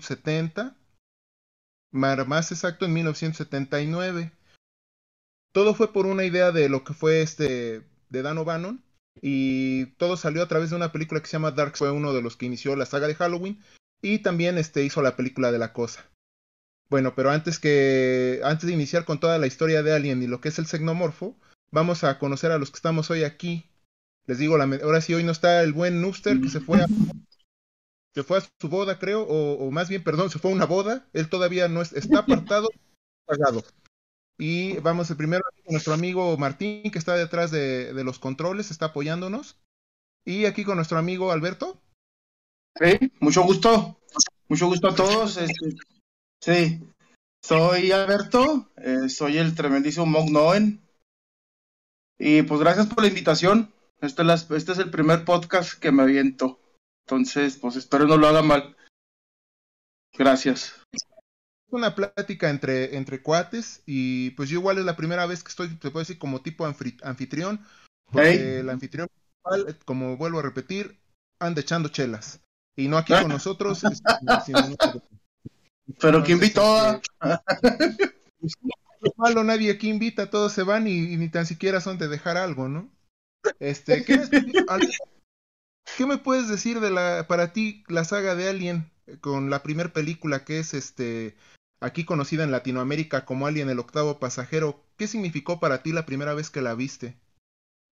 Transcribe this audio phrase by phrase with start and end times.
[0.00, 0.76] 1970,
[1.92, 4.32] más exacto en 1979.
[5.52, 8.82] Todo fue por una idea de lo que fue este de Dan O'Bannon
[9.20, 12.22] y todo salió a través de una película que se llama Dark, fue uno de
[12.22, 13.60] los que inició la saga de Halloween
[14.02, 16.06] y también este hizo la película de la cosa.
[16.88, 20.40] Bueno, pero antes que antes de iniciar con toda la historia de Alien y lo
[20.40, 21.36] que es el xenomorfo,
[21.70, 23.66] vamos a conocer a los que estamos hoy aquí.
[24.26, 26.86] Les digo, la, ahora sí hoy no está el buen Nooster que se fue a
[28.14, 31.08] se fue a su boda, creo, o, más bien, perdón, se fue a una boda.
[31.12, 32.68] Él todavía no está apartado,
[33.26, 33.62] pagado.
[34.38, 39.58] Y vamos, el primero, nuestro amigo Martín, que está detrás de, los controles, está apoyándonos.
[40.24, 41.80] Y aquí con nuestro amigo Alberto.
[42.78, 44.00] Sí, mucho gusto.
[44.48, 45.36] Mucho gusto a todos.
[45.36, 45.76] Este,
[46.40, 46.80] sí,
[47.42, 50.80] soy Alberto, eh, soy el tremendísimo Mog Noen.
[52.18, 53.72] Y pues gracias por la invitación.
[54.00, 56.59] Este es, este es el primer podcast que me aviento.
[57.10, 58.76] Entonces, pues espero no lo haga mal.
[60.16, 60.76] Gracias.
[61.68, 65.70] Una plática entre, entre cuates y pues yo igual es la primera vez que estoy,
[65.70, 67.66] te puedo decir, como tipo anfitrión.
[68.12, 69.08] Porque el anfitrión,
[69.84, 71.00] como vuelvo a repetir,
[71.40, 72.40] anda echando chelas.
[72.76, 73.82] Y no aquí con nosotros.
[76.00, 77.00] Pero que invitó.
[78.38, 78.54] Este, pues,
[79.16, 82.68] malo, nadie aquí invita, todos se van y, ni tan siquiera son de dejar algo,
[82.68, 82.88] ¿no?
[83.58, 84.20] Este, ¿qué,
[85.96, 89.62] ¿Qué me puedes decir de la, para ti, la saga de Alien, eh, con la
[89.62, 91.36] primera película que es este,
[91.80, 94.82] aquí conocida en Latinoamérica como Alien el octavo pasajero?
[94.96, 97.16] ¿Qué significó para ti la primera vez que la viste?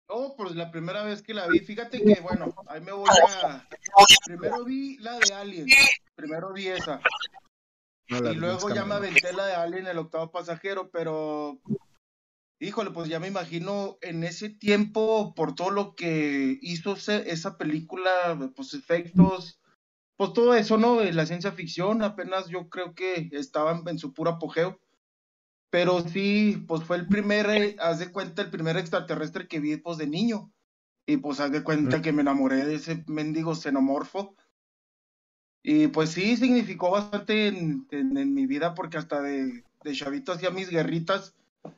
[0.10, 3.68] No, pues la primera vez que la vi, fíjate que, bueno, ahí me voy a...
[4.26, 5.68] Primero vi la de Alien,
[6.16, 7.02] primero vi esa.
[8.08, 11.60] y luego ya me aventé la de Alien el octavo pasajero, pero
[12.60, 18.10] Híjole, pues ya me imagino en ese tiempo, por todo lo que hizo esa película,
[18.56, 19.62] pues efectos,
[20.16, 21.04] pues todo eso, ¿no?
[21.04, 24.82] La ciencia ficción, apenas yo creo que estaba en su puro apogeo.
[25.70, 29.78] Pero sí, pues fue el primer, eh, haz de cuenta, el primer extraterrestre que vi,
[29.78, 30.52] pues de niño.
[31.06, 34.36] Y pues haz de cuenta que me enamoré de ese mendigo xenomorfo.
[35.62, 40.50] Y pues sí, significó bastante en, en, mi vida porque hasta de, de chavito hacía
[40.50, 41.36] mis guerritas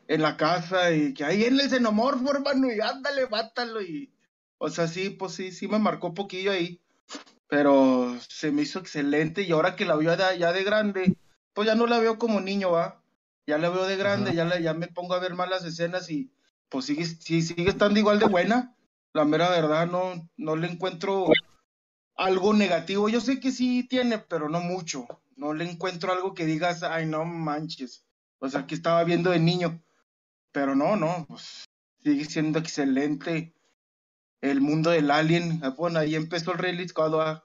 [0.07, 3.81] en la casa y que ahí viene el xenomorfo, hermano, y ándale, mátalo.
[3.81, 4.11] Y,
[4.57, 6.81] o sea, sí, pues sí, sí me marcó poquillo ahí,
[7.47, 11.15] pero se me hizo excelente y ahora que la veo ya de grande,
[11.53, 13.03] pues ya no la veo como niño, va.
[13.47, 16.11] Ya la veo de grande, ya, la, ya me pongo a ver más las escenas
[16.11, 16.31] y
[16.69, 18.75] pues sigue, sí, sigue estando igual de buena.
[19.11, 21.25] La mera verdad, no, no le encuentro
[22.15, 23.09] algo negativo.
[23.09, 25.07] Yo sé que sí tiene, pero no mucho.
[25.35, 28.05] No le encuentro algo que digas, ay, no manches.
[28.39, 29.81] O sea, que estaba viendo de niño.
[30.51, 31.65] Pero no, no, pues
[32.01, 33.53] sigue siendo excelente.
[34.41, 37.43] El mundo del alien, ah, bueno, ahí empezó el Rally Squad.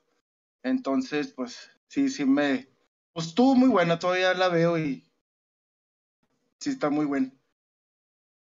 [0.63, 2.69] Entonces, pues sí, sí me.
[3.13, 5.05] Pues estuvo muy buena, todavía la veo y.
[6.61, 7.31] Sí, está muy buena.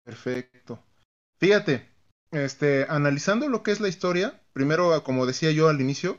[0.03, 0.83] Perfecto.
[1.37, 1.87] Fíjate,
[2.31, 6.17] este, analizando lo que es la historia, primero, como decía yo al inicio,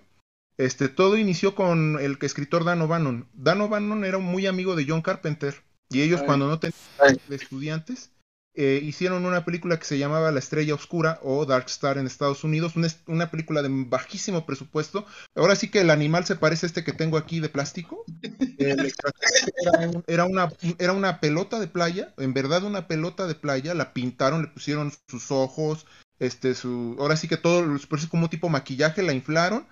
[0.56, 3.28] este, todo inició con el escritor Dan O'Bannon.
[3.32, 5.62] Dan O'Bannon era muy amigo de John Carpenter.
[5.90, 8.10] Y ellos cuando no tenían de estudiantes,
[8.54, 12.42] eh, hicieron una película que se llamaba La Estrella Oscura o Dark Star en Estados
[12.42, 12.74] Unidos,
[13.06, 15.06] una, película de bajísimo presupuesto.
[15.36, 18.04] Ahora sí que el animal se parece a este que tengo aquí de plástico.
[20.06, 24.42] era, una, era una pelota de playa, en verdad una pelota de playa, la pintaron,
[24.42, 25.86] le pusieron sus ojos,
[26.18, 27.64] este, su, ahora sí que todo,
[28.10, 29.66] como tipo maquillaje, la inflaron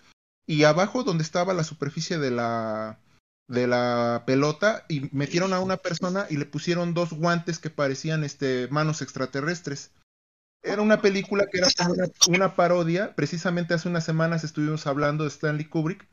[0.47, 2.99] y abajo donde estaba la superficie de la
[3.49, 8.23] de la pelota y metieron a una persona y le pusieron dos guantes que parecían
[8.23, 9.91] este, manos extraterrestres.
[10.63, 11.69] Era una película que era
[12.29, 16.07] una, parodia, precisamente hace unas semanas estuvimos hablando de Stanley Kubrick,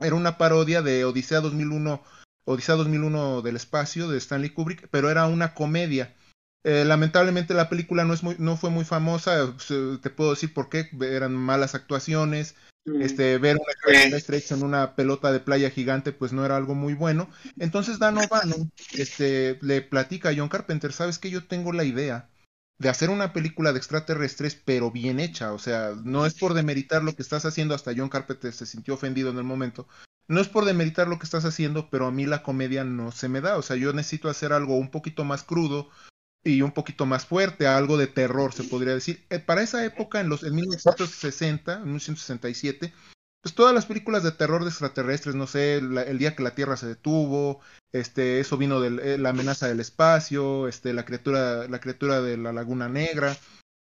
[0.00, 2.02] era una parodia de Odisea 2001,
[2.44, 6.16] Odisea 2001 del espacio de Stanley Kubrick, pero era una comedia.
[6.64, 10.68] Eh, lamentablemente la película no, es muy, no fue muy famosa, te puedo decir por
[10.68, 16.44] qué, eran malas actuaciones, este, ver una en una pelota de playa gigante, pues no
[16.44, 17.28] era algo muy bueno.
[17.58, 22.28] Entonces Dan O'Bannon este, le platica a John Carpenter, ¿sabes que Yo tengo la idea
[22.78, 25.52] de hacer una película de extraterrestres, pero bien hecha.
[25.52, 28.94] O sea, no es por demeritar lo que estás haciendo, hasta John Carpenter se sintió
[28.94, 29.86] ofendido en el momento.
[30.28, 33.28] No es por demeritar lo que estás haciendo, pero a mí la comedia no se
[33.28, 33.56] me da.
[33.56, 35.90] O sea, yo necesito hacer algo un poquito más crudo,
[36.44, 39.24] y un poquito más fuerte, algo de terror se podría decir.
[39.30, 42.92] Eh, para esa época, en los en 1960, en 1967,
[43.42, 46.76] pues todas las películas de terror de extraterrestres, no sé, el día que la Tierra
[46.76, 47.60] se detuvo,
[47.92, 52.36] este, eso vino de eh, la amenaza del espacio, este, la criatura, la criatura de
[52.36, 53.36] la Laguna Negra,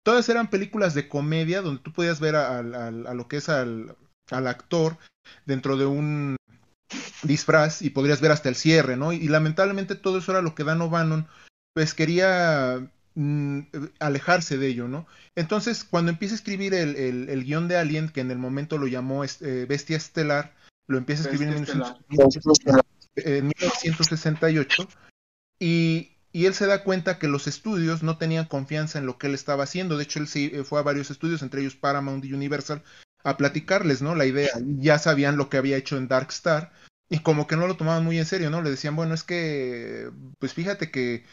[0.03, 3.95] todas eran películas de comedia donde tú podías ver a, lo que es al,
[4.31, 4.98] al actor
[5.45, 6.38] dentro de un
[7.24, 9.12] disfraz y podrías ver hasta el cierre, ¿no?
[9.12, 11.27] Y, lamentablemente todo eso era lo que Dan O'Bannon
[11.77, 13.59] pues quería mm,
[14.00, 15.06] alejarse de ello, ¿no?
[15.35, 18.88] Entonces, cuando empieza a escribir el, el, guion de Alien, que en el momento lo
[18.88, 20.56] llamó eh, Bestia Estelar,
[20.88, 21.68] lo empieza a escribir en,
[23.18, 24.88] en 1968
[25.59, 29.27] y, y él se da cuenta que los estudios no tenían confianza en lo que
[29.27, 29.97] él estaba haciendo.
[29.97, 32.81] De hecho, él sí, eh, fue a varios estudios, entre ellos Paramount y Universal,
[33.24, 34.15] a platicarles, ¿no?
[34.15, 34.50] La idea.
[34.65, 36.71] Ya sabían lo que había hecho en Dark Star
[37.09, 38.62] y como que no lo tomaban muy en serio, ¿no?
[38.62, 40.09] Le decían, bueno, es que,
[40.39, 41.24] pues fíjate que,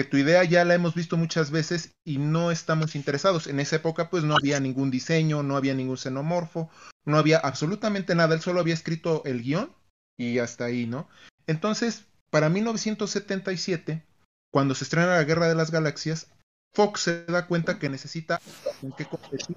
[0.00, 3.46] que tu idea ya la hemos visto muchas veces y no estamos interesados.
[3.46, 6.70] En esa época, pues no había ningún diseño, no había ningún xenomorfo,
[7.04, 8.34] no había absolutamente nada.
[8.34, 9.70] Él solo había escrito el guion
[10.16, 11.06] y hasta ahí, ¿no?
[11.46, 14.02] Entonces, para 1977,
[14.50, 16.28] cuando se estrena la Guerra de las Galaxias,
[16.72, 18.40] Fox se da cuenta que necesita
[18.80, 19.54] en qué competir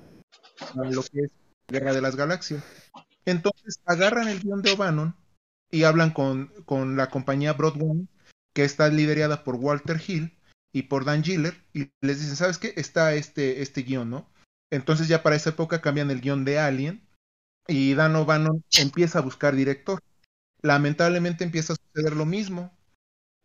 [0.75, 1.31] lo que es
[1.69, 2.61] Guerra de las Galaxias.
[3.23, 5.15] Entonces agarran el guion de O'Bannon
[5.71, 8.09] y hablan con, con la compañía Broadway,
[8.53, 10.37] que está liderada por Walter Hill
[10.71, 12.73] y por Dan Giller, y les dicen, ¿sabes qué?
[12.77, 14.29] Está este, este guion, ¿no?
[14.71, 17.07] Entonces ya para esa época cambian el guion de Alien
[17.67, 20.01] y Dan O'Bannon empieza a buscar director.
[20.61, 22.75] Lamentablemente empieza a suceder lo mismo.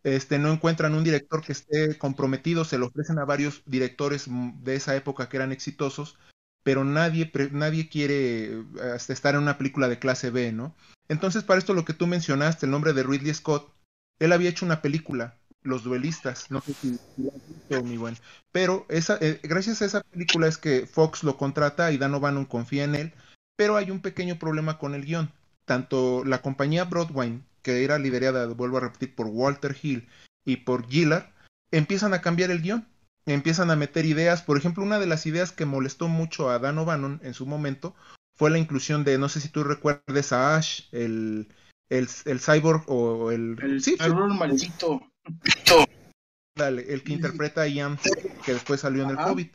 [0.05, 4.27] Este, no encuentran un director que esté comprometido, se lo ofrecen a varios directores
[4.63, 6.19] de esa época que eran exitosos,
[6.63, 8.65] pero nadie, nadie quiere
[8.95, 10.77] hasta estar en una película de clase B, ¿no?
[11.09, 13.75] Entonces, para esto lo que tú mencionaste, el nombre de Ridley Scott,
[14.19, 18.17] él había hecho una película, Los Duelistas, no sé si, visto, mi buen,
[18.53, 22.47] pero esa, eh, gracias a esa película es que Fox lo contrata y Dan O'Bannon
[22.47, 23.13] confía en él,
[23.57, 25.33] pero hay un pequeño problema con el guion.
[25.65, 30.09] Tanto la compañía Broadway que era liderada, vuelvo a repetir, por Walter Hill
[30.45, 31.27] y por Gillard,
[31.71, 32.89] empiezan a cambiar el guion,
[33.27, 34.43] empiezan a meter ideas.
[34.43, 37.95] Por ejemplo, una de las ideas que molestó mucho a Dan O'Bannon en su momento
[38.37, 41.49] fue la inclusión de, no sé si tú recuerdes a Ash, el,
[41.91, 43.57] el, el cyborg o el...
[43.63, 45.01] El sí, maldito.
[46.57, 47.99] Dale, el que interpreta a Ian,
[48.45, 49.49] que después salió en el COVID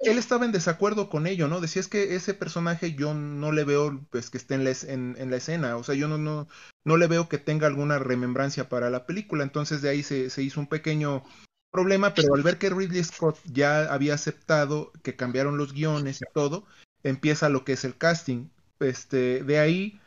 [0.00, 1.60] él estaba en desacuerdo con ello, ¿no?
[1.60, 5.30] Decía es que ese personaje yo no le veo pues que esté en la, en,
[5.30, 6.48] la escena, o sea, yo no, no,
[6.84, 10.42] no, le veo que tenga alguna remembrancia para la película, entonces de ahí se, se,
[10.42, 11.22] hizo un pequeño
[11.70, 16.24] problema, pero al ver que Ridley Scott ya había aceptado que cambiaron los guiones y
[16.32, 16.64] todo,
[17.02, 18.48] empieza lo que es el casting.
[18.80, 20.00] Este, de ahí,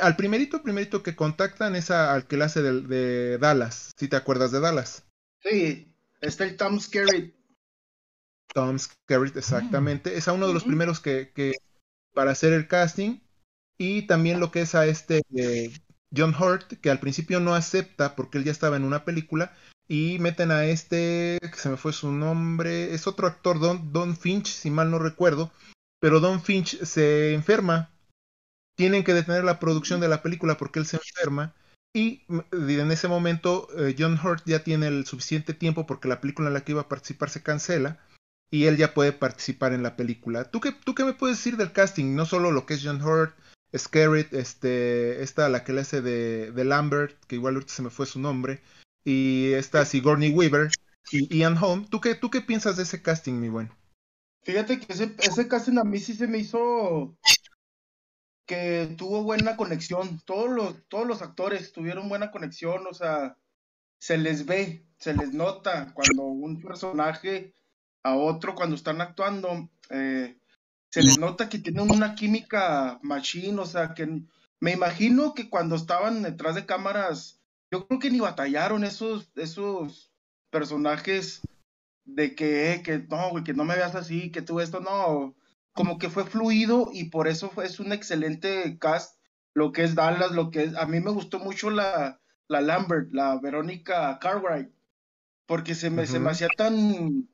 [0.00, 4.16] al primerito, primerito que contactan es al que le hace de, de Dallas, si te
[4.16, 5.04] acuerdas de Dallas.
[5.42, 7.40] Sí, está el Tom Skerritt
[8.52, 10.16] Tom Skerritt, exactamente.
[10.16, 11.54] Es a uno de los primeros que, que,
[12.14, 13.20] para hacer el casting.
[13.78, 15.72] Y también lo que es a este eh,
[16.14, 19.56] John Hurt, que al principio no acepta porque él ya estaba en una película.
[19.88, 24.16] Y meten a este, que se me fue su nombre, es otro actor, Don, Don
[24.16, 25.50] Finch, si mal no recuerdo.
[26.00, 27.90] Pero Don Finch se enferma.
[28.80, 31.52] Tienen que detener la producción de la película porque él se enferma.
[31.92, 36.48] Y en ese momento eh, John Hurt ya tiene el suficiente tiempo porque la película
[36.48, 38.00] en la que iba a participar se cancela
[38.50, 40.44] y él ya puede participar en la película.
[40.44, 42.14] ¿Tú qué, tú qué me puedes decir del casting?
[42.14, 43.34] No solo lo que es John Hurt,
[43.76, 47.90] Scarrett, este, esta la que le hace de, de, Lambert, que igual ahorita se me
[47.90, 48.62] fue su nombre,
[49.04, 50.70] y esta Sigourney Weaver
[51.12, 51.84] y Ian Holm.
[51.84, 53.70] ¿Tú qué, ¿Tú qué piensas de ese casting, mi buen?
[54.42, 57.14] Fíjate que ese, ese casting a mí sí se me hizo
[58.50, 60.20] que tuvo buena conexión.
[60.24, 63.36] Todos los, todos los actores tuvieron buena conexión, o sea,
[64.00, 67.54] se les ve, se les nota cuando un personaje
[68.02, 70.36] a otro cuando están actuando, eh,
[70.90, 74.24] se les nota que tienen una química machine, o sea, que
[74.58, 77.40] me imagino que cuando estaban detrás de cámaras,
[77.70, 80.10] yo creo que ni batallaron esos, esos
[80.50, 81.40] personajes
[82.04, 85.36] de que, eh, que no, que no me veas así, que tú esto, no,
[85.72, 89.18] como que fue fluido y por eso fue, es un excelente cast,
[89.54, 93.12] lo que es Dallas, lo que es, a mí me gustó mucho la, la Lambert,
[93.12, 94.70] la Verónica Cartwright,
[95.46, 97.28] porque se me, se me hacía tan,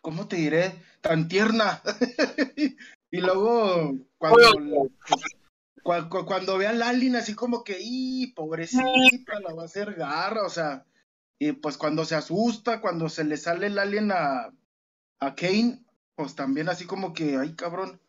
[0.00, 0.74] ¿cómo te diré?
[1.00, 1.82] Tan tierna.
[3.10, 4.90] y luego, cuando,
[5.82, 9.40] cuando, cuando ve a Lalin así como que, ¡y pobrecita!
[9.40, 10.86] La va a hacer garra, o sea,
[11.38, 14.52] y pues cuando se asusta, cuando se le sale el alien a,
[15.18, 15.84] a Kane,
[16.22, 18.00] pues también así como que, ¡ay, cabrón!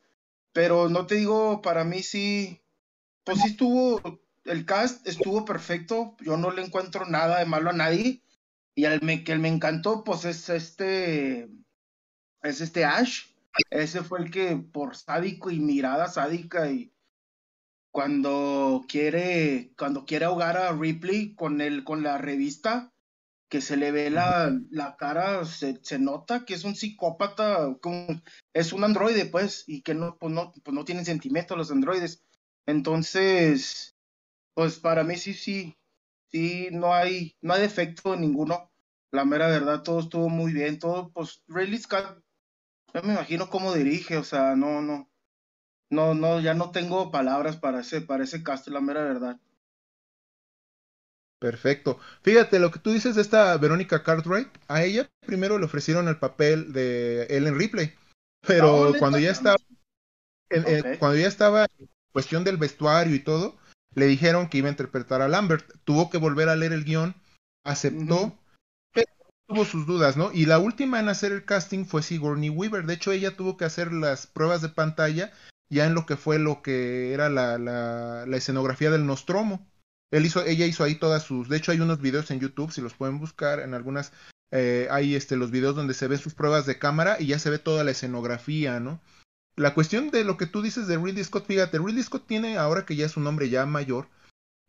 [0.52, 2.62] Pero no te digo, para mí sí,
[3.24, 7.74] pues sí estuvo, el cast estuvo perfecto, yo no le encuentro nada de malo a
[7.74, 8.22] nadie.
[8.76, 11.50] Y al me, que me encantó, pues es este,
[12.44, 13.32] es este Ash.
[13.72, 16.94] Ese fue el que por sádico y mirada sádica y
[17.90, 22.93] cuando quiere, cuando quiere ahogar a Ripley con el, con la revista,
[23.54, 27.78] que se le ve la, la cara, se, se, nota que es un psicópata,
[28.52, 32.24] es un androide, pues, y que no, pues no, pues no tienen sentimientos los androides.
[32.66, 33.96] Entonces,
[34.56, 35.78] Pues para mí sí, sí,
[36.32, 38.72] sí, no hay, no hay defecto ninguno.
[39.12, 42.24] La mera verdad, todo estuvo muy bien, todo, pues Ridley Scott,
[42.94, 45.10] ya me imagino cómo dirige, o sea, no, no,
[45.92, 49.40] no, no, ya no tengo palabras para ese, para ese cast, la mera verdad.
[51.44, 52.00] Perfecto.
[52.22, 56.16] Fíjate, lo que tú dices de esta Verónica Cartwright, a ella primero le ofrecieron el
[56.16, 57.94] papel de Ellen Ripley,
[58.48, 59.58] pero cuando ya estaba,
[61.00, 63.58] cuando ya estaba en cuestión del vestuario y todo,
[63.94, 65.70] le dijeron que iba a interpretar a Lambert.
[65.84, 67.14] Tuvo que volver a leer el guion,
[67.66, 68.40] aceptó,
[68.94, 69.12] pero
[69.46, 70.32] tuvo sus dudas, ¿no?
[70.32, 72.86] Y la última en hacer el casting fue Sigourney Weaver.
[72.86, 75.34] De hecho, ella tuvo que hacer las pruebas de pantalla
[75.70, 79.68] ya en lo que fue lo que era la, la, la escenografía del Nostromo
[80.14, 82.82] él hizo, ella hizo ahí todas sus, de hecho hay unos videos en YouTube, si
[82.82, 84.12] los pueden buscar, en algunas,
[84.52, 87.50] eh, hay este, los videos donde se ven sus pruebas de cámara y ya se
[87.50, 89.02] ve toda la escenografía, ¿no?
[89.56, 92.86] La cuestión de lo que tú dices de Ridley Scott, fíjate, Ridley Scott tiene, ahora
[92.86, 94.08] que ya es un hombre ya mayor,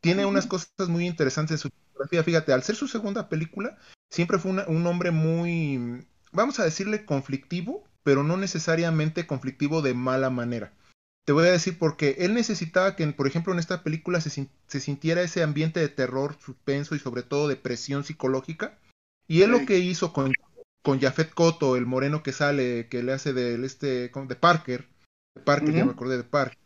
[0.01, 2.25] tiene unas cosas muy interesantes en su fotografía.
[2.25, 3.77] Fíjate, al ser su segunda película,
[4.11, 10.31] siempre fue un hombre muy, vamos a decirle conflictivo, pero no necesariamente conflictivo de mala
[10.31, 10.73] manera.
[11.25, 14.49] Te voy a decir porque él necesitaba que, por ejemplo, en esta película se,
[14.81, 18.79] sintiera ese ambiente de terror, suspenso y sobre todo de presión psicológica.
[19.27, 20.35] Y él lo que hizo con,
[20.83, 24.87] con Jafet Koto, el moreno que sale, que le hace del este, de Parker,
[25.35, 26.59] de Parker, ya me acordé de Parker,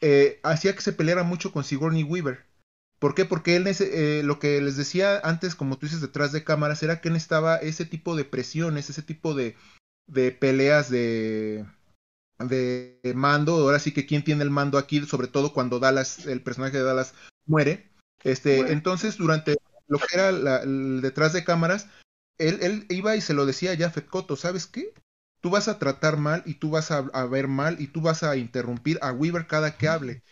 [0.00, 2.46] eh, hacía que se peleara mucho con Sigourney Weaver.
[2.98, 3.26] ¿Por qué?
[3.26, 7.02] Porque él eh, lo que les decía antes, como tú dices, detrás de cámaras, era
[7.02, 9.56] que necesitaba ese tipo de presiones, ese tipo de,
[10.06, 11.66] de peleas de,
[12.38, 16.42] de mando, ahora sí que quién tiene el mando aquí, sobre todo cuando Dallas, el
[16.42, 17.14] personaje de Dallas
[17.46, 17.90] muere.
[18.24, 19.56] Este, entonces durante
[19.88, 21.88] lo que era el detrás de cámaras,
[22.38, 24.92] él, él, iba y se lo decía a Jafet Koto, ¿sabes qué?
[25.40, 28.36] Tú vas a tratar mal y tú vas a, ver mal y tú vas a
[28.36, 30.22] interrumpir a Weaver cada que hable.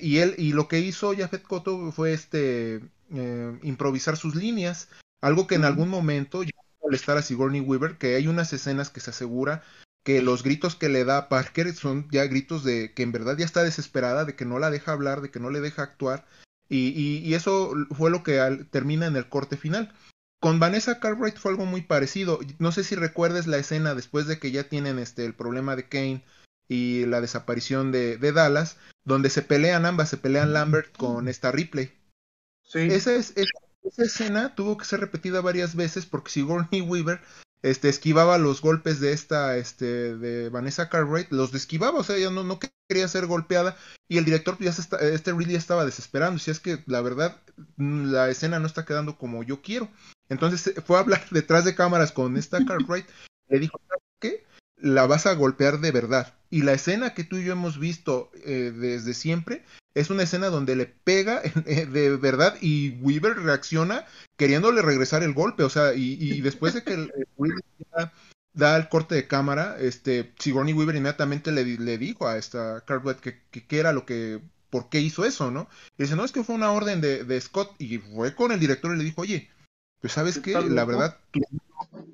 [0.00, 2.80] Y él, y lo que hizo Jafet Koto fue este
[3.12, 4.88] eh, improvisar sus líneas,
[5.20, 6.42] algo que en algún momento
[6.80, 9.62] molestar a Sigourney Weaver, que hay unas escenas que se asegura
[10.02, 13.44] que los gritos que le da Parker son ya gritos de que en verdad ya
[13.44, 16.26] está desesperada, de que no la deja hablar, de que no le deja actuar,
[16.68, 18.38] y, y, eso fue lo que
[18.70, 19.92] termina en el corte final.
[20.40, 22.38] Con Vanessa Cartwright fue algo muy parecido.
[22.60, 25.88] No sé si recuerdes la escena después de que ya tienen este el problema de
[25.88, 26.24] Kane
[26.68, 31.50] y la desaparición de, de Dallas, donde se pelean ambas, se pelean Lambert con esta
[31.50, 31.92] Ripley.
[32.62, 32.78] Sí.
[32.78, 37.20] Esa, es, esa escena tuvo que ser repetida varias veces porque Sigourney Weaver
[37.62, 42.30] este, esquivaba los golpes de esta, este, de Vanessa Cartwright, los esquivaba, o sea, ella
[42.30, 43.76] no, no quería ser golpeada,
[44.08, 47.40] y el director, ya se está, este Ridley estaba desesperando, si es que la verdad,
[47.76, 49.88] mm, la escena no está quedando como yo quiero.
[50.28, 53.06] Entonces fue a hablar detrás de cámaras con esta Cartwright,
[53.48, 53.80] le dijo,
[54.20, 54.44] ¿qué?
[54.80, 56.34] La vas a golpear de verdad.
[56.50, 60.48] Y la escena que tú y yo hemos visto eh, desde siempre es una escena
[60.48, 64.06] donde le pega eh, de verdad y Weaver reacciona
[64.36, 67.62] queriéndole regresar el golpe, o sea, y, después de que el, Weaver
[68.52, 73.20] da el corte de cámara, este, Sigourney Weaver inmediatamente le, le dijo a esta Cartwright
[73.20, 75.68] que, que, era lo que, por qué hizo eso, ¿no?
[75.98, 78.58] Y dice, no, es que fue una orden de, de Scott, y fue con el
[78.58, 79.50] director y le dijo, oye,
[80.00, 81.18] pues sabes que la verdad,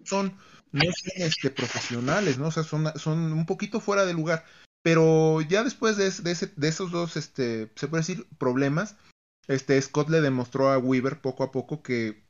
[0.04, 0.36] son,
[0.76, 2.48] no son este, profesionales, ¿no?
[2.48, 2.86] O sea, son,
[3.32, 4.44] un poquito fuera de lugar.
[4.82, 6.10] Pero ya después de,
[6.56, 8.94] de, esos dos, este, se puede decir, problemas,
[9.48, 12.24] este, Scott le demostró a Weaver poco a poco que,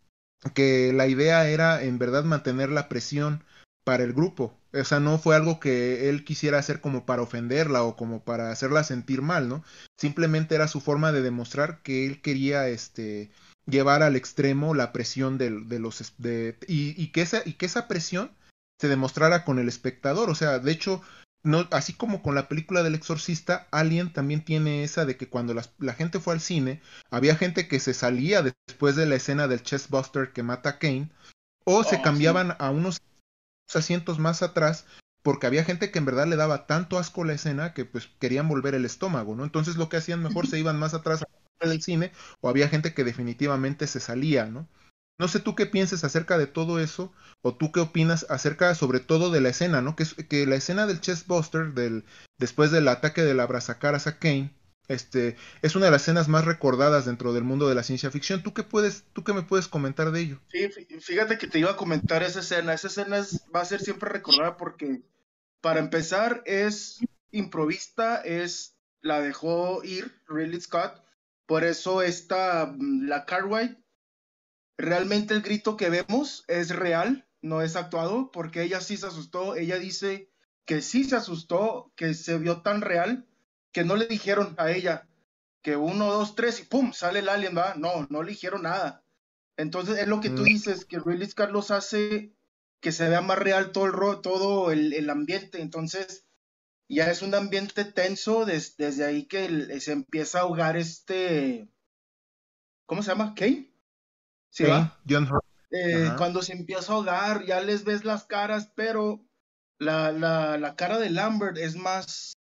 [0.95, 3.45] la idea era en verdad mantener la presión
[3.85, 4.59] para el grupo.
[4.73, 8.51] O sea, no fue algo que él quisiera hacer como para ofenderla o como para
[8.51, 9.65] hacerla sentir mal, ¿no?
[9.99, 13.31] Simplemente era su forma de demostrar que él quería este,
[13.67, 16.15] llevar al extremo la presión de, los...
[16.19, 18.31] De, y que esa presión
[18.79, 20.31] se demostrara con el espectador.
[20.31, 21.03] O sea, de hecho,
[21.43, 25.55] no, así como con la película del exorcista, Alien también tiene esa de que cuando
[25.55, 29.63] la gente fue al cine, había gente que se salía después de la escena del
[29.63, 31.11] chestbuster que mata a Kane,
[31.65, 33.01] o se oh, cambiaban a unos
[33.75, 34.87] asientos más atrás,
[35.23, 38.49] porque había gente que en verdad le daba tanto asco la escena que pues querían
[38.49, 39.45] volver el estómago, ¿no?
[39.45, 41.25] Entonces lo que hacían mejor se iban más atrás
[41.61, 44.69] del cine, o había gente que definitivamente se salía, ¿no?
[45.19, 49.01] No sé tú qué pienses acerca de todo eso, o tú qué opinas acerca sobre
[49.01, 49.97] todo de la escena, ¿no?
[49.97, 52.05] Que, la escena del chestbuster, del,
[52.39, 54.53] después del ataque de la brazacaras a Kane,
[54.89, 58.43] este, es una de las escenas más recordadas dentro del mundo de la ciencia ficción.
[58.43, 60.41] ¿Tú qué puedes, tú qué me puedes comentar de ello?
[60.49, 60.69] Sí,
[61.01, 62.75] fíjate que te iba a comentar esa escena.
[62.75, 65.03] Esa escena va a ser siempre recordada porque,
[65.61, 71.03] para empezar, es improvista, es la dejó ir Ridley Scott.
[71.47, 73.77] Por eso está la Cartwright
[74.79, 79.57] realmente el grito que vemos es real, no es actuado, porque ella sí se asustó,
[79.57, 80.31] ella dice
[80.65, 83.27] que sí se asustó, que se vio tan real,
[83.73, 85.09] que no le dijeron a ella,
[85.63, 87.75] que uno, dos, tres y pum, sale el alien, ¿va?
[87.77, 89.03] No, no eligieron nada.
[89.57, 90.45] Entonces es lo que tú mm.
[90.45, 92.33] dices, que Ridley Carlos hace
[92.81, 95.61] que se vea más real todo el, todo el, ambiente.
[95.61, 96.25] Entonces
[96.89, 101.69] ya es un ambiente tenso desde ahí que se empieza a ahogar este...
[102.87, 103.35] ¿Cómo se llama?
[103.35, 103.73] ¿Kane?
[104.57, 104.99] Sí, va.
[105.07, 105.29] John
[105.71, 109.23] eh, cuando se empieza a ahogar, ya les ves las caras, pero
[109.79, 112.39] la, la, la cara de Lambert es más,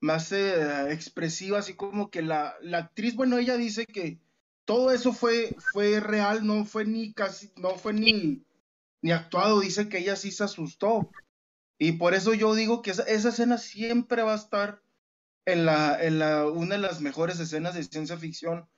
[0.00, 4.18] más eh, expresiva, así como que la, la actriz, bueno, ella dice que
[4.64, 8.44] todo eso fue, fue real, no fue ni casi, no fue ni,
[9.00, 11.08] ni actuado, dice que ella sí se asustó.
[11.78, 14.82] Y por eso yo digo que esa, esa escena siempre va a estar
[15.44, 18.68] en la, en la, una de las mejores escenas de ciencia ficción,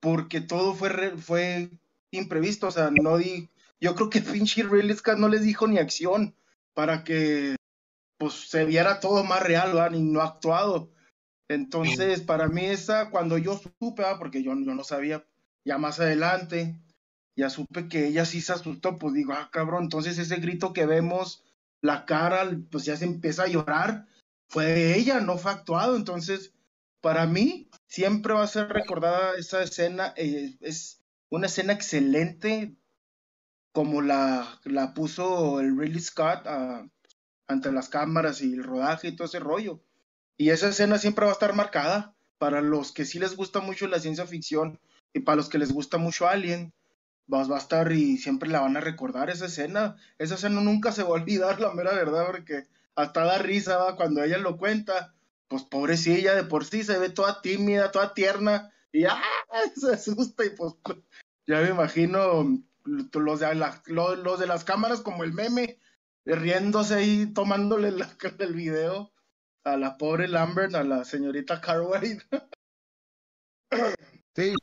[0.00, 1.70] porque todo fue, fue
[2.10, 3.50] imprevisto, o sea, no di,
[3.80, 4.20] yo creo que
[4.70, 6.34] Ridley Scott no les dijo ni acción
[6.74, 7.56] para que
[8.18, 9.92] pues se viera todo más real, ¿verdad?
[9.92, 10.90] y no actuado.
[11.48, 15.24] Entonces, para mí esa, cuando yo supe, porque yo, yo no sabía,
[15.64, 16.78] ya más adelante,
[17.36, 20.84] ya supe que ella sí se asustó, pues digo, ah, cabrón, entonces ese grito que
[20.84, 21.44] vemos,
[21.80, 24.06] la cara, pues ya se empieza a llorar,
[24.48, 26.52] fue de ella, no fue actuado, entonces,
[27.00, 30.97] para mí, siempre va a ser recordada esa escena, eh, es
[31.30, 32.74] una escena excelente,
[33.72, 36.46] como la, la puso el Ridley Scott
[37.46, 39.82] ante las cámaras y el rodaje y todo ese rollo.
[40.36, 43.86] Y esa escena siempre va a estar marcada para los que sí les gusta mucho
[43.88, 44.80] la ciencia ficción
[45.12, 46.72] y para los que les gusta mucho Alien.
[47.32, 49.96] Va, va a estar y siempre la van a recordar esa escena.
[50.18, 53.96] Esa escena nunca se va a olvidar, la mera verdad, porque hasta da risa ¿va?
[53.96, 55.14] cuando ella lo cuenta.
[55.48, 59.22] Pues pobrecilla, de por sí se ve toda tímida, toda tierna y ¡ah!
[59.76, 60.74] se asusta y pues
[61.46, 63.54] ya me imagino los de,
[63.86, 65.78] los, de las cámaras como el meme,
[66.24, 69.12] riéndose ahí, tomándole la, el video
[69.64, 72.18] a la pobre Lambert, a la señorita Carway.
[74.34, 74.54] Sí.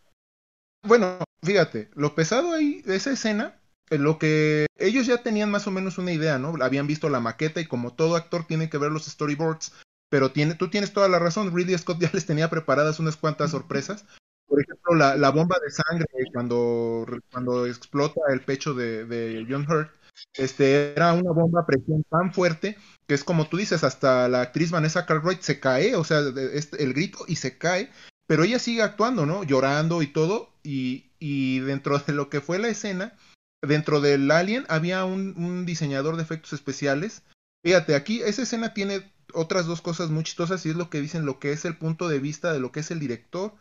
[0.83, 5.67] Bueno, fíjate, lo pesado ahí de esa escena, eh, lo que ellos ya tenían más
[5.67, 6.53] o menos una idea, ¿no?
[6.63, 9.73] Habían visto la maqueta y como todo actor tiene que ver los storyboards,
[10.09, 13.51] pero tiene, tú tienes toda la razón, Ridley Scott ya les tenía preparadas unas cuantas
[13.51, 14.05] sorpresas
[14.47, 19.65] por ejemplo, la, la, bomba de sangre cuando, cuando explota el pecho de, de, John
[19.69, 19.91] Hurt,
[20.33, 24.41] este, era una bomba a presión tan fuerte que es como tú dices, hasta la
[24.41, 27.91] actriz Vanessa Cartwright se cae, o sea, el grito y se cae,
[28.27, 29.43] pero ella sigue actuando, ¿no?
[29.43, 33.13] Llorando y todo, y, y dentro de lo que fue la escena,
[33.61, 37.23] dentro del Alien había un, un diseñador de efectos especiales.
[37.63, 41.25] Fíjate, aquí esa escena tiene otras dos cosas muy chistosas y es lo que dicen,
[41.25, 43.53] lo que es el punto de vista de lo que es el director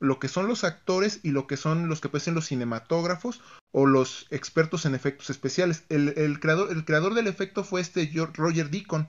[0.00, 3.40] lo que son los actores y lo que son los que pueden los cinematógrafos
[3.72, 5.84] o los expertos en efectos especiales.
[5.88, 9.08] El, creador, el creador del efecto fue este Roger Deacon.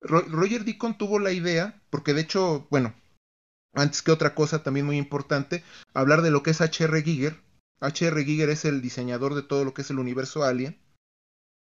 [0.00, 2.94] Roger Deacon tuvo la idea, porque de hecho, bueno,
[3.74, 7.02] antes que otra cosa también muy importante, hablar de lo que es H.R.
[7.02, 7.40] Giger.
[7.80, 8.24] H.R.
[8.24, 10.78] Giger es el diseñador de todo lo que es el universo Alien,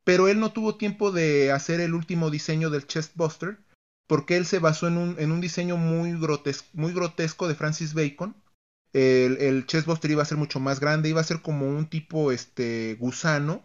[0.04, 3.60] pero él no tuvo tiempo de hacer el último diseño del Chestbuster,
[4.08, 6.14] porque él se basó en un, en un diseño muy,
[6.74, 8.36] muy grotesco de Francis Bacon,
[8.94, 12.32] el, el chestbuster iba a ser mucho más grande, iba a ser como un tipo
[12.32, 13.64] este gusano,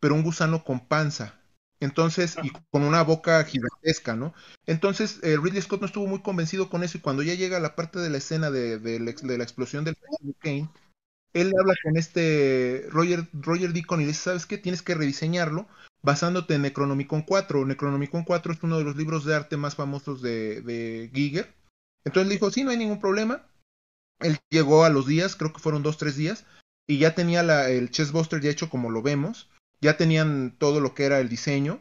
[0.00, 1.40] pero un gusano con panza.
[1.80, 4.32] Entonces, y con una boca gigantesca, ¿no?
[4.66, 7.60] Entonces, eh, Ridley Scott no estuvo muy convencido con eso y cuando ya llega a
[7.60, 9.96] la parte de la escena de, de, la explosión del
[10.40, 10.68] Kane,
[11.34, 14.56] él habla con este Roger, Roger Deacon y le dice, ¿sabes qué?
[14.56, 15.66] Tienes que rediseñarlo
[16.04, 17.64] basándote en Necronomicon 4.
[17.64, 21.52] Necronomicon 4 es uno de los libros de arte más famosos de, de Giger.
[22.04, 23.46] Entonces le dijo, sí, no hay ningún problema.
[24.20, 26.44] Él llegó a los días, creo que fueron dos, tres días,
[26.86, 30.94] y ya tenía la, el chessbuster ya hecho como lo vemos, ya tenían todo lo
[30.94, 31.80] que era el diseño,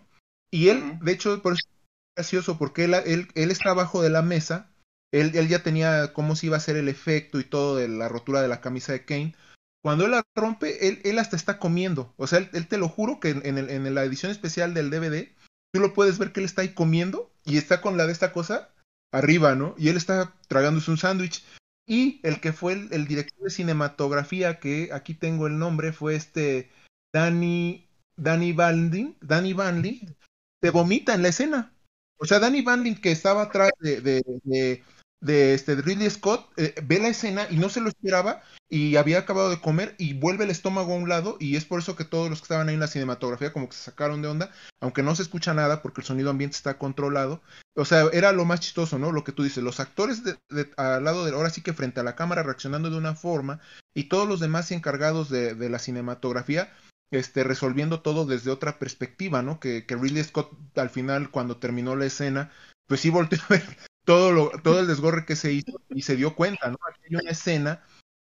[0.52, 4.10] y él, de hecho, por eso es gracioso, porque él, él, él está abajo de
[4.10, 4.72] la mesa,
[5.12, 8.08] él, él, ya tenía cómo se iba a hacer el efecto y todo de la
[8.08, 9.36] rotura de la camisa de Kane.
[9.84, 12.14] Cuando él la rompe, él, él hasta está comiendo.
[12.16, 15.30] O sea, él, te lo juro que en, en, la edición especial del DVD,
[15.74, 18.32] tú lo puedes ver que él está ahí comiendo y está con la de esta
[18.32, 18.70] cosa
[19.12, 19.76] arriba, ¿no?
[19.78, 21.44] Y él está tragándose un sándwich.
[21.86, 26.72] Y el que fue el, director de cinematografía, que aquí tengo el nombre, fue este
[27.14, 31.74] Danny, Danny Van Danny Van se vomita en la escena.
[32.18, 34.82] O sea, Danny Van que estaba atrás de,
[35.28, 39.50] este Ridley Scott, eh, ve la escena y no se lo esperaba y había acabado
[39.50, 42.30] de comer y vuelve el estómago a un lado y es por eso que todos
[42.30, 45.16] los que estaban ahí en la cinematografía como que se sacaron de onda, aunque no
[45.16, 47.42] se escucha nada porque el sonido ambiente está controlado.
[47.76, 49.12] O sea, era lo más chistoso, ¿no?
[49.12, 50.38] Lo que tú dices, los actores de,
[50.78, 53.60] al lado de ahora sí que frente a la cámara reaccionando de una forma
[53.94, 56.74] y todos los demás encargados de, de la cinematografía
[57.12, 59.60] este, resolviendo todo desde otra perspectiva, ¿no?
[59.60, 62.52] Que, que Ridley Scott al final cuando terminó la escena
[62.88, 66.16] pues sí volteó a ver todo, lo, todo el desgorre que se hizo y se
[66.16, 66.78] dio cuenta, ¿no?
[66.88, 67.84] Aquí hay una escena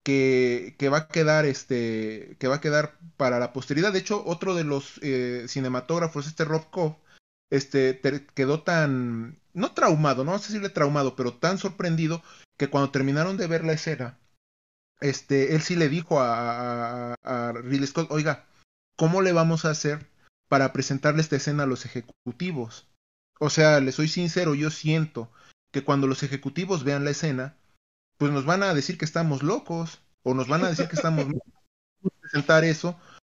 [0.04, 3.94] que, que, va a quedar este que va a quedar para la posteridad.
[3.94, 6.98] De hecho, otro de los eh, cinematógrafos, este Rob Koff,
[7.50, 8.00] este
[8.34, 12.22] quedó tan no traumado, no sé si le traumado, pero tan sorprendido
[12.58, 14.20] que cuando terminaron de ver la escena,
[15.00, 18.46] este, él sí le dijo a, a, a Ridley Scott, oiga,
[18.96, 20.08] ¿cómo le vamos a hacer
[20.50, 22.88] para presentarle esta escena a los ejecutivos?
[23.40, 25.30] O sea, le soy sincero, yo siento
[25.74, 27.58] que cuando los ejecutivos vean la escena,
[28.18, 31.26] pues nos van a decir que estamos locos o nos van a decir que estamos
[32.22, 32.98] presentar eso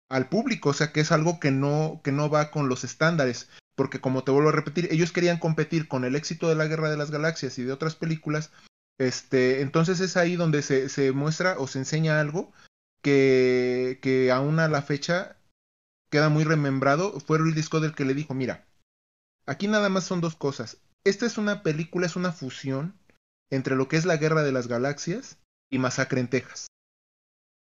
[0.09, 3.49] al público, o sea que es algo que no que no va con los estándares,
[3.75, 6.89] porque como te vuelvo a repetir, ellos querían competir con el éxito de la Guerra
[6.89, 8.51] de las Galaxias y de otras películas,
[8.99, 12.53] este, entonces es ahí donde se, se muestra o se enseña algo
[13.01, 15.37] que, que aún a la fecha
[16.11, 18.65] queda muy remembrado, fue Ridley Scott el que le dijo, mira,
[19.45, 22.97] aquí nada más son dos cosas, esta es una película, es una fusión
[23.49, 25.37] entre lo que es la Guerra de las Galaxias
[25.69, 26.67] y Masacre en Texas.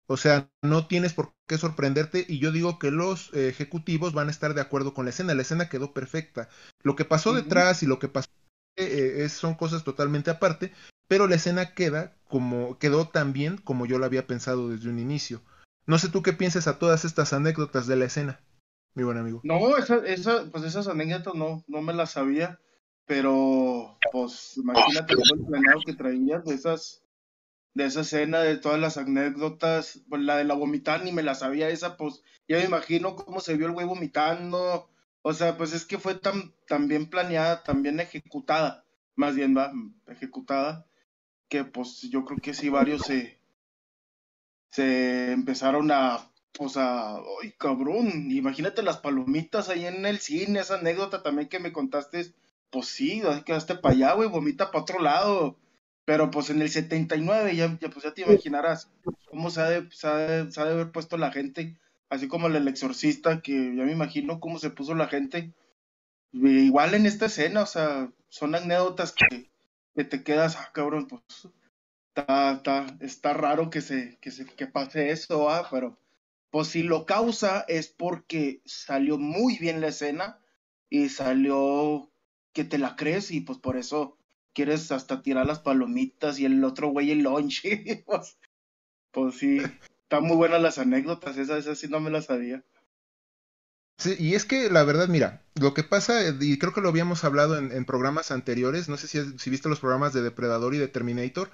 [0.08, 4.28] O sea, no tienes por qué sorprenderte y yo digo que los eh, ejecutivos van
[4.28, 5.34] a estar de acuerdo con la escena.
[5.34, 6.50] La escena quedó perfecta.
[6.84, 8.30] Lo que pasó detrás y lo que pasó
[8.76, 10.72] eh, son cosas totalmente aparte,
[11.08, 15.00] pero la escena queda como quedó tan bien como yo lo había pensado desde un
[15.00, 15.42] inicio.
[15.86, 18.42] No sé tú qué piensas a todas estas anécdotas de la escena,
[18.96, 19.42] mi buen amigo.
[19.44, 22.60] No, esa, esa, pues esas anécdotas no, no me las sabía,
[23.06, 27.04] pero pues imagínate todo el planeado que traías de esas
[27.74, 31.36] de esa escena, de todas las anécdotas, pues la de la vomitar ni me la
[31.36, 34.90] sabía esa, pues ya me imagino cómo se vio el güey vomitando,
[35.24, 38.86] o sea, pues es que fue tan, tan bien planeada, tan bien ejecutada,
[39.16, 39.72] más bien va,
[40.08, 40.86] ejecutada,
[41.50, 43.40] que pues yo creo que sí varios se,
[44.70, 50.76] se empezaron a, pues a, ay cabrón, imagínate las palomitas ahí en el cine, esa
[50.76, 52.36] anécdota también que me contaste,
[52.74, 55.60] pues sí, quedaste para allá, güey, vomita para otro lado,
[56.06, 58.92] pero pues en el 79 ya, ya, pues ya te imaginarás
[59.30, 61.78] cómo se ha, de, se, ha de, se ha de haber puesto la gente,
[62.10, 65.54] así como el exorcista, que ya me imagino cómo se puso la gente.
[66.32, 69.52] Igual en esta escena, o sea, son anécdotas que,
[69.96, 71.22] que te quedas, ah, cabrón, pues
[72.16, 76.00] está, está, está raro que se, que se que pase eso, ah, pero
[76.50, 80.40] pues si lo causa es porque salió muy bien la escena
[80.90, 82.10] y salió
[82.54, 84.18] que te la crees y pues por eso
[84.54, 88.04] quieres hasta tirar las palomitas y el otro güey el lonche.
[88.06, 88.38] pues,
[89.12, 89.58] pues, sí,
[90.04, 92.64] están muy buenas las anécdotas, esas, esas sí no me las sabía.
[93.98, 97.24] Sí, y es que la verdad, mira, lo que pasa, y creo que lo habíamos
[97.24, 100.80] hablado en, en programas anteriores, no sé si, si, viste los programas de Depredador y
[100.80, 101.52] de Terminator,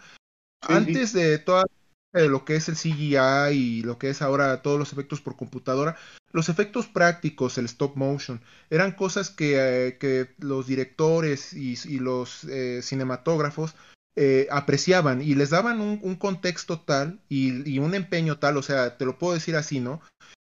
[0.65, 1.19] sí, antes sí.
[1.19, 1.65] de toda
[2.11, 5.97] lo que es el CGI y lo que es ahora todos los efectos por computadora,
[6.31, 12.43] los efectos prácticos, el stop motion, eran cosas que, eh, que los directores y, los
[12.45, 13.75] eh, cinematógrafos
[14.15, 18.63] eh, apreciaban y les daban un, un contexto tal y, y, un empeño tal, o
[18.63, 20.01] sea, te lo puedo decir así, ¿no?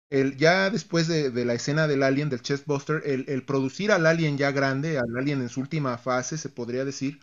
[0.09, 4.05] El, ya después de, de, la escena del alien, del chestbuster, el, el producir al
[4.05, 7.19] alien ya grande, al alien en su última fase, se podría decir,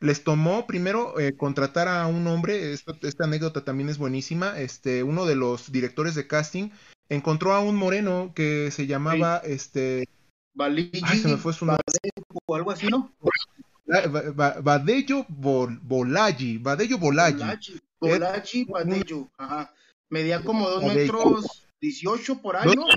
[0.00, 5.24] les tomó primero contratar a un hombre, esto, esta anécdota también es buenísima, este, uno
[5.24, 6.68] de los directores de casting
[7.08, 9.52] encontró a un moreno que se llamaba, sí.
[9.52, 10.08] este...
[10.54, 11.84] Baligi, Ay, se me fue su nombre.
[12.46, 13.12] o algo así, ¿no?
[13.86, 17.42] Badello Bol, Bolagi, Badello Bolagi.
[18.00, 19.72] Bolagi, Badello, ajá.
[20.10, 22.72] Medía como dos metros dieciocho por año.
[22.74, 22.96] Dos,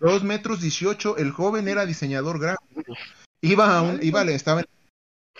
[0.00, 2.94] dos metros dieciocho, el joven era diseñador gráfico.
[3.40, 4.66] Iba a un, iba, estaba en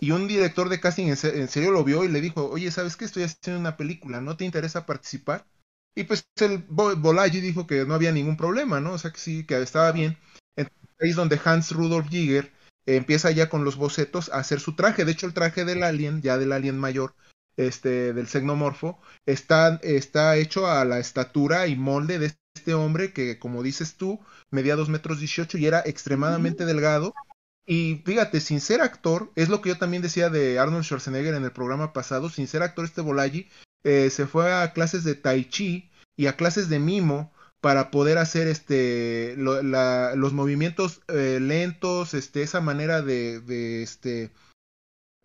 [0.01, 3.05] y un director de casting en serio lo vio y le dijo, oye, ¿sabes qué?
[3.05, 5.45] Estoy haciendo una película, ¿no te interesa participar?
[5.95, 8.93] Y pues el Bolagi dijo que no había ningún problema, ¿no?
[8.93, 10.17] O sea que sí, que estaba bien.
[10.57, 12.53] Entonces ahí es donde Hans Rudolf Giger
[12.87, 15.05] empieza ya con los bocetos a hacer su traje.
[15.05, 17.15] De hecho, el traje del alien, ya del alien mayor,
[17.57, 23.39] este, del xenomorfo, está, está hecho a la estatura y molde de este hombre que,
[23.39, 24.21] como dices tú,
[24.51, 27.15] medía dos metros dieciocho y era extremadamente delgado
[27.71, 31.45] y fíjate, sin ser actor, es lo que yo también decía de Arnold Schwarzenegger en
[31.45, 33.47] el programa pasado, sin ser actor este Bolaji,
[33.85, 38.19] eh, se fue a clases de tai chi y a clases de mimo para poder
[38.19, 44.33] hacer este lo, la, los movimientos eh, lentos, este, esa manera de, de este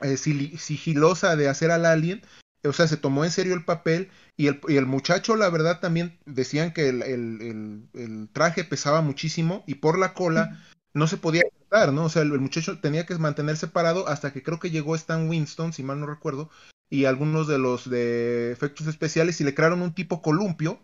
[0.02, 2.22] eh, sigilosa de hacer al alien.
[2.66, 5.80] O sea, se tomó en serio el papel y el, y el muchacho, la verdad,
[5.82, 10.64] también decían que el, el, el, traje pesaba muchísimo y por la cola
[10.94, 12.06] no se podía tratar, ¿no?
[12.06, 15.28] O sea, el, el, muchacho tenía que mantenerse parado hasta que creo que llegó Stan
[15.28, 16.50] Winston, si mal no recuerdo,
[16.94, 20.80] y algunos de los de efectos especiales y le crearon un tipo columpio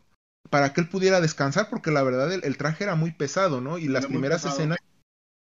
[0.49, 3.77] para que él pudiera descansar, porque la verdad el, el traje era muy pesado, ¿no?
[3.77, 4.79] Y las era primeras escenas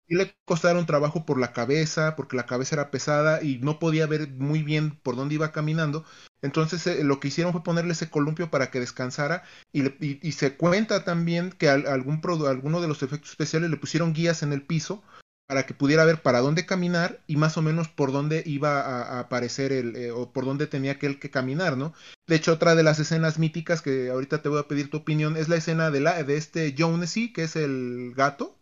[0.10, 4.08] y le costaron trabajo por la cabeza, porque la cabeza era pesada y no podía
[4.08, 6.04] ver muy bien por dónde iba caminando.
[6.42, 11.06] Entonces eh, lo que hicieron fue ponerle ese columpio para que descansara y, se cuenta
[11.06, 15.02] también que algún alguno de los efectos especiales le pusieron guías en el piso
[15.48, 19.20] para que pudiera ver para dónde caminar y más o menos por dónde iba a,
[19.20, 21.94] aparecer el, eh, o por dónde tenía aquel que caminar, ¿no?
[22.28, 25.38] De hecho, otra de las escenas míticas que ahorita te voy a pedir tu opinión
[25.38, 28.58] es la escena de, la, de este Jonesy, que es el gato.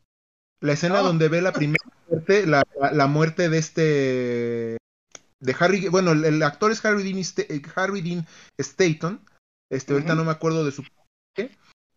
[0.62, 1.02] La escena ah.
[1.02, 4.78] donde ve la primera muerte, la, muerte de este
[5.42, 9.22] de Harry, bueno, el, actor es Harry Dean, eh, Harry Dean Staton,
[9.72, 10.84] este, ahorita no me acuerdo de su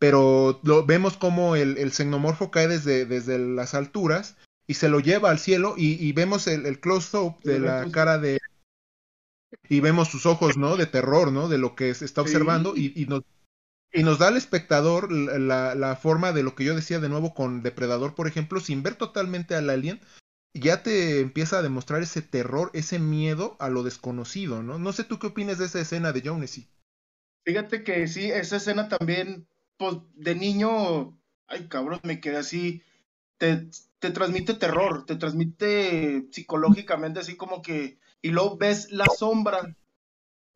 [0.00, 4.36] pero lo, vemos como el, el xenomorfo cae desde, desde las alturas
[4.68, 8.38] y se lo lleva al cielo y, vemos el, close-up de la cara de...
[9.66, 10.76] Y vemos sus ojos, ¿no?
[10.76, 11.48] De terror, ¿no?
[11.48, 13.22] De lo que se está observando y, y, nos,
[13.90, 17.32] y nos da al espectador la, la, forma de lo que yo decía de nuevo
[17.32, 20.00] con Depredador, por ejemplo, sin ver totalmente al alien,
[20.52, 24.78] ya te empieza a demostrar ese terror, ese miedo a lo desconocido, ¿no?
[24.78, 26.68] No sé tú qué opinas de esa escena de Jonesy.
[27.46, 32.82] Fíjate que sí, esa escena también, pues de niño, ay cabrón, me quedé así,
[33.38, 39.76] te, te transmite terror, te transmite psicológicamente así como que, y luego ves la sombra,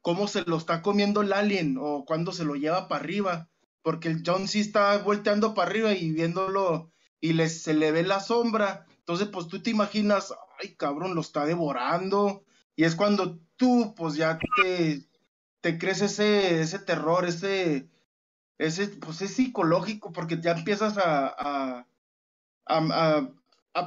[0.00, 3.48] cómo se lo está comiendo el alien o cuando se lo lleva para arriba,
[3.83, 8.02] porque el John sí está volteando para arriba y viéndolo y le, se le ve
[8.02, 12.44] la sombra, entonces pues tú te imaginas, ay cabrón, lo está devorando,
[12.76, 15.07] y es cuando tú pues ya te,
[15.61, 17.88] te crees ese, ese terror, ese,
[18.59, 21.87] ese, pues es psicológico, porque ya empiezas a a,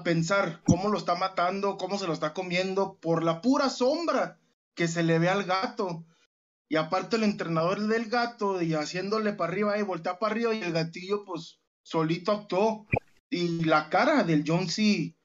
[0.04, 4.40] pensar cómo lo está matando, cómo se lo está comiendo, por la pura sombra
[4.74, 6.06] que se le ve al gato.
[6.68, 10.62] Y aparte el entrenador del gato y haciéndole para arriba y voltea para arriba y
[10.62, 12.88] el gatillo pues solito actuó.
[13.30, 15.16] Y la cara del John C.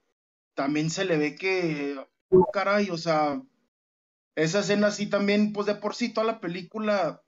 [0.55, 1.96] también se le ve que,
[2.53, 3.42] caray, o sea,
[4.35, 7.23] esa escena así también, pues de por sí toda la película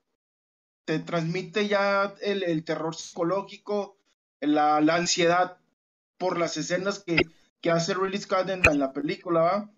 [0.85, 3.97] te transmite ya el, el terror psicológico,
[4.41, 5.62] la, la ansiedad
[6.17, 7.17] por las escenas que,
[7.61, 9.71] que hace Ridley Scott en, la película,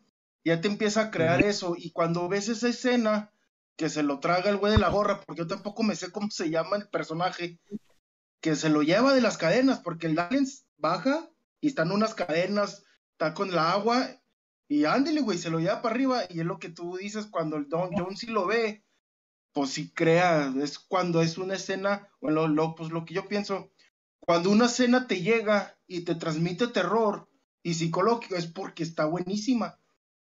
[0.44, 1.76] ya te empieza a crear eso.
[1.78, 3.32] Y cuando ves esa escena
[3.76, 6.30] que se lo traga el güey de la gorra, porque yo tampoco me sé cómo
[6.30, 7.60] se llama el personaje,
[8.42, 10.46] que se lo lleva de las cadenas, porque el Alien
[10.78, 14.08] baja y están unas cadenas, está con el agua,
[14.68, 17.58] y ándele, güey, se lo lleva para arriba, y es lo que tú dices cuando
[17.58, 18.86] el Don Jones sí lo ve,
[19.52, 23.72] pues sí crea, es cuando es una escena, bueno, lo, pues lo que yo pienso,
[24.26, 27.30] cuando una escena te llega y te transmite terror
[27.62, 29.80] y psicológico es porque está buenísima.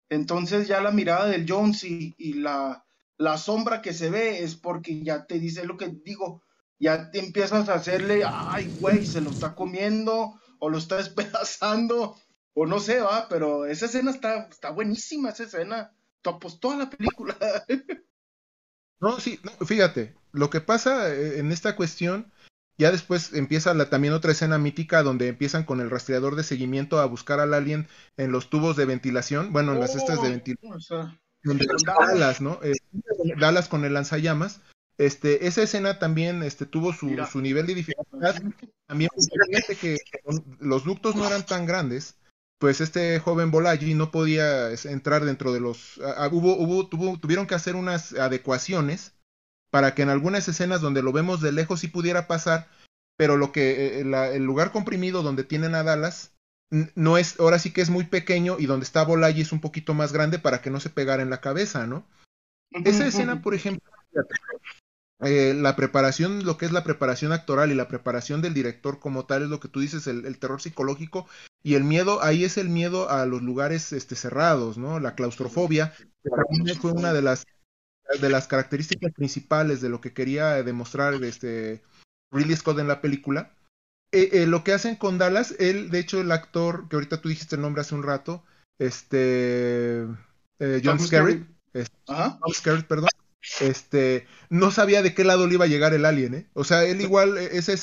[0.09, 2.85] Entonces ya la mirada del Jones y, la,
[3.17, 6.43] la, sombra que se ve es porque ya te dice lo que digo,
[6.79, 12.17] ya te empiezas a hacerle, ay, güey, se lo está comiendo o lo está despedazando
[12.55, 15.93] o no sé, va, pero esa escena está, está buenísima, esa escena.
[16.41, 17.37] Pues toda la película.
[18.99, 22.33] No, sí, fíjate, lo que pasa eh, en esta cuestión
[22.79, 27.01] ya después empieza la, también otra escena mítica donde empiezan con el rastreador de seguimiento
[27.01, 31.19] a buscar al alien en los tubos de ventilación, bueno, en las estas de ventilación.
[31.87, 32.59] Dallas, ¿no?
[32.63, 32.75] Eh,
[33.39, 34.61] Dallas con el lanzallamas.
[34.99, 38.35] Este, esa escena también este, tuvo su, su nivel de dificultad.
[38.87, 39.11] También
[39.49, 39.99] fíjate que
[40.59, 42.17] los ductos no eran tan grandes,
[42.59, 45.99] pues este joven Bolaji no podía entrar dentro de los...
[46.31, 49.16] hubo, hubo, tuvo, tuvieron que hacer unas adecuaciones
[49.77, 52.67] para que en algunas escenas donde lo vemos de lejos sí pudiera pasar,
[53.19, 56.35] pero lo que eh, el lugar comprimido donde tienen a Dallas
[56.95, 59.93] no es, ahora sí que es muy pequeño y donde está Bolaji es un poquito
[59.93, 62.07] más grande para que no se pegara en la cabeza, ¿no?
[62.87, 63.93] Esa escena, por ejemplo,
[65.21, 69.27] eh, la preparación, lo que es la preparación actoral y la preparación del director como
[69.27, 71.29] tal es lo que tú dices, el, terror psicológico
[71.63, 75.01] y el miedo, ahí es el miedo a los lugares este, cerrados, ¿no?
[75.01, 75.93] La claustrofobia,
[76.25, 77.45] que también fue una de las
[78.21, 81.83] de las características principales de lo que quería demostrar este
[82.31, 83.53] Ridley Scott en la película.
[84.13, 87.29] Eh, eh, lo que hacen con Dallas, él, de hecho, el actor que ahorita tú
[87.29, 88.45] dijiste el nombre hace un rato,
[88.79, 90.03] este
[90.59, 91.47] eh, John Scarrett,
[92.07, 93.09] John Scarrett, perdón,
[93.61, 96.47] este, no sabía de qué lado le iba a llegar el alien, ¿eh?
[96.55, 97.75] O sea, él igual, ese,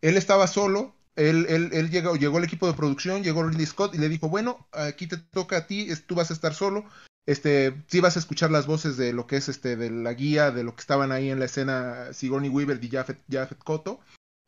[0.00, 3.94] él estaba solo, él, él, él llegó, llegó el equipo de producción, llegó Ridley Scott
[3.94, 6.86] y le dijo, bueno, aquí te toca a ti, tú vas a estar solo,
[7.28, 10.50] este, sí vas a escuchar las voces de lo que es este, de la guía,
[10.50, 14.00] de lo que estaban ahí en la escena Sigourney Weaver y Jafet, Jafet Koto,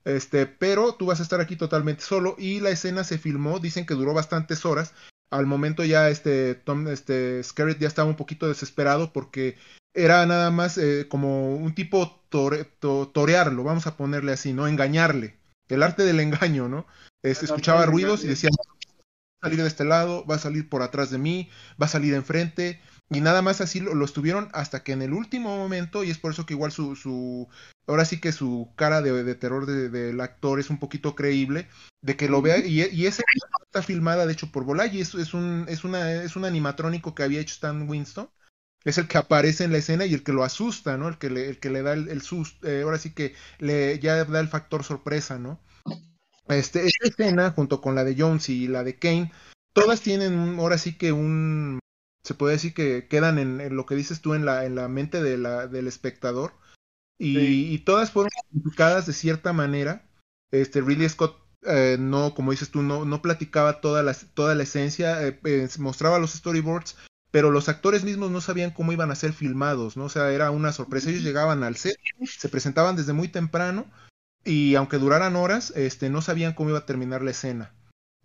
[0.07, 3.85] este, pero tú vas a estar aquí totalmente solo y la escena se filmó, dicen
[3.85, 4.95] que duró bastantes horas,
[5.31, 9.59] al momento ya este, Tom, este, Scarrett ya estaba un poquito desesperado porque
[9.93, 14.67] era nada más eh, como un tipo torearlo, vamos a ponerle así, ¿no?
[14.67, 15.37] Engañarle,
[15.69, 16.87] el arte del engaño, ¿no?
[17.23, 18.49] escuchaba ruidos y decía,
[19.41, 21.51] a salir de este lado, va a salir por atrás de mí,
[21.81, 25.57] va a salir enfrente, y nada más así lo, estuvieron hasta que en el último
[25.57, 27.49] momento, y es por eso que igual su, su
[27.87, 31.69] ahora sí que su cara de, terror del actor es un poquito creíble,
[32.03, 33.23] de que lo vea, y, y esa
[33.65, 37.23] está filmada de hecho por Bolaji, es, es, un, es, una, es un animatrónico que
[37.23, 38.31] había hecho Stan Winston,
[38.85, 41.09] es el que aparece en la escena y el que lo asusta, ¿no?
[41.09, 44.25] El que le, el que le da el, susto, eh, ahora sí que le ya
[44.25, 45.61] da el factor sorpresa, ¿no?
[46.51, 49.33] Este, esta escena, junto con la de Jones y la de Kane,
[49.73, 51.79] todas tienen ahora sí que un,
[52.25, 55.23] se puede decir que quedan en, lo que dices tú en la, en la mente
[55.23, 56.53] de la, del espectador,
[57.23, 60.09] y, todas fueron explicadas de cierta manera.
[60.51, 61.37] Este, Ridley Scott
[61.67, 66.19] eh, no, como dices tú, no, no platicaba toda la, toda la esencia, eh, mostraba
[66.19, 66.97] los storyboards,
[67.31, 70.05] pero los actores mismos no sabían cómo iban a ser filmados, ¿no?
[70.05, 71.11] O sea, era una sorpresa.
[71.11, 73.87] Ellos llegaban al set, se presentaban desde muy temprano
[74.45, 77.73] y aunque duraran horas, este, no sabían cómo iba a terminar la escena.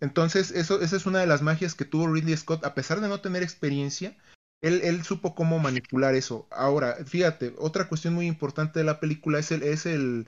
[0.00, 3.08] Entonces, eso, esa es una de las magias que tuvo Ridley Scott, a pesar de
[3.08, 4.16] no tener experiencia,
[4.62, 6.46] él, él supo cómo manipular eso.
[6.50, 10.26] Ahora, fíjate, otra cuestión muy importante de la película es el, es el,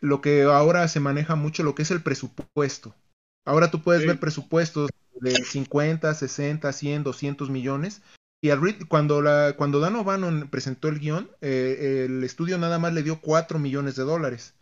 [0.00, 2.94] lo que ahora se maneja mucho, lo que es el presupuesto.
[3.44, 4.90] Ahora tú puedes ver presupuestos
[5.20, 8.02] de 50, 60, 100, 200 millones.
[8.40, 12.92] Y al cuando, la, cuando Dan O'Bannon presentó el guion, eh, el estudio nada más
[12.92, 14.54] le dio 4 millones de dólares.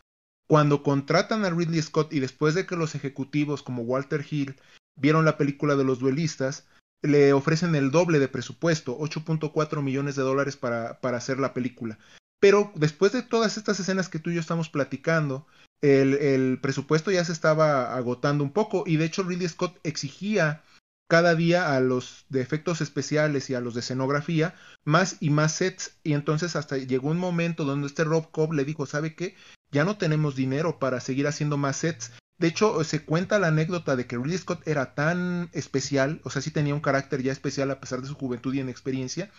[0.51, 4.57] Cuando contratan a Ridley Scott y después de que los ejecutivos como Walter Hill
[4.97, 6.67] vieron la película de los duelistas,
[7.03, 12.01] le ofrecen el doble de presupuesto, 8.4 millones de dólares para, para hacer la película.
[12.41, 15.47] Pero después de todas estas escenas que tú y yo estamos platicando,
[15.83, 20.65] el, presupuesto ya se estaba agotando un poco y de hecho Ridley Scott exigía
[21.09, 25.53] cada día a los de efectos especiales y a los de escenografía más y más
[25.53, 29.37] sets y entonces hasta llegó un momento donde este Rob Cobb le dijo, ¿sabe qué?
[29.71, 32.13] Ya no tenemos dinero para seguir haciendo más sets.
[32.39, 36.41] De hecho, se cuenta la anécdota de que Ridley Scott era tan especial, o sea,
[36.41, 39.31] sí tenía un carácter ya especial a pesar de su juventud y inexperiencia.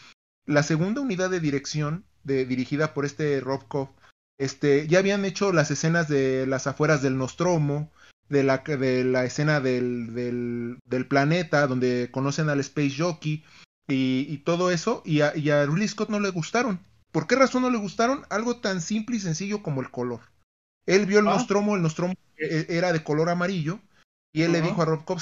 [0.46, 3.89] La segunda unidad de dirección, de, dirigida por este Rob Cobb,
[4.38, 7.91] este, ya habían hecho las escenas de las afueras del Nostromo,
[8.30, 13.44] de la, escena del, planeta, donde conocen al Space Jockey
[13.88, 16.80] y, y todo eso, y a, y a Ridley Scott no le gustaron.
[17.12, 18.26] ¿Por qué razón no le gustaron?
[18.30, 20.21] Algo tan simple y sencillo como el color.
[20.86, 21.32] Él vio el ah.
[21.32, 23.80] Nostromo, el Nostromo e, e, era de color amarillo,
[24.34, 25.19] y él le dijo a Rob Cobb,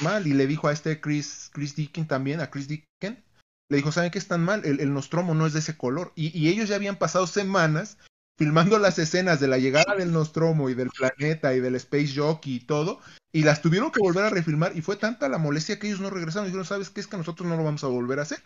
[0.00, 3.22] mal, y le dijo a este Chris, Chris Dicken también, a Chris Dicken,
[3.68, 4.64] le dijo, ¿saben qué están mal?
[4.64, 6.12] El, el Nostromo no es de ese color.
[6.16, 7.98] Y, y, ellos ya habían pasado semanas
[8.36, 12.54] filmando las escenas de la llegada del Nostromo y del planeta y del Space Jockey
[12.54, 12.98] y todo,
[13.32, 16.10] y las tuvieron que volver a refilmar, y fue tanta la molestia que ellos no
[16.10, 17.00] regresaron, y dijeron, ¿sabes qué?
[17.00, 18.42] Es que nosotros no lo vamos a volver a hacer.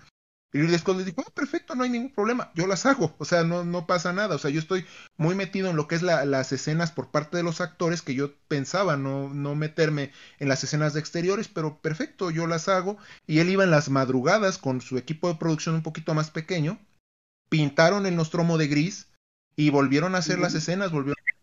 [0.54, 3.64] Y les dijo, ah, perfecto, no hay ningún problema, yo las hago, o sea, no,
[3.64, 4.86] no pasa nada, o sea, yo estoy
[5.16, 8.32] muy metido en lo que es las escenas por parte de los actores que yo
[8.46, 13.40] pensaba no, no meterme en las escenas de exteriores, pero perfecto, yo las hago, y
[13.40, 16.78] él iba en las madrugadas con su equipo de producción un poquito más pequeño,
[17.48, 19.08] pintaron el Nostromo de gris,
[19.56, 21.34] y volvieron a hacer las escenas, volvieron a hacer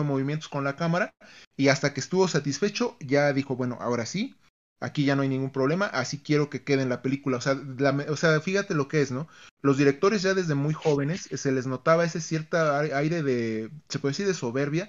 [0.00, 1.14] de movimientos con la cámara
[1.56, 4.36] y hasta que estuvo satisfecho ya dijo, bueno, ahora sí,
[4.80, 7.36] aquí ya no hay ningún problema, así quiero que quede en la película.
[7.36, 7.60] O sea,
[8.08, 9.28] o sea, fíjate lo que es, ¿no?
[9.62, 14.12] Los directores ya desde muy jóvenes se les notaba ese cierto aire de, se puede
[14.12, 14.88] decir, de soberbia,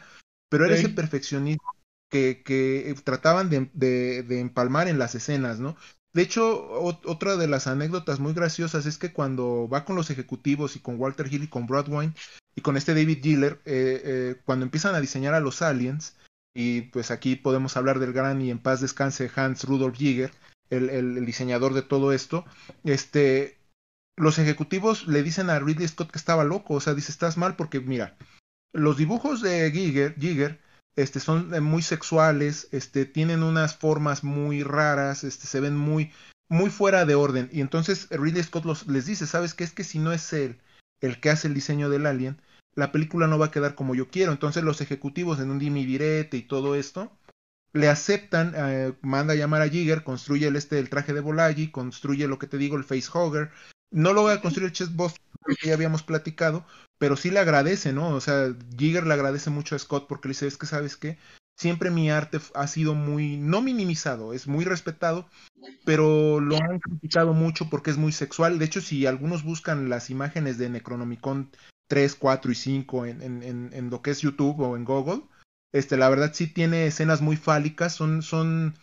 [0.49, 1.75] pero era ese perfeccionismo
[2.09, 5.75] que, que trataban de, de, de, empalmar en las escenas, ¿no?
[6.13, 10.75] De hecho, otra de las anécdotas muy graciosas es que cuando va con los ejecutivos
[10.75, 12.11] y con Walter Hill y con Broadway
[12.53, 16.15] y con este David Giller, eh, eh, cuando empiezan a diseñar a los aliens,
[16.53, 20.31] y pues aquí podemos hablar del gran y en paz descanse Hans Rudolf Giger,
[20.69, 22.45] el, el, diseñador de todo esto,
[22.83, 23.57] este,
[24.17, 27.55] los ejecutivos le dicen a Ridley Scott que estaba loco, o sea, dice, estás mal
[27.55, 28.17] porque mira,
[28.73, 30.59] los dibujos de Giger, Giger
[30.95, 36.11] este, son eh, muy sexuales, este, tienen unas formas muy raras, este, se ven muy,
[36.49, 37.49] muy fuera de orden.
[37.51, 39.63] Y entonces Ridley Scott los, les dice, ¿sabes qué?
[39.63, 40.59] Es que si no es él
[41.01, 42.41] el que hace el diseño del alien,
[42.75, 44.31] la película no va a quedar como yo quiero.
[44.31, 47.11] Entonces los ejecutivos en un dimi direte y todo esto,
[47.73, 52.27] le aceptan, eh, manda a llamar a Jigger, construye el, este, traje de Volagi, construye
[52.27, 53.51] lo que te digo, el facehugger.
[53.91, 55.15] No lo voy a construir el chest boss
[55.59, 56.65] que ya habíamos platicado,
[56.97, 58.09] pero sí le agradece, ¿no?
[58.09, 61.17] O sea, Jigger le agradece mucho a Scott porque le dice, es que sabes qué,
[61.57, 65.27] siempre mi arte ha sido muy, no minimizado, es muy respetado,
[65.85, 68.59] pero lo han criticado mucho porque es muy sexual.
[68.59, 71.51] De hecho, si algunos buscan las imágenes de Necronomicon
[71.91, 75.23] 3, 4 y 5 en, en, en, lo que es YouTube o en Google,
[75.73, 78.75] este, la verdad sí tiene escenas muy fálicas, son, son,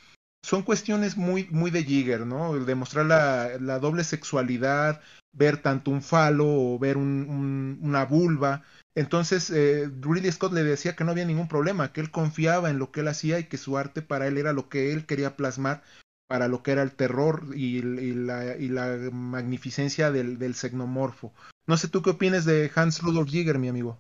[0.44, 2.62] son cuestiones muy, muy de Jigger, ¿no?
[2.66, 5.00] Demostrar la, la doble sexualidad,
[5.32, 8.62] ver tanto un falo o ver un, una vulva.
[8.94, 12.78] Entonces, eh, Ridley Scott le decía que no había ningún problema, que él confiaba en
[12.78, 15.34] lo que él hacía y que su arte para él era lo que él quería
[15.34, 15.82] plasmar
[16.28, 21.32] para lo que era el terror y, la, y la, magnificencia del, del xenomorfo.
[21.66, 23.98] No sé tú qué opinas de Hans Rudolf Jäger, mi amigo.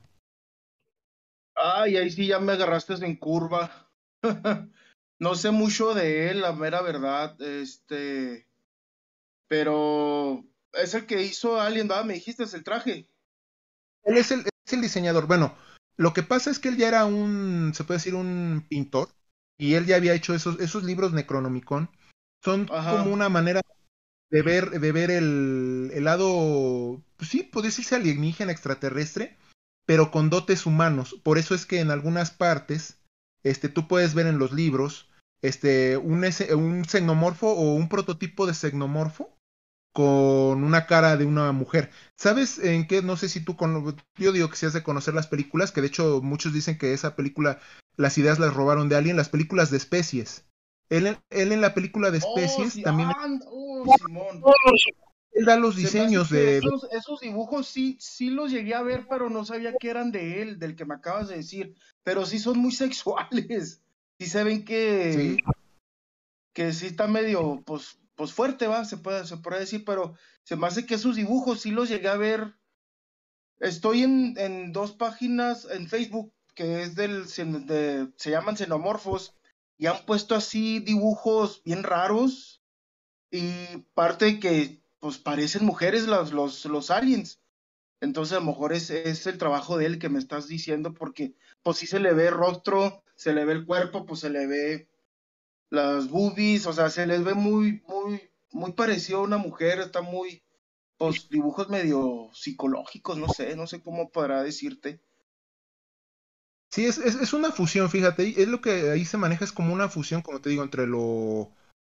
[1.56, 3.90] Ay, ahí sí ya me agarraste en curva.
[5.18, 7.40] no sé mucho de él, la mera verdad.
[7.40, 8.46] Este.
[9.48, 12.04] Pero es el que hizo Alien, ¿verdad?
[12.04, 13.08] Me dijiste, es el traje.
[14.04, 15.26] Él es el, es el diseñador.
[15.26, 15.56] Bueno,
[15.96, 19.08] lo que pasa es que él ya era un, se puede decir, un pintor.
[19.56, 21.90] Y él ya había hecho esos, esos libros Necronomicon.
[22.44, 23.60] Son como una manera
[24.30, 29.36] de ver, de ver el, el lado, pues sí, puede decirse alienígena extraterrestre,
[29.86, 31.18] pero con dotes humanos.
[31.22, 32.98] Por eso es que en algunas partes,
[33.42, 35.08] este, tú puedes ver en los libros,
[35.42, 39.34] este, un, un xenomorfo o un prototipo de xenomorfo
[39.92, 41.90] con una cara de una mujer.
[42.16, 43.02] ¿Sabes en qué?
[43.02, 43.96] No sé si tú con...
[44.16, 46.92] Yo digo que si has de conocer las películas, que de hecho muchos dicen que
[46.92, 47.58] esa película,
[47.96, 50.44] las ideas las robaron de alguien, las películas de especies.
[50.88, 53.10] Él, él en la película de oh, especies también...
[53.46, 54.42] Oh, Simón
[55.38, 56.58] él da los diseños de...
[56.90, 60.58] Esos, dibujos sí, sí los llegué a ver, pero no sabía que eran de él,
[60.58, 61.76] del que me acabas de decir.
[62.02, 63.82] Pero sí son muy sexuales.
[64.18, 65.12] Sí se ven que...
[65.12, 65.36] Sí.
[66.52, 70.56] Que sí está medio, pues, pues fuerte, va, se puede, se puede decir, pero se
[70.56, 72.56] me hace que esos dibujos sí los llegué a ver.
[73.60, 77.26] Estoy en, en dos páginas en Facebook que es del,
[77.66, 79.37] de, se llaman xenomorfos,
[79.78, 82.58] y han puesto así dibujos bien raros,
[83.30, 87.40] y parte que pues parecen mujeres los, los, los aliens.
[88.00, 91.34] Entonces a lo mejor es, es, el trabajo de él que me estás diciendo porque
[91.62, 94.88] pues sí se le ve rostro, se le ve el cuerpo, pues se le ve
[95.70, 100.00] las boobies, o sea, se les ve muy, muy, muy parecido a una mujer, está
[100.00, 100.42] muy,
[100.96, 105.00] pues dibujos medio psicológicos, no sé, no sé cómo podrá decirte.
[106.70, 109.72] Sí, es, es, es una fusión, fíjate, es lo que ahí se maneja, es como
[109.72, 111.50] una fusión, como te digo, entre lo,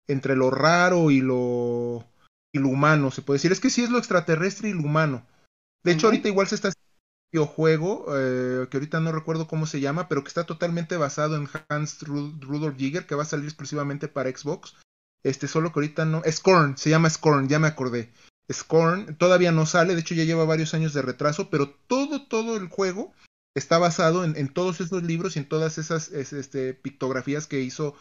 [0.08, 2.06] entre lo raro y lo
[2.54, 3.52] y lo humano, se puede decir.
[3.52, 5.26] Es que sí es lo extraterrestre y lo humano.
[5.82, 9.66] De hecho, ahorita igual se está haciendo un videojuego, eh, que ahorita no recuerdo cómo
[9.66, 13.46] se llama, pero que está totalmente basado en Hans Rudolf Jäger, que va a salir
[13.46, 14.76] exclusivamente para Xbox.
[15.24, 16.22] Este, solo que ahorita no.
[16.30, 18.12] Scorn, se llama Scorn, ya me acordé.
[18.52, 22.56] Scorn todavía no sale, de hecho ya lleva varios años de retraso, pero todo, todo
[22.56, 23.14] el juego
[23.54, 27.94] está basado en, en todos esos libros y en todas esas este, pictografías que hizo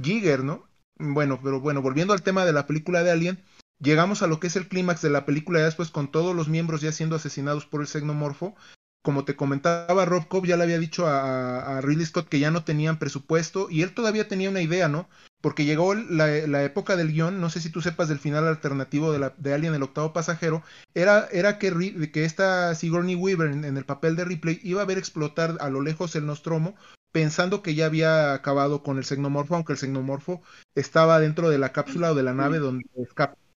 [0.00, 0.68] Giger, ¿no?
[0.98, 3.44] Bueno, pero bueno, volviendo al tema de la película de Alien,
[3.80, 6.48] Llegamos a lo que es el clímax de la película, ya después con todos los
[6.48, 8.56] miembros ya siendo asesinados por el xenomorfo.
[9.02, 12.50] Como te comentaba, Rob Cobb ya le había dicho a, a Ridley Scott que ya
[12.50, 15.08] no tenían presupuesto y él todavía tenía una idea, ¿no?
[15.40, 19.20] Porque llegó la, época del guion, no sé si tú sepas del final alternativo de,
[19.20, 20.64] la, de Alien el octavo pasajero,
[20.94, 24.98] era, era que, que esta Sigourney Weaver en, el papel de Ripley iba a ver
[24.98, 26.74] explotar a lo lejos el Nostromo
[27.12, 30.42] pensando que ya había acabado con el xenomorfo, aunque el xenomorfo
[30.74, 32.84] estaba dentro de la cápsula o de la nave donde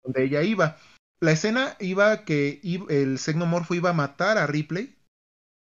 [0.03, 0.77] donde ella iba.
[1.21, 4.98] La escena iba que el xenomorfo iba a matar a Ripley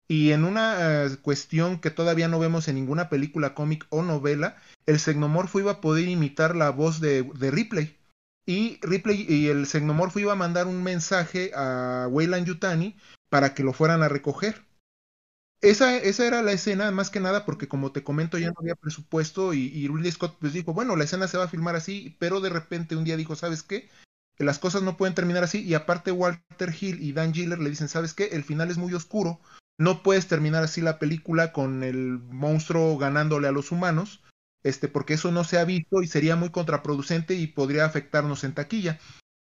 [0.08, 4.58] y en una eh, cuestión que todavía no vemos en ninguna película cómic o novela,
[4.86, 7.98] el xenomorfo iba a poder imitar la voz de, Ripley.
[8.46, 12.98] Y Ripley y el xenomorfo iba a mandar un mensaje a Weyland Yutani
[13.30, 14.66] para que lo fueran a recoger.
[15.62, 18.76] Esa, esa, era la escena, más que nada, porque como te comento, ya no había
[18.76, 22.18] presupuesto y, y Ridley Scott pues dijo, bueno, la escena se va a filmar así,
[22.20, 23.90] pero de repente un día dijo, ¿sabes qué?
[24.38, 27.88] las cosas no pueden terminar así y aparte Walter Hill y Dan Giller le dicen,
[27.88, 28.26] ¿sabes qué?
[28.32, 29.40] El final es muy oscuro,
[29.78, 34.24] no puedes terminar así la película con el monstruo ganándole a los humanos,
[34.64, 38.54] este, porque eso no se ha visto y sería muy contraproducente y podría afectarnos en
[38.54, 39.00] taquilla.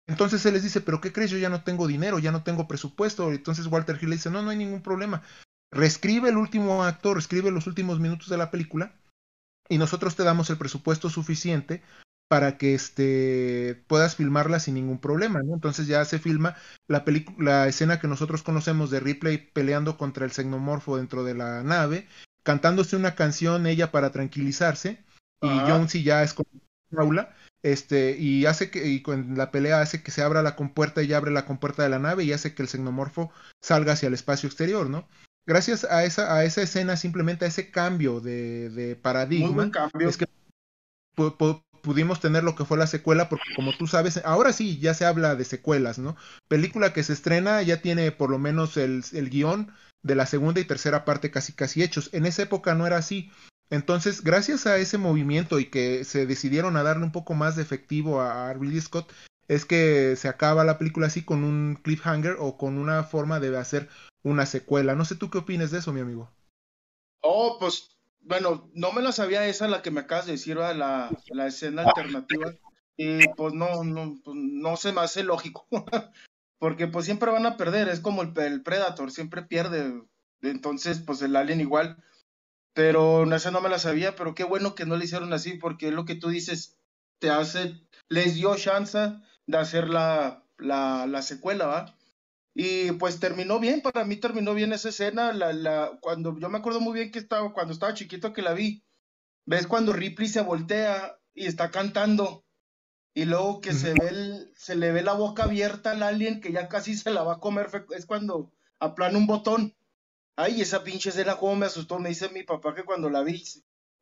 [0.07, 1.31] Entonces él les dice, pero ¿qué crees?
[1.31, 3.31] Yo ya no tengo dinero, ya no tengo presupuesto.
[3.31, 5.23] Entonces Walter Hill le dice, no, no hay ningún problema.
[5.71, 8.95] Reescribe el último acto, reescribe los últimos minutos de la película
[9.69, 11.83] y nosotros te damos el presupuesto suficiente
[12.29, 15.55] para que este, puedas filmarla sin ningún problema, ¿no?
[15.55, 16.57] Entonces ya se filma
[16.87, 17.05] la,
[17.39, 22.07] la escena que nosotros conocemos de Ripley peleando contra el xenomorfo dentro de la nave,
[22.43, 25.03] cantándose una canción ella para tranquilizarse,
[25.41, 26.49] y Jonesy ya es como
[26.97, 31.03] aula, este, y hace que, y con la pelea hace que se abra la compuerta
[31.03, 34.15] y abre la compuerta de la nave y hace que el xenomorfo salga hacia el
[34.15, 35.09] espacio exterior, ¿no?
[35.47, 39.71] Gracias a esa, a esa escena, simplemente a ese cambio de, de paradigma,
[40.01, 40.27] es que
[41.89, 45.07] pudimos tener lo que fue la secuela, porque como tú sabes, ahora sí ya se
[45.07, 46.17] habla de secuelas, ¿no?
[46.47, 49.73] Película que se estrena ya tiene por lo menos el, el guion
[50.03, 52.11] de la segunda y tercera parte casi casi hechos.
[52.13, 53.31] En esa época no era así.
[53.71, 57.63] Entonces, gracias a ese movimiento y que se decidieron a darle un poco más de
[57.63, 59.11] efectivo a, a Scott,
[59.49, 63.57] es que se acaba la película así con un cliffhanger o con una forma de
[63.57, 63.89] hacer
[64.23, 64.95] una secuela.
[64.95, 66.31] No sé tú qué opinas de eso, mi amigo.
[67.23, 67.98] Oh, pues
[68.29, 71.83] bueno, no me la sabía esa, la que me acabas de decir, la, la escena
[71.83, 72.55] alternativa.
[72.97, 75.67] Y pues no, no, pues no se me hace lógico.
[76.59, 80.03] Porque pues siempre van a perder, es como el, el, Predator, siempre pierde.
[80.43, 82.03] Entonces, pues el Alien igual.
[82.75, 85.89] Pero esa no me la sabía, pero qué bueno que no le hicieron así, porque
[85.89, 86.79] es lo que tú dices,
[87.19, 88.99] te hace, les dio chance
[89.47, 91.98] de hacer la, la, la secuela, ¿va?
[92.61, 96.59] Y pues terminó bien, para mí terminó bien esa escena, la, la, cuando yo me
[96.59, 98.85] acuerdo muy bien que estaba, cuando estaba chiquito que la vi,
[99.47, 102.45] ves cuando Ripley se voltea y está cantando,
[103.15, 106.69] y luego que se ve se le ve la boca abierta al alien que ya
[106.69, 108.51] casi se la va a comer, es cuando
[108.81, 109.77] aplana un botón.
[110.35, 113.45] Ay, esa pinche escena como me asustó, me dice mi papá que cuando la vi,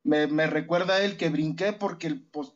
[0.01, 2.53] me, me recuerda a él que brinqué porque el pues,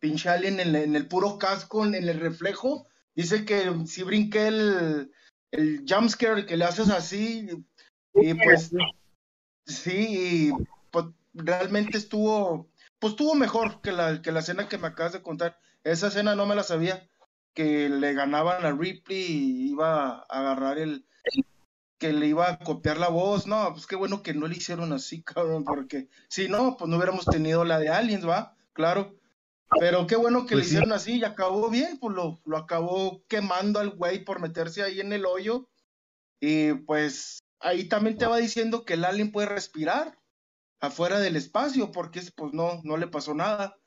[0.00, 5.12] pinche alien en, en, el puro casco, en el reflejo, Dice que si brinqué el,
[5.50, 7.48] el jumpscare que le haces así,
[8.14, 8.70] y pues
[9.66, 10.52] sí, y,
[10.90, 15.22] pues, realmente estuvo, pues estuvo mejor que la, que la escena que me acabas de
[15.22, 15.58] contar.
[15.84, 17.08] Esa escena no me la sabía,
[17.54, 21.04] que le ganaban a Ripley y iba a agarrar el,
[21.98, 23.46] que le iba a copiar la voz.
[23.46, 26.96] No, pues qué bueno que no le hicieron así, cabrón, porque si no, pues no
[26.96, 28.56] hubiéramos tenido la de Aliens, ¿va?
[28.72, 29.14] Claro.
[29.78, 33.24] Pero qué bueno que le pues hicieron así y acabó bien, pues lo, lo acabó
[33.28, 35.68] quemando al güey por meterse ahí en el hoyo.
[36.40, 40.18] Y pues ahí también te va diciendo que el alien puede respirar
[40.80, 43.78] afuera del espacio, porque pues no, no le pasó nada.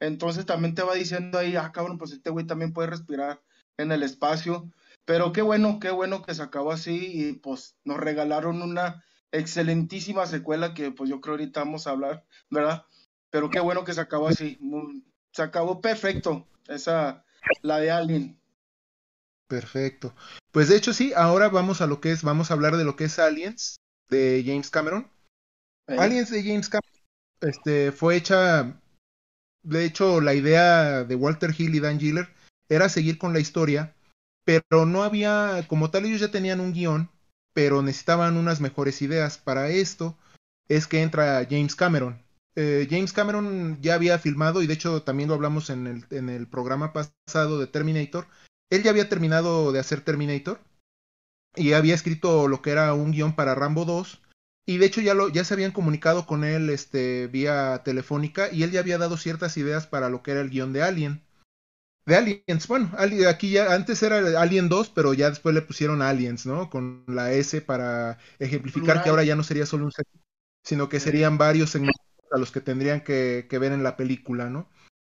[0.00, 3.42] Entonces también te va diciendo ahí, ah, cabrón, pues este güey también puede respirar
[3.78, 4.70] en el espacio.
[5.04, 10.26] Pero qué bueno, qué bueno que se acabó así y pues nos regalaron una excelentísima
[10.26, 12.84] secuela que pues yo creo ahorita vamos a hablar, ¿verdad?
[13.30, 14.58] Pero qué bueno que se acabó así.
[14.60, 17.24] Muy, se acabó perfecto esa,
[17.62, 18.38] la de Alien.
[19.48, 20.14] Perfecto.
[20.50, 22.96] Pues de hecho sí, ahora vamos a lo que es, vamos a hablar de lo
[22.96, 23.76] que es Aliens
[24.08, 25.10] de James Cameron.
[25.86, 26.92] Aliens de James Cameron
[27.42, 28.80] este, fue hecha,
[29.62, 32.28] de hecho la idea de Walter Hill y Dan Giller
[32.68, 33.94] era seguir con la historia,
[34.44, 37.10] pero no había, como tal ellos ya tenían un guion,
[37.52, 39.38] pero necesitaban unas mejores ideas.
[39.38, 40.16] Para esto
[40.68, 42.21] es que entra James Cameron.
[42.54, 46.28] Eh, James Cameron ya había filmado, y de hecho también lo hablamos en el, en
[46.28, 48.26] el programa pasado de Terminator,
[48.70, 50.60] él ya había terminado de hacer Terminator
[51.54, 54.22] y había escrito lo que era un guion para Rambo 2
[54.66, 58.62] y de hecho ya, lo, ya se habían comunicado con él este, vía telefónica y
[58.62, 61.22] él ya había dado ciertas ideas para lo que era el guion de Alien.
[62.06, 62.90] De Aliens, bueno,
[63.28, 66.68] aquí ya antes era Alien 2, pero ya después le pusieron Aliens, ¿no?
[66.68, 69.92] Con la S para ejemplificar que ahora ya no sería solo un
[70.64, 74.68] sino que serían varios segmentos a los que tendrían que, ver en la película, ¿no?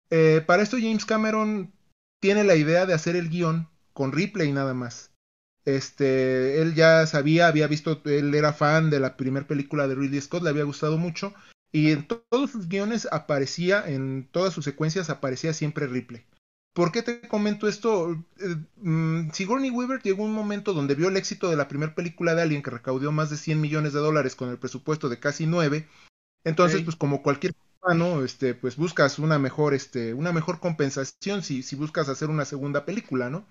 [0.10, 1.74] Eh, para esto James Cameron
[2.22, 5.12] tiene la idea de hacer el guion con Ripley nada más.
[5.66, 10.22] Este, él ya sabía, había visto, él era fan de la primera película de Ridley
[10.22, 11.34] Scott, le había gustado mucho,
[11.74, 16.26] y en todos sus guiones aparecía, en todas sus secuencias aparecía siempre Ripley.
[16.74, 18.24] ¿Por qué te comento esto?
[18.40, 22.36] Eh, mm, Sigourney Weaver llegó un momento donde vio el éxito de la primera película
[22.36, 25.48] de Alien, que recaudó más de 100 millones de dólares con el presupuesto de casi
[25.48, 25.88] 9,
[26.48, 31.62] entonces, pues como cualquier humano, este, pues buscas una mejor, este, una mejor compensación si,
[31.62, 33.46] si buscas hacer una segunda película, ¿no?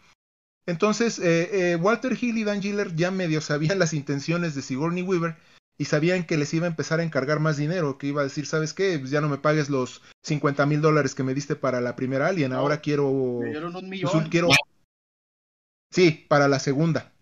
[0.66, 5.02] Entonces, eh, eh, Walter Hill y Dan Giller ya medio sabían las intenciones de Sigourney
[5.02, 5.36] Weaver
[5.78, 8.46] y sabían que les iba a empezar a encargar más dinero, que iba a decir,
[8.46, 8.98] ¿sabes qué?
[8.98, 12.28] Pues ya no me pagues los 50 mil dólares que me diste para la primera
[12.28, 13.40] Alien, ahora quiero...
[13.42, 14.10] Me dieron un millón.
[14.10, 14.48] Pues, quiero...
[15.92, 17.12] Sí, para la segunda.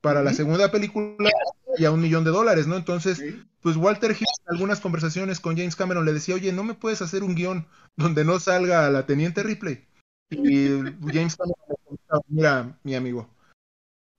[0.00, 1.30] Para la segunda película
[1.78, 2.76] ya un millón de dólares, ¿no?
[2.76, 3.22] Entonces,
[3.60, 7.02] pues Walter Hill en algunas conversaciones con James Cameron le decía, oye, no me puedes
[7.02, 7.66] hacer un guion
[7.96, 9.86] donde no salga la teniente Ripley.
[10.30, 10.68] Y
[11.12, 13.28] James Cameron le mira, mi amigo,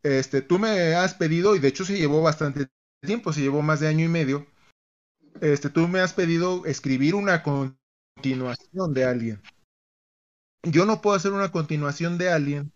[0.03, 2.67] este, tú me has pedido, y de hecho se llevó bastante
[3.01, 4.45] tiempo, se llevó más de año y medio,
[5.39, 9.41] este, tú me has pedido escribir una continuación de Alien.
[10.63, 12.71] Yo no puedo hacer una continuación de Alien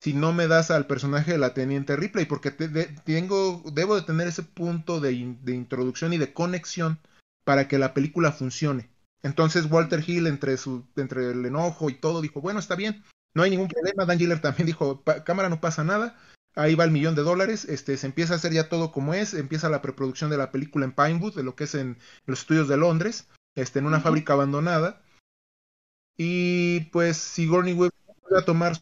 [0.00, 4.28] si no me das al personaje de la teniente Ripley, porque tengo, debo de tener
[4.28, 6.98] ese punto de, introducción y de conexión
[7.44, 8.90] para que la película funcione.
[9.22, 13.42] Entonces Walter Hill, entre, su, entre el enojo y todo, dijo, bueno, está bien, no
[13.42, 14.06] hay ningún problema.
[14.06, 16.18] Dan Giller también dijo, cámara, no pasa nada.
[16.56, 19.34] Ahí va el millón de dólares, este, se empieza a hacer ya todo como es,
[19.34, 21.96] empieza la preproducción de la película en Pinewood, de lo que es en
[22.26, 25.02] los estudios de Londres, este, en una fábrica abandonada.
[26.16, 27.92] Y pues Sigourney Weaver
[28.34, 28.76] va a tomar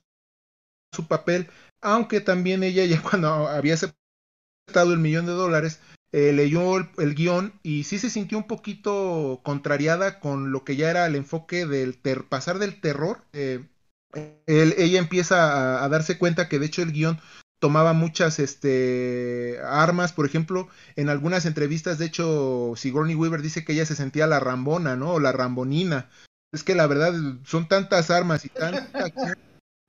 [0.93, 1.49] su papel,
[1.81, 5.81] aunque también ella ya cuando había aceptado el millón de dólares,
[6.11, 10.91] eh, leyó el, guion y sí se sintió un poquito contrariada con lo que ya
[10.91, 11.95] era el enfoque del
[12.29, 13.23] pasar del terror.
[13.33, 13.67] Eh,
[14.47, 17.21] ella empieza a, darse cuenta que de hecho el guion
[17.59, 23.73] tomaba muchas este, armas, por ejemplo, en algunas entrevistas, de hecho, Sigourney Weaver dice que
[23.73, 25.15] ella se sentía la rambona, ¿no?
[25.15, 26.09] O la rambonina,
[26.53, 27.13] es que la verdad
[27.45, 29.13] son tantas armas y tantas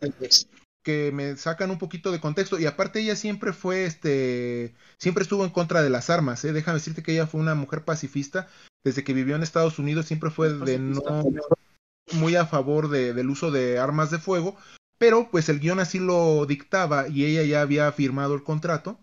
[0.89, 5.45] que me sacan un poquito de contexto y aparte ella siempre fue este siempre estuvo
[5.45, 6.51] en contra de las armas ¿eh?
[6.51, 8.47] déjame decirte que ella fue una mujer pacifista
[8.83, 11.03] desde que vivió en Estados Unidos siempre fue de no
[12.13, 14.57] muy a favor de, del uso de armas de fuego
[14.97, 18.99] pero pues el guion así lo dictaba y ella ya había firmado el contrato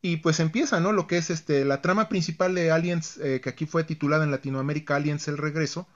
[0.00, 3.48] y pues empieza no lo que es este la trama principal de Aliens eh, que
[3.48, 5.88] aquí fue titulada en Latinoamérica Aliens el regreso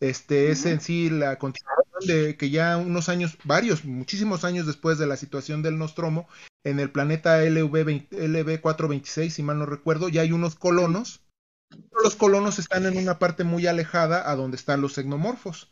[0.00, 4.98] este es en sí la continuación de que ya unos años, varios, muchísimos años después
[4.98, 6.28] de la situación del Nostromo,
[6.64, 11.20] en el planeta LV, LV426, si mal no recuerdo, ya hay unos colonos.
[12.02, 15.70] Los colonos están en una parte muy alejada a donde están los xenomorfos.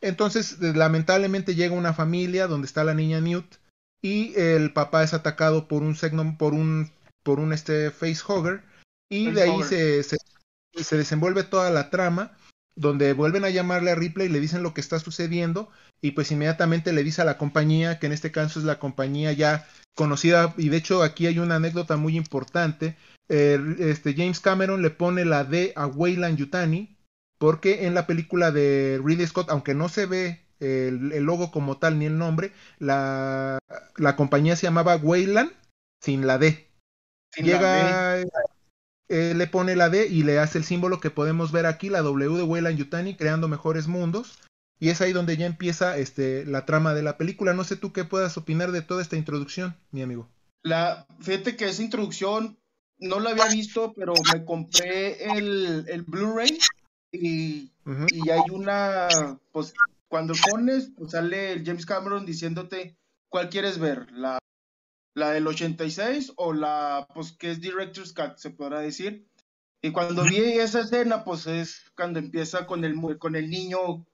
[0.00, 3.56] Entonces, lamentablemente llega una familia donde está la niña Newt
[4.02, 5.96] y el papá es atacado por un
[6.36, 6.90] por un
[7.22, 8.64] por un este facehugger
[9.08, 12.36] y de ahí se, se desenvuelve toda la trama
[12.74, 15.70] donde vuelven a llamarle a Ripley y le dicen lo que está sucediendo
[16.00, 19.32] y pues inmediatamente le dice a la compañía, que en este caso es la compañía
[19.32, 22.96] ya conocida y de hecho aquí hay una anécdota muy importante,
[23.28, 26.96] eh, este James Cameron le pone la D a Weyland Yutani
[27.38, 31.98] porque en la película de Ridley Scott, aunque no se ve el, logo como tal
[31.98, 33.58] ni el nombre, la,
[33.96, 35.50] la compañía se llamaba Weyland
[36.00, 36.68] sin la D.
[37.36, 38.22] Llega
[39.12, 42.00] eh, le pone la D y le hace el símbolo que podemos ver aquí, la
[42.00, 44.38] W de Weyland Yutani, creando mejores mundos.
[44.80, 47.52] Y es ahí donde ya empieza este, la trama de la película.
[47.52, 50.30] No sé tú qué puedas opinar de toda esta introducción, mi amigo.
[50.62, 52.58] La, fíjate que esa introducción
[52.98, 56.58] no la había visto, pero me compré el, el Blu-ray
[57.12, 57.70] y,
[58.08, 59.08] y, hay una,
[59.52, 59.74] pues
[60.08, 62.96] cuando pones, pues sale el James Cameron diciéndote
[63.28, 64.38] cuál quieres ver, la
[65.14, 69.28] la del 86 o la, pues, que es Director's Cut, se podrá decir.
[69.82, 74.06] Y cuando vi esa escena, pues es cuando empieza con el, con el niño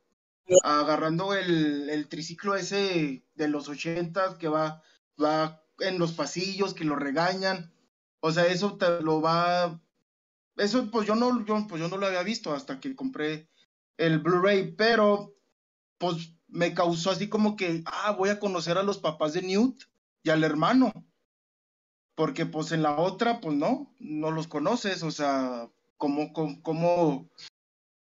[0.65, 4.83] agarrando el, el triciclo ese de los 80 que va,
[5.23, 7.71] va en los pasillos, que lo regañan.
[8.21, 9.81] O sea, eso te lo va...
[10.57, 13.49] Eso pues yo no, yo, pues yo no lo había visto hasta que compré
[13.97, 15.37] el Blu-ray, pero
[15.99, 19.85] pues me causó así como que, ah, voy a conocer a los papás de Newt
[20.23, 20.93] y al hermano.
[22.15, 27.31] Porque pues en la otra, pues no, no los conoces, o sea, cómo, cómo,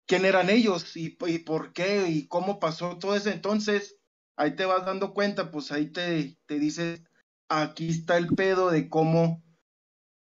[0.05, 3.29] quién eran ellos y, por qué y cómo pasó todo eso.
[3.29, 3.97] Entonces,
[4.35, 7.03] ahí te vas dando cuenta, pues ahí te, te dice,
[7.49, 9.43] aquí está el pedo de cómo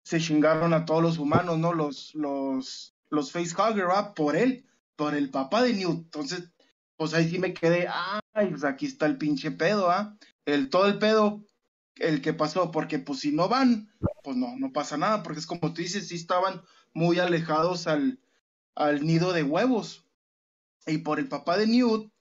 [0.04, 1.74] se chingaron a todos los humanos, ¿no?
[1.74, 4.14] Los, los, los facehugger, ¿va?
[4.14, 4.66] Por él,
[4.96, 6.06] por el papá de Newt.
[6.06, 6.52] Entonces,
[6.96, 10.16] pues ahí sí me quedé, ay, pues aquí está el pinche pedo, ¿ah?
[10.46, 11.44] El, todo el pedo
[11.96, 13.91] el que pasó, porque pues si no van,
[14.24, 16.62] pues no, no pasa nada, porque es como tú dices, sí estaban
[16.93, 18.20] muy alejados al,
[18.76, 20.06] al nido de huevos.
[20.88, 22.12] Y por el papá de Newt,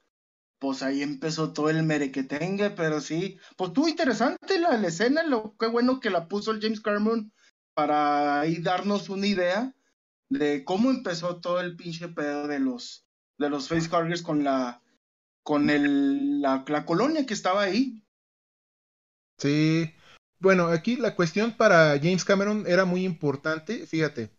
[0.59, 5.66] pues ahí empezó todo el merequetengue, pero sí, pues tuvo interesante la, escena, lo qué
[5.66, 7.33] bueno que la puso el James Cameron
[7.75, 9.75] para ahí darnos una idea
[10.31, 13.07] de cómo empezó todo el pinche pedo de los
[13.37, 14.81] de los facehuggers con la
[15.43, 18.03] con el la, la colonia que estaba ahí
[19.39, 19.93] Sí.
[20.41, 23.87] Bueno, aquí la cuestión para James Cameron era muy importante.
[23.87, 24.30] Fíjate,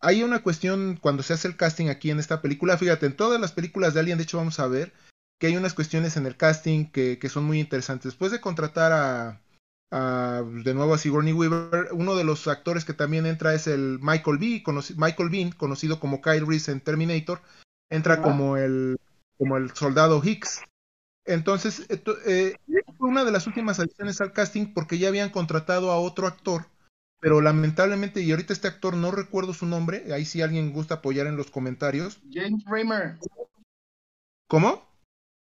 [0.00, 2.78] hay una cuestión cuando se hace el casting aquí en esta película.
[2.78, 4.92] Fíjate, en todas las películas de Alien, de hecho, vamos a ver
[5.38, 8.12] que hay unas cuestiones en el casting que, que son muy interesantes.
[8.12, 9.40] Después de contratar a,
[9.90, 13.98] a, de nuevo a Sigourney Weaver, uno de los actores que también entra es el
[14.00, 14.64] Michael, B,
[14.96, 17.40] Michael Bean, conocido como Kyle Reese en Terminator.
[17.90, 18.98] Entra como el,
[19.36, 20.62] como el soldado Hicks.
[21.28, 22.54] Entonces, eh,
[22.96, 26.66] fue una de las últimas adiciones al casting porque ya habían contratado a otro actor,
[27.20, 31.26] pero lamentablemente, y ahorita este actor no recuerdo su nombre, ahí si alguien gusta apoyar
[31.26, 32.18] en los comentarios.
[32.32, 33.18] James Raymer.
[34.48, 34.88] ¿Cómo?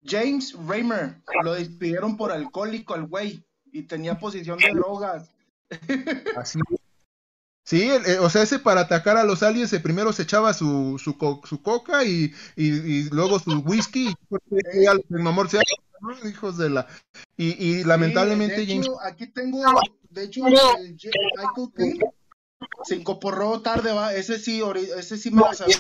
[0.06, 1.22] James Raymer.
[1.44, 5.30] Lo despidieron por alcohólico al güey y tenía posición de drogas.
[6.38, 6.60] Así
[7.66, 11.16] Sí, eh, o sea, ese para atacar a los aliens, primero se echaba su, su,
[11.46, 14.14] su coca y, y, luego su whisky
[14.74, 15.02] y al
[16.28, 16.88] hijos de la...
[17.38, 18.90] Y, y lamentablemente James...
[19.04, 19.64] Aquí tengo,
[20.10, 22.00] de hecho, el, Michael King
[22.84, 24.62] se incorporó tarde, va, ese sí,
[24.98, 25.78] ese sí me lo sabía,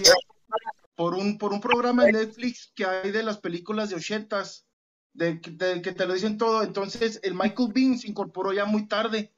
[0.96, 4.68] por un, por un programa de Netflix que hay de las películas de ochentas,
[5.14, 8.88] de, de, que te lo dicen todo, entonces el Michael Bean se incorporó ya muy
[8.88, 9.34] tarde,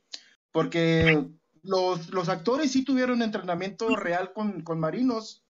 [0.52, 1.28] porque
[1.66, 5.44] los, los actores sí tuvieron entrenamiento real con, con marinos.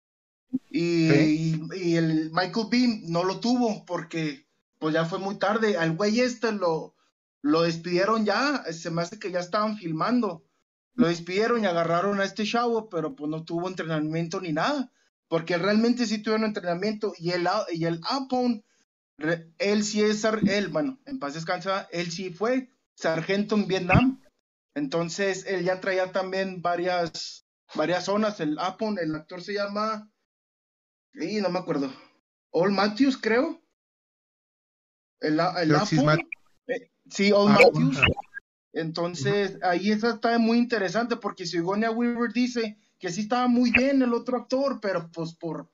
[0.70, 4.46] Y, y, el Michael Bean no lo tuvo porque
[4.78, 5.76] pues ya fue muy tarde.
[5.76, 6.94] Al güey este lo,
[7.42, 10.44] lo despidieron ya, se me hace que ya estaban filmando.
[10.94, 14.90] Lo despidieron y agarraron a este chavo, pero pues no tuvo entrenamiento ni nada.
[15.28, 17.12] porque realmente sí tuvieron entrenamiento.
[17.18, 18.64] Y el, y el Apon,
[19.58, 24.20] él sí es, él, bueno, en paz descansa, él sí fue sargento en Vietnam,
[24.76, 30.12] entonces él ya traía también varias, varias zonas, el Apon, el actor se llama,
[31.14, 31.90] y no me acuerdo,
[32.50, 33.62] All Matthews creo,
[35.20, 36.20] el, el Apon,
[36.66, 38.02] eh, sí, All ah, Matthews,
[38.74, 44.12] entonces ahí está muy interesante porque Sigourney Weaver dice que sí estaba muy bien el
[44.12, 45.70] otro actor, pero pues por,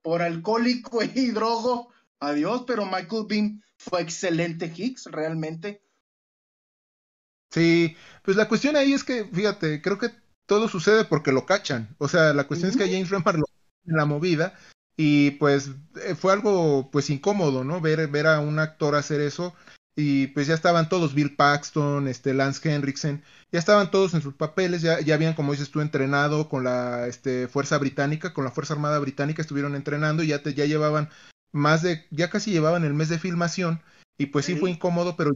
[0.00, 5.83] por alcohólico y drogo, adiós, pero Michael Bean fue excelente Hicks, realmente.
[7.54, 10.10] Sí, pues la cuestión ahí es que, fíjate, creo que
[10.44, 11.94] todo sucede porque lo cachan.
[11.98, 13.44] O sea, la cuestión es que James Remar lo
[13.86, 14.58] en la movida
[14.96, 15.70] y pues
[16.02, 17.80] eh, fue algo pues incómodo, ¿no?
[17.80, 19.54] Ver, ver a un actor hacer eso
[19.94, 24.34] y pues ya estaban todos, Bill Paxton, este, Lance Henriksen, ya estaban todos en sus
[24.34, 28.50] papeles, ya, ya habían, como dices tú, entrenado con la este, Fuerza Británica, con la
[28.50, 31.10] Fuerza Armada Británica, estuvieron entrenando y ya, te, ya llevaban
[31.52, 33.80] más de, ya casi llevaban el mes de filmación,
[34.18, 35.30] y pues sí fue incómodo, pero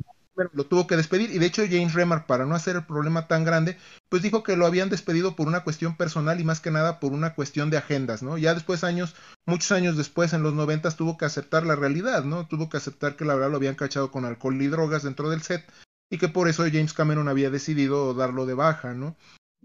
[0.52, 1.30] lo tuvo que despedir.
[1.30, 3.76] Y de hecho James Remar para no hacer el problema tan grande
[4.08, 7.12] pues dijo que lo habían despedido por una cuestión personal y más que nada por
[7.12, 9.14] una cuestión de agendas no ya después años
[9.46, 13.16] muchos años después en los noventas tuvo que aceptar la realidad no tuvo que aceptar
[13.16, 15.64] que la verdad lo habían cachado con alcohol y drogas dentro del set
[16.10, 19.16] y que por eso James Cameron había decidido darlo de baja no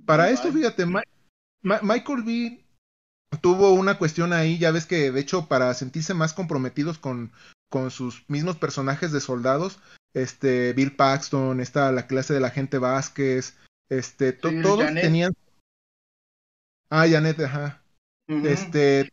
[0.06, 0.86] para esto fíjate
[1.62, 2.66] Michael B
[3.42, 7.32] tuvo una cuestión ahí ya ves que de hecho para sentirse más comprometidos con
[7.70, 9.80] con sus mismos personajes de soldados
[10.14, 13.58] este Bill Paxton, está la clase de la gente Vázquez,
[13.90, 15.34] este, todos tenían
[16.96, 17.82] Ah, Janet, ajá.
[18.28, 19.12] Este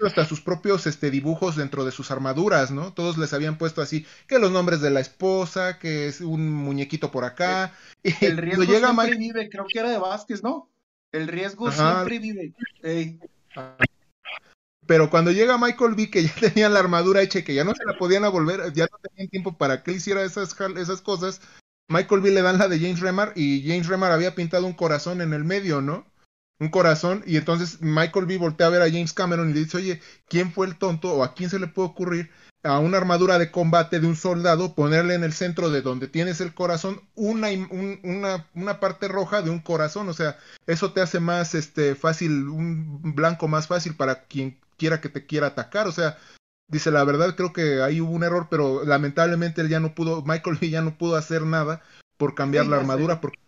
[0.00, 2.94] hasta sus propios este dibujos dentro de sus armaduras, ¿no?
[2.94, 7.10] Todos les habían puesto así que los nombres de la esposa, que es un muñequito
[7.10, 7.74] por acá.
[8.02, 10.70] El, riesgo siempre vive, creo que era de Vázquez, ¿no?
[11.12, 12.54] El riesgo siempre vive.
[13.54, 13.76] Ah.
[14.86, 17.74] Pero cuando llega Michael B, que ya tenían la armadura hecha y que ya no
[17.74, 21.40] se la podían volver, ya no tenían tiempo para que él hiciera esas, esas cosas,
[21.88, 25.20] Michael B le dan la de James Remar y James Remar había pintado un corazón
[25.20, 26.06] en el medio, ¿no?
[26.58, 29.78] Un corazón y entonces Michael B voltea a ver a James Cameron y le dice,
[29.78, 32.30] oye, ¿quién fue el tonto o a quién se le puede ocurrir
[32.62, 36.40] a una armadura de combate de un soldado ponerle en el centro de donde tienes
[36.40, 37.48] el corazón una,
[38.02, 40.08] una, una parte roja de un corazón?
[40.08, 45.00] O sea, eso te hace más este, fácil, un blanco más fácil para quien quiera
[45.00, 45.86] que te quiera atacar.
[45.86, 46.18] O sea,
[46.66, 50.22] dice la verdad, creo que ahí hubo un error, pero lamentablemente él ya no pudo,
[50.22, 51.82] Michael ya no pudo hacer nada
[52.16, 53.38] por cambiar la armadura, porque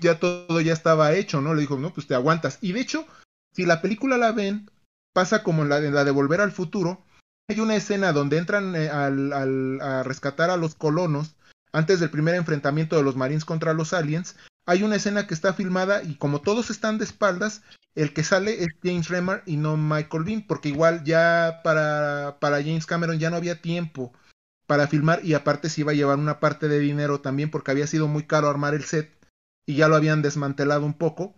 [0.00, 1.54] ya todo ya estaba hecho, ¿no?
[1.54, 2.58] Le dijo, no, pues te aguantas.
[2.60, 3.04] Y de hecho,
[3.52, 4.70] si la película la ven,
[5.12, 7.04] pasa como en la, la de Volver al Futuro.
[7.48, 11.36] Hay una escena donde entran eh, al, al, a rescatar a los colonos
[11.72, 14.36] antes del primer enfrentamiento de los Marines contra los aliens.
[14.66, 17.62] Hay una escena que está filmada y como todos están de espaldas,
[17.94, 22.62] el que sale es James Remar y no Michael Bean, porque igual ya para, para
[22.62, 24.12] James Cameron ya no había tiempo
[24.66, 27.86] para filmar y aparte se iba a llevar una parte de dinero también porque había
[27.86, 29.14] sido muy caro armar el set
[29.66, 31.34] y ya lo habían desmantelado un poco.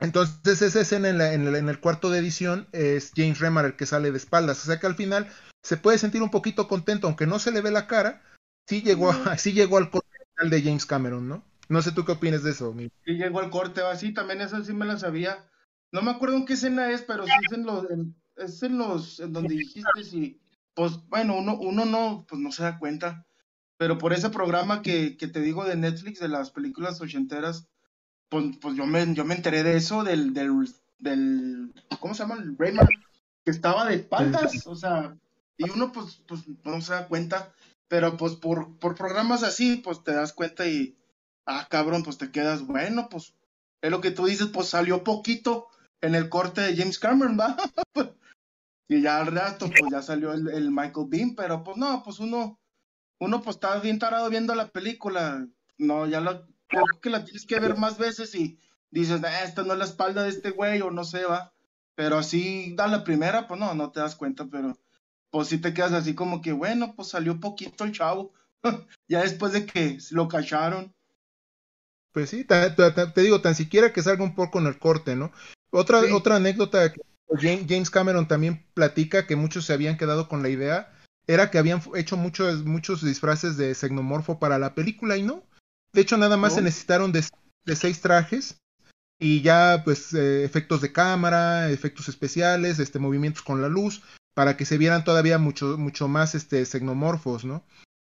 [0.00, 3.76] Entonces esa escena en, en, el, en el cuarto de edición es James Remar el
[3.76, 5.30] que sale de espaldas, o sea que al final
[5.62, 8.22] se puede sentir un poquito contento, aunque no se le ve la cara,
[8.68, 10.08] sí llegó, sí llegó al corte
[10.42, 11.44] de James Cameron, ¿no?
[11.68, 12.74] No sé tú qué opinas de eso.
[13.04, 15.46] Sí llegó al corte, así también eso sí me la sabía
[15.92, 17.86] no me acuerdo en qué escena es, pero sí es en los,
[18.36, 20.40] es en los, en donde dijiste si,
[20.74, 23.26] pues bueno, uno, uno no, pues no se da cuenta.
[23.78, 27.68] Pero por ese programa que, que te digo de Netflix, de las películas ochenteras,
[28.28, 32.36] pues, pues yo me, yo me enteré de eso, del, del, del, ¿cómo se llama?
[32.36, 32.88] El Rayman,
[33.44, 35.16] que estaba de espaldas, o sea,
[35.58, 37.54] y uno pues, pues no se da cuenta,
[37.88, 40.96] pero pues por, por programas así, pues te das cuenta y,
[41.46, 43.34] ah, cabrón, pues te quedas, bueno, pues
[43.80, 45.68] es lo que tú dices, pues salió poquito,
[46.00, 47.56] en el corte de James Cameron, ¿va?
[48.88, 52.58] y ya al rato, pues ya salió el, Michael Bean, pero pues no, pues uno,
[53.18, 55.46] uno pues está bien tarado viendo la película.
[55.78, 56.46] No, ya la,
[57.02, 58.58] que la tienes que ver más veces y
[58.90, 61.52] dices, ah, esta no es la espalda de este güey, o no sé, va.
[61.94, 64.78] Pero así da la primera, pues no, no te das cuenta, pero
[65.30, 68.32] pues sí te quedas así como que, bueno, pues salió poquito el chavo.
[69.08, 70.94] ya después de que lo cacharon.
[72.16, 75.32] Pues sí, te, te, digo, tan siquiera que salga un poco en el corte, ¿no?
[75.70, 77.02] Otra, otra anécdota que
[77.68, 80.94] James Cameron también platica que muchos se habían quedado con la idea
[81.26, 85.44] era que habían hecho muchos, muchos disfraces de xenomorfo para la película y no.
[85.92, 87.22] De hecho, nada más se necesitaron de,
[87.74, 88.62] seis trajes
[89.20, 94.00] y ya pues eh, efectos de cámara, efectos especiales, este movimientos con la luz
[94.32, 97.62] para que se vieran todavía mucho mucho más este xenomorfos, ¿no?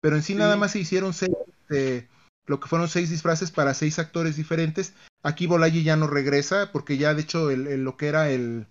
[0.01, 1.33] Pero en sí, nada más se hicieron seis
[1.69, 2.09] este,
[2.51, 4.93] lo que fueron seis disfraces para seis actores diferentes.
[5.23, 8.67] Aquí Bolaji ya no regresa, porque ya de hecho el, lo que era el,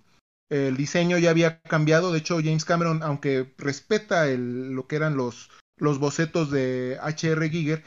[0.49, 2.11] el diseño ya había cambiado.
[2.11, 7.49] De hecho, James Cameron, aunque respeta lo que eran los, los bocetos de H.R.
[7.49, 7.84] Giger,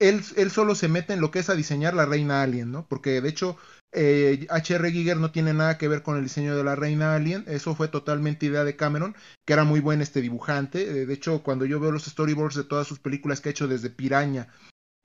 [0.00, 2.84] él, él, solo se mete en lo que es a diseñar la reina alien, ¿no?
[2.88, 3.56] Porque de hecho,
[3.92, 4.90] H.R.
[4.90, 7.44] Giger no tiene nada que ver con el diseño de la reina alien.
[7.46, 9.14] Eso fue totalmente idea de Cameron,
[9.46, 11.06] que era muy buen este dibujante.
[11.06, 13.90] de hecho, cuando yo veo los storyboards de todas sus películas que ha hecho desde
[13.90, 14.48] Piraña,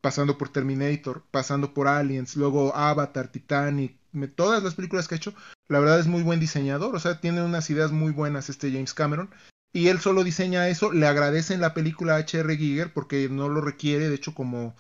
[0.02, 3.98] pasando por Terminator, pasando por Aliens, luego Avatar, Titanic,
[4.36, 5.34] todas las películas que ha hecho,
[5.70, 8.94] la verdad es muy buen diseñador, o sea, tiene unas ideas muy buenas este James
[8.94, 9.30] Cameron.
[9.74, 12.58] Y él solo diseña eso, le agradecen la película H.R.
[12.58, 14.76] Giger porque no lo requiere, de hecho como,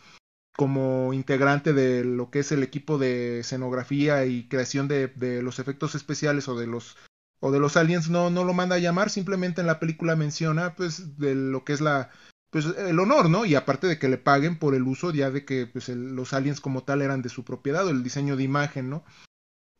[0.57, 5.59] como integrante de lo que es el equipo de escenografía y creación de, de los
[5.59, 6.97] efectos especiales o de los
[7.43, 10.75] o de los aliens no, no lo manda a llamar, simplemente en la película menciona
[10.75, 12.11] pues de lo que es la,
[12.51, 13.45] pues el honor, ¿no?
[13.45, 16.59] Y aparte de que le paguen por el uso ya de que pues los aliens
[16.59, 19.03] como tal eran de su propiedad o el diseño de imagen, ¿no?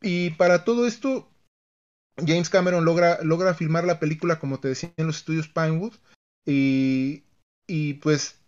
[0.02, 1.30] Y para todo esto,
[2.18, 5.94] James Cameron logra, logra filmar la película, como te decía, en los estudios Pinewood.
[6.46, 7.24] Y,
[7.68, 8.40] y pues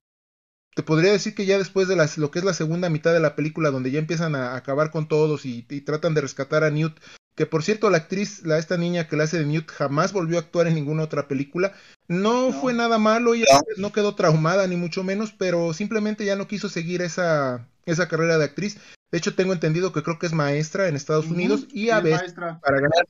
[0.74, 3.36] te podría decir que ya después de lo que es la segunda mitad de la
[3.36, 6.98] película, donde ya empiezan a acabar con todos y tratan de rescatar a Newt
[7.36, 10.38] que por cierto la actriz, la esta niña que la hace de Newt jamás volvió
[10.38, 11.74] a actuar en ninguna otra película.
[12.08, 13.46] No, fue nada malo, ella
[13.78, 13.92] no.
[13.92, 18.46] quedó traumada ni mucho menos, pero simplemente ya no quiso seguir esa, esa carrera de
[18.46, 18.78] actriz.
[19.12, 22.34] De hecho, tengo entendido que creo que es maestra en Estados Unidos y a veces
[22.34, 23.08] para ganar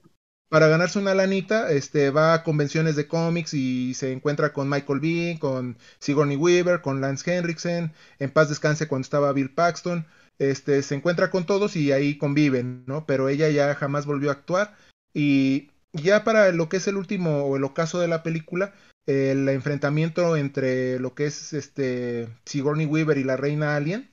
[0.53, 4.99] para ganarse una lanita, este va a convenciones de cómics y se encuentra con Michael
[4.99, 10.05] Bean, con Sigourney Weaver, con Lance Henriksen, en paz descanse cuando estaba Bill Paxton
[10.39, 13.05] este, se encuentra con todos y ahí conviven, ¿no?
[13.05, 14.75] Pero ella ya jamás volvió a actuar
[15.13, 18.73] y ya para lo que es el último o el ocaso de la película,
[19.05, 24.09] el enfrentamiento entre lo que es este Sigourney Weaver y la reina alien.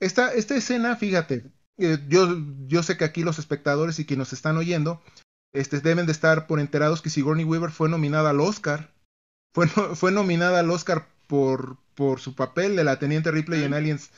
[0.00, 1.46] Esta, esta escena, fíjate,
[1.78, 5.02] eh, yo, yo sé que aquí los espectadores y quienes nos están oyendo
[5.52, 8.92] este, deben de estar por enterados que Sigourney Weaver fue nominada al Oscar.
[9.54, 14.10] Fue, fue nominada al Oscar por, por su papel de la Teniente Ripley en Aliens.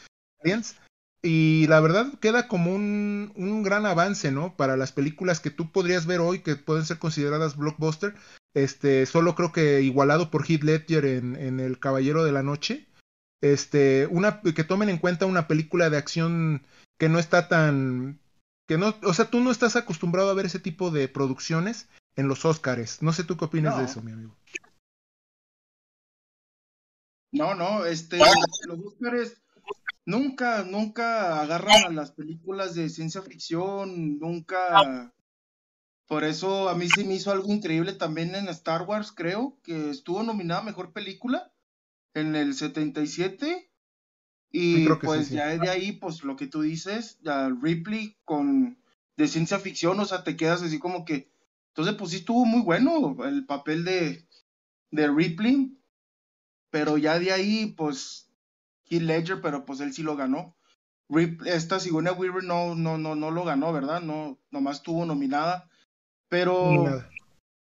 [0.43, 0.77] Aliens
[1.23, 4.57] y la verdad queda como un, un, gran avance, ¿no?
[4.57, 8.15] Para las películas que tú podrías ver hoy, que pueden ser consideradas blockbuster.
[8.55, 12.87] Este, solo creo que igualado por Heath Ledger en, en El Caballero de la Noche.
[13.41, 16.63] Este, una, que tomen en cuenta una película de acción
[16.99, 18.21] que no está tan,
[18.69, 22.29] que no, o sea, tú no estás acostumbrado a ver ese tipo de producciones en
[22.29, 23.03] los Oscars.
[23.03, 24.37] No sé tú qué opinas de eso, mi amigo.
[27.31, 28.19] No, no, este,
[28.67, 29.41] los Oscars
[30.09, 35.13] nunca, nunca agarran a las películas de ciencia ficción, nunca.
[36.07, 39.91] Por eso a mí sí me hizo algo increíble también en Star Wars, creo, que
[39.91, 41.53] estuvo nominada Mejor Película
[42.15, 43.71] en el 77.
[44.51, 48.83] Y pues ya de ahí, pues lo que tú dices, ya Ripley con
[49.19, 51.31] de ciencia ficción, o sea, te quedas así como que.
[51.69, 54.27] Entonces, pues sí estuvo muy bueno el papel de,
[54.91, 55.79] de Ripley.
[56.71, 58.28] Pero ya de ahí, pues
[58.91, 60.57] Heath Ledger, pero pues él sí lo ganó.
[61.47, 64.01] esta Sigourney Weaver no, no, no, no lo ganó, ¿verdad?
[64.01, 65.69] No, nomás estuvo nominada.
[66.29, 66.85] Pero,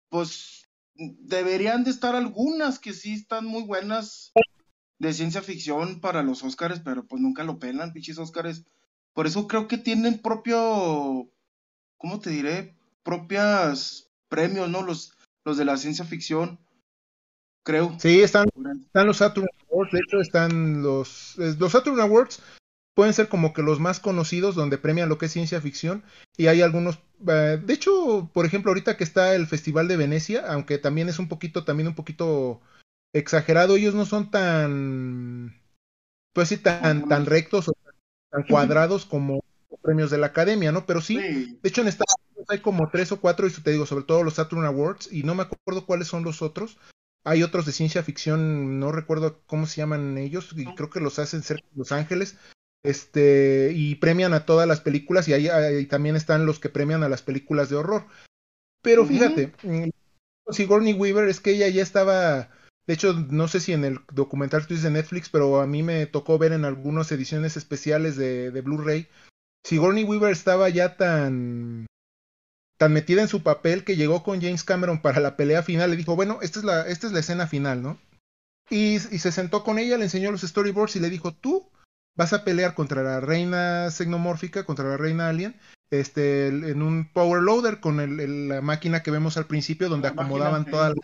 [0.10, 4.32] pues, deberían de estar algunas que sí están muy buenas
[5.00, 8.66] de ciencia ficción para los Oscars, pero pues nunca lo pelan, pinches Oscars.
[9.14, 11.32] Por eso creo que tienen propio,
[11.98, 12.78] ¿cómo te diré?
[13.02, 14.84] Propias premios, ¿no?
[14.84, 16.60] Los, los de la ciencia ficción
[17.64, 17.98] creo.
[18.00, 18.48] Sí, están,
[18.86, 22.42] están los Saturn Awards, de hecho están los, los Saturn Awards
[22.94, 26.04] pueden ser como que los más conocidos donde premian lo que es ciencia ficción
[26.38, 30.46] y hay algunos eh, de hecho por ejemplo ahorita que está el festival de Venecia
[30.52, 32.62] aunque también es un poquito también un poquito
[33.14, 35.62] exagerado ellos no son tan
[36.34, 37.74] pues sí tan tan rectos o
[38.30, 39.44] tan cuadrados como
[39.82, 43.12] premios de la academia no pero sí, de hecho en Estados Unidos hay como tres
[43.12, 46.08] o cuatro y te digo sobre todo los Saturn Awards y no me acuerdo cuáles
[46.08, 46.78] son los otros
[47.24, 51.20] hay otros de ciencia ficción, no recuerdo cómo se llaman ellos, y creo que los
[51.20, 52.38] hacen cerca de Los Ángeles.
[52.84, 57.10] Este, y premian a todas las películas, y ahí, también están los que premian a
[57.10, 58.08] las películas de horror.
[58.82, 59.90] Pero fíjate, mm,
[60.52, 62.50] Sigourney Weaver es que ella ya estaba,
[62.88, 66.08] de hecho, no sé si en el documental que de Netflix, pero a mí me
[66.08, 69.08] tocó ver en algunas ediciones especiales de, de Blu-ray.
[69.64, 71.86] Sigourney Weaver estaba ya tan
[72.82, 75.98] tan metida en su papel que llegó con James Cameron para la pelea final y
[75.98, 78.00] dijo, bueno, esta es la, esta es la escena final, ¿no?
[78.72, 81.70] Y, se sentó con ella, le enseñó los storyboards y le dijo, tú
[82.18, 85.60] vas a pelear contra la reina xenomórfica, contra la reina alien,
[85.92, 90.66] este, en un power loader con el, la máquina que vemos al principio donde acomodaban
[90.66, 90.96] toda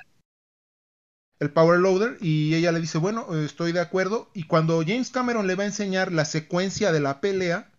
[1.39, 4.31] el power loader y ella le dice, bueno, estoy de acuerdo.
[4.33, 7.71] Y cuando James Cameron le va a enseñar la secuencia de la pelea,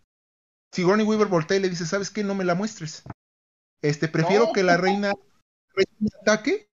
[0.73, 2.23] Sigourney Weaver voltea y le dice, ¿sabes qué?
[2.23, 3.03] No me la muestres.
[3.83, 5.13] Este, prefiero que la reina,
[6.21, 6.69] ataque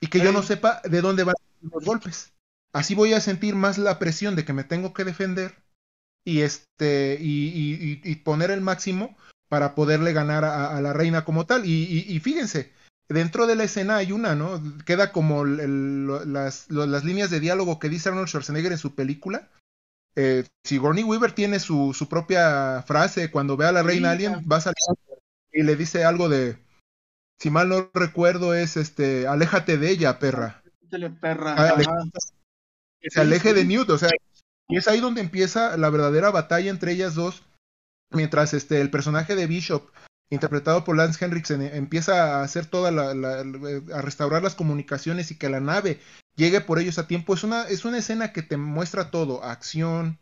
[0.00, 2.32] y que yo no sepa de dónde van los golpes.
[2.72, 5.54] Así voy a sentir más la presión de que me tengo que defender
[6.24, 9.16] y este y, poner el máximo
[9.48, 11.64] para poderle ganar a, la reina como tal.
[11.64, 12.72] Y, fíjense,
[13.08, 14.62] dentro de la escena hay una, ¿no?
[14.84, 19.48] Queda como las, las, líneas de diálogo que dice Arnold Schwarzenegger en su película.
[20.16, 24.56] Eh, Sigourney Weaver tiene su, su, propia frase cuando ve a la reina alien, va
[24.56, 24.74] a salir
[25.52, 26.58] y le dice algo de,
[27.38, 30.62] si mal no recuerdo, es este, aléjate de ella, perra.
[31.20, 31.54] perra.
[31.56, 31.76] Ah,
[33.00, 34.10] que se aleje de Newt, o sea,
[34.68, 37.42] y es ahí donde empieza la verdadera batalla entre ellas dos,
[38.10, 39.90] mientras este, el personaje de Bishop,
[40.30, 45.48] interpretado por Lance Henriksen, empieza a hacer toda la, a restaurar las comunicaciones y que
[45.48, 46.00] la nave
[46.36, 47.34] llegue por ellos a tiempo.
[47.34, 50.18] Es una, es una escena que te muestra todo, acción,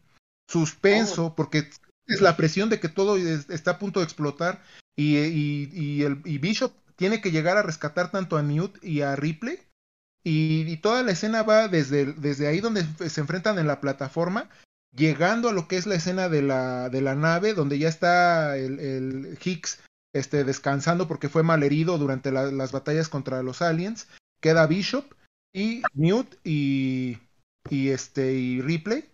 [0.49, 1.35] suspenso, oh.
[1.35, 1.69] porque
[2.09, 4.63] es la presión de que todo está a punto de explotar
[4.97, 9.61] y, y, el, Bishop tiene que llegar a rescatar tanto a Newt y a Ripley
[10.25, 14.51] y, toda la escena va desde, desde ahí donde se enfrentan en la plataforma,
[14.95, 18.57] llegando a lo que es la escena de la, de la nave, donde ya está
[18.57, 19.81] el, Higgs
[20.13, 24.09] este, descansando porque fue malherido durante las batallas contra los aliens.
[24.41, 25.07] Queda Bishop
[25.55, 27.19] y Newt y,
[27.71, 29.05] y, este, y Ripley.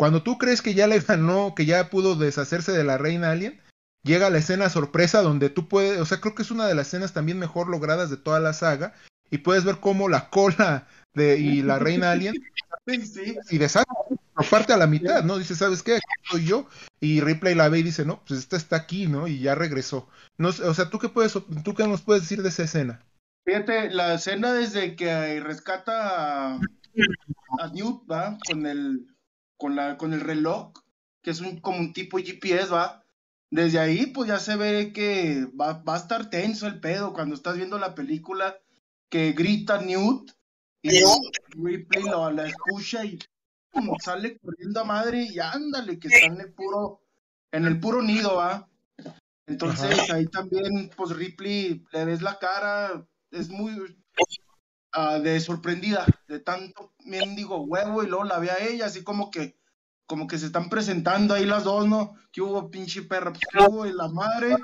[0.00, 3.60] Cuando tú crees que ya le ganó, que ya pudo deshacerse de la reina alien,
[4.02, 6.86] llega la escena sorpresa donde tú puedes, o sea, creo que es una de las
[6.86, 8.94] escenas también mejor logradas de toda la saga,
[9.30, 12.32] y puedes ver cómo la cola de y la reina alien
[13.50, 13.84] y deshace
[14.50, 15.36] parte a la mitad, ¿no?
[15.36, 15.96] Dice, ¿sabes qué?
[15.96, 16.66] Aquí soy yo.
[16.98, 19.28] Y Ripley la ve y dice, no, pues esta está aquí, ¿no?
[19.28, 20.08] Y ya regresó.
[20.38, 23.02] No, o sea, ¿tú qué, puedes, ¿tú qué nos puedes decir de esa escena?
[23.44, 28.38] Fíjate, la escena desde que rescata a, Newt, ¿va?
[28.48, 29.06] Con el,
[29.60, 30.72] con, la, con el reloj,
[31.22, 33.04] que es un, como un tipo GPS, ¿va?
[33.50, 37.34] Desde ahí, pues ya se ve que va, va a estar tenso el pedo cuando
[37.34, 38.56] estás viendo la película
[39.10, 40.32] que grita Newt
[40.82, 40.90] y
[41.62, 43.18] Ripley lo, la escucha y
[44.00, 47.02] sale corriendo a madre y ándale, que está en el puro,
[47.52, 48.66] en el puro nido, ¿va?
[49.46, 53.74] Entonces ahí también, pues Ripley le ves la cara, es muy
[54.96, 59.30] uh, de sorprendida de tanto mendigo huevo y luego la ve a ella, así como
[59.30, 59.58] que,
[60.06, 62.14] como que se están presentando ahí las dos, ¿no?
[62.32, 63.86] Que hubo pinche perra, pues, hubo?
[63.86, 64.56] Y la madre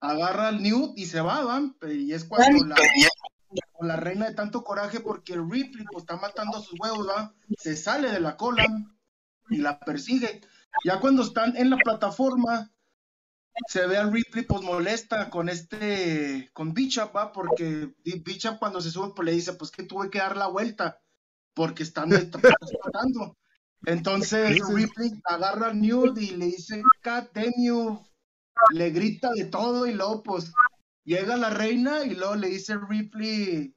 [0.00, 1.62] agarra al Newt y se va, ¿va?
[1.88, 2.76] Y es cuando la,
[3.80, 7.34] la reina de tanto coraje porque el Ripley pues, está matando a sus huevos, ¿va?
[7.56, 8.64] Se sale de la cola
[9.50, 10.40] y la persigue.
[10.84, 12.71] Ya cuando están en la plataforma,
[13.68, 17.32] se ve al Ripley pues molesta con este, con Bishop, ¿va?
[17.32, 21.00] Porque Bishop cuando se sube pues le dice pues que tuve que dar la vuelta
[21.54, 23.36] porque están tratando.
[23.86, 28.00] Entonces Ripley agarra a Newt y le dice, God damn you.
[28.70, 30.52] Le grita de todo y luego pues
[31.04, 33.74] Llega la reina y luego le dice Ripley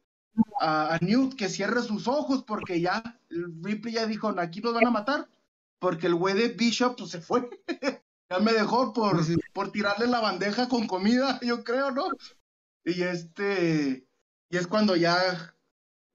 [0.61, 4.91] a, Newt que cierre sus ojos porque ya Ripley ya dijo, aquí nos van a
[4.91, 5.27] matar
[5.79, 7.49] porque el güey de Bishop pues, se fue.
[8.29, 9.21] ya me dejó por,
[9.53, 12.07] por tirarle la bandeja con comida, yo creo, ¿no?
[12.83, 14.07] Y este,
[14.49, 15.55] y es cuando ya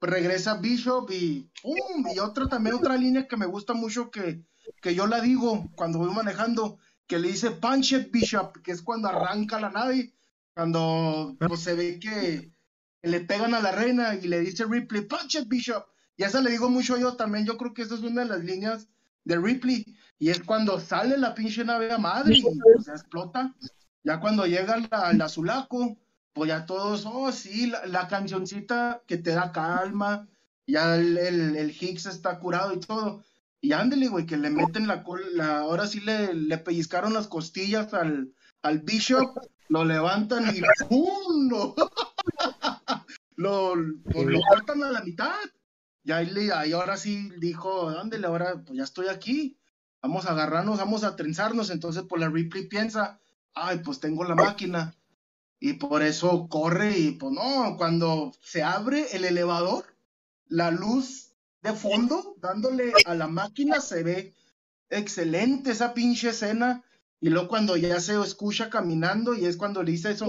[0.01, 2.07] regresa Bishop y ¡pum!
[2.15, 4.45] Y otra también, otra línea que me gusta mucho que,
[4.81, 8.83] que yo la digo cuando voy manejando, que le dice Punch it Bishop, que es
[8.83, 10.15] cuando arranca la nave
[10.55, 12.53] cuando pues, se ve que
[13.03, 15.87] le pegan a la reina y le dice Ripley, punch it, Bishop.
[16.17, 17.47] Y esa le digo mucho yo también.
[17.47, 18.89] Yo creo que esa es una de las líneas
[19.25, 19.85] de Ripley.
[20.19, 23.55] Y es cuando sale la pinche nave a madre y pues, se explota.
[24.03, 25.99] Ya cuando llega la, Zulaco,
[26.33, 30.29] pues ya todos, oh sí, la, cancioncita que te da calma.
[30.67, 33.23] Ya el, el, Higgs está curado y todo.
[33.61, 37.93] Y ándele, güey, que le meten la cola, ahora sí le, le pellizcaron las costillas
[37.93, 39.37] al, al Bishop
[39.71, 41.49] lo levantan y ¡pum!
[43.37, 45.33] Lo, lo, cortan a la mitad.
[46.03, 49.59] Y ahí, ahora sí dijo, ándale, ahora pues ya estoy aquí.
[50.03, 51.71] Vamos a agarrarnos, vamos a trenzarnos.
[51.71, 53.21] Entonces, pues la Ripley piensa,
[53.55, 54.95] ay, pues tengo la máquina.
[55.59, 59.85] Y por eso corre y pues no, cuando se abre el elevador,
[60.47, 64.35] la luz de fondo dándole a la máquina se ve
[64.89, 66.83] excelente esa pinche escena
[67.21, 70.27] y luego cuando ya se escucha caminando y es cuando le dice eso,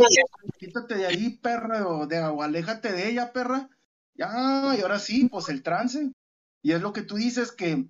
[0.59, 3.69] quítate de ahí, perra, o, de, o aléjate de ella, perra.
[4.15, 6.11] Ya, y ahora sí, pues el trance.
[6.61, 7.89] Y es lo que tú dices que,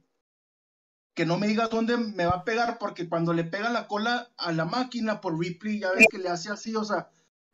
[1.13, 4.31] que no me digas dónde me va a pegar, porque cuando le pega la cola
[4.37, 7.09] a la máquina por Ripley, ya ves que le hace así, o sea,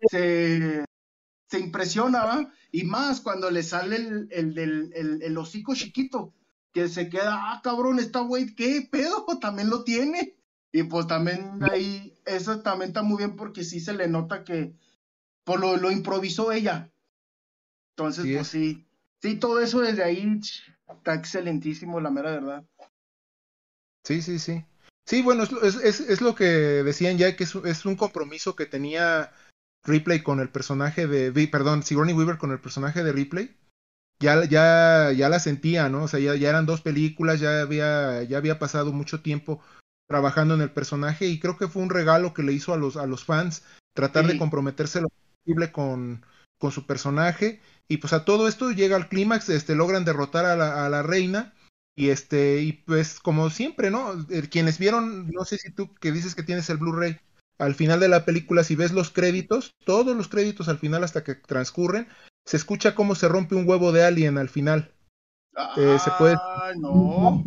[0.09, 0.85] se,
[1.49, 2.53] se impresiona, ¿va?
[2.71, 4.59] Y más cuando le sale el, el,
[4.93, 6.33] el, el hocico chiquito,
[6.73, 9.25] que se queda, ah, cabrón, esta güey, ¿qué pedo?
[9.41, 10.35] También lo tiene.
[10.73, 14.75] Y pues también ahí, eso también está muy bien porque sí se le nota que
[15.43, 16.91] por lo, lo improvisó ella.
[17.97, 18.85] Entonces, pues sí.
[19.23, 20.39] Sí, todo eso desde ahí
[20.87, 22.63] está excelentísimo, la mera verdad.
[24.03, 24.63] Sí, sí, sí.
[25.07, 28.67] Sí, bueno, es, es, es lo que decían ya, que es, es, un compromiso que
[28.67, 29.31] tenía
[29.83, 33.57] Ripley con el personaje de, perdón, Sigourney Weaver con el personaje de Ripley.
[34.19, 36.03] Ya, ya, ya la sentía, ¿no?
[36.03, 39.59] O sea, ya, ya eran dos películas, ya había, ya había pasado mucho tiempo
[40.07, 42.95] trabajando en el personaje y creo que fue un regalo que le hizo a los,
[42.95, 45.09] a los fans tratar de comprometerse lo
[45.43, 46.23] posible con,
[46.57, 50.55] con su personaje y pues a todo esto llega al clímax, este, logran derrotar a
[50.55, 51.53] la, a la reina
[51.95, 54.13] y este, y pues como siempre, ¿no?
[54.29, 57.19] Eh, quienes vieron, no sé si tú que dices que tienes el Blu-ray,
[57.57, 61.23] al final de la película, si ves los créditos, todos los créditos al final hasta
[61.23, 62.07] que transcurren,
[62.45, 64.93] se escucha cómo se rompe un huevo de alien al final.
[65.75, 66.37] Eh, se puede.
[66.77, 67.43] no.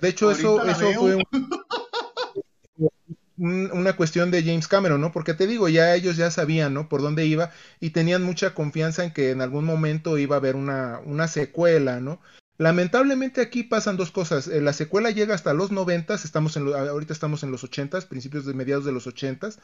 [0.00, 1.22] De hecho, eso, eso fue
[3.40, 5.12] una cuestión de James Cameron, ¿no?
[5.12, 6.88] Porque te digo, ya ellos ya sabían, ¿no?
[6.90, 10.56] Por dónde iba y tenían mucha confianza en que en algún momento iba a haber
[10.56, 12.20] una, una secuela, ¿no?
[12.58, 14.46] Lamentablemente aquí pasan dos cosas.
[14.46, 18.44] Eh, la secuela llega hasta los noventas, estamos en ahorita estamos en los ochentas, principios
[18.44, 19.58] de mediados de los ochentas,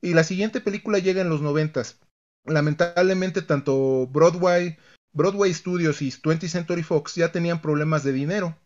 [0.00, 1.98] y la siguiente película llega en los noventas.
[2.44, 4.78] Lamentablemente tanto Broadway,
[5.12, 8.56] Broadway Studios y 20th Century Fox ya tenían problemas de dinero.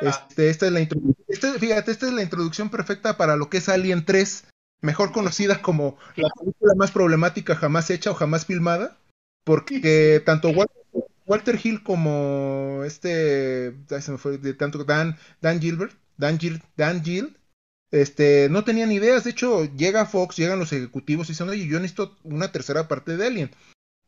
[0.00, 4.04] Este, esta es la este, esta es la introducción perfecta para lo que es Alien
[4.04, 4.44] 3,
[4.82, 8.98] mejor conocida como la película más problemática jamás hecha o jamás filmada,
[9.44, 10.50] porque tanto
[11.26, 17.36] Walter, Hill como este, me fue de tanto Dan, Dan Gilbert, Dan Gil, Dan Gil,
[17.90, 19.24] este, no tenían ideas.
[19.24, 23.16] De hecho, llega Fox, llegan los ejecutivos y dicen, oye, yo necesito una tercera parte
[23.16, 23.50] de Alien.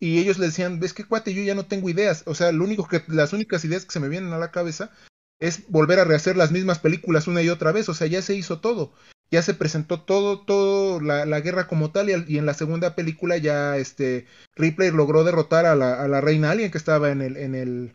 [0.00, 2.22] Y ellos le decían, ves que cuate, yo ya no tengo ideas.
[2.26, 4.92] O sea, las únicas ideas que se me vienen a la cabeza
[5.40, 7.88] es volver a rehacer las mismas películas una y otra vez.
[7.88, 8.92] O sea, ya se hizo todo.
[9.30, 12.10] Ya se presentó todo, todo la, la guerra como tal.
[12.10, 14.26] Y, en la segunda película ya este
[14.56, 17.94] Ripley logró derrotar a la, a la reina alien que estaba en el, en el,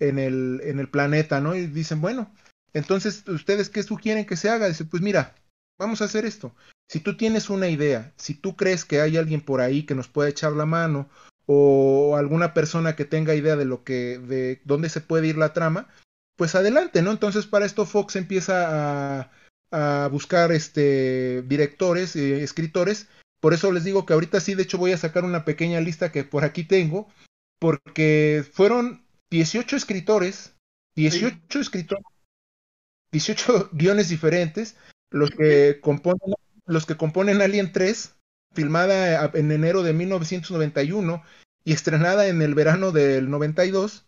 [0.00, 1.54] en el, en el planeta, ¿no?
[1.54, 2.34] Y dicen, bueno,
[2.72, 4.68] entonces, ¿ustedes qué sugieren que se haga?
[4.68, 5.34] Dice, pues mira,
[5.78, 6.54] vamos a hacer esto.
[6.88, 10.08] Si tú tienes una idea, si tú crees que hay alguien por ahí que nos
[10.08, 11.08] puede echar la mano,
[11.46, 15.52] o alguna persona que tenga idea de lo que, de dónde se puede ir la
[15.52, 15.88] trama,
[16.36, 17.10] pues adelante, ¿no?
[17.10, 19.30] Entonces para esto Fox empieza a,
[19.72, 23.08] a buscar este directores, y escritores.
[23.40, 26.12] Por eso les digo que ahorita sí, de hecho voy a sacar una pequeña lista
[26.12, 27.08] que por aquí tengo,
[27.58, 30.54] porque fueron 18 escritores,
[30.94, 32.04] 18 escritores,
[33.10, 34.76] 18 guiones diferentes,
[35.10, 36.34] los que componen,
[36.66, 38.14] los que componen Alien 3,
[38.54, 41.22] filmada en enero de 1991
[41.64, 44.06] y estrenada en el verano del 92.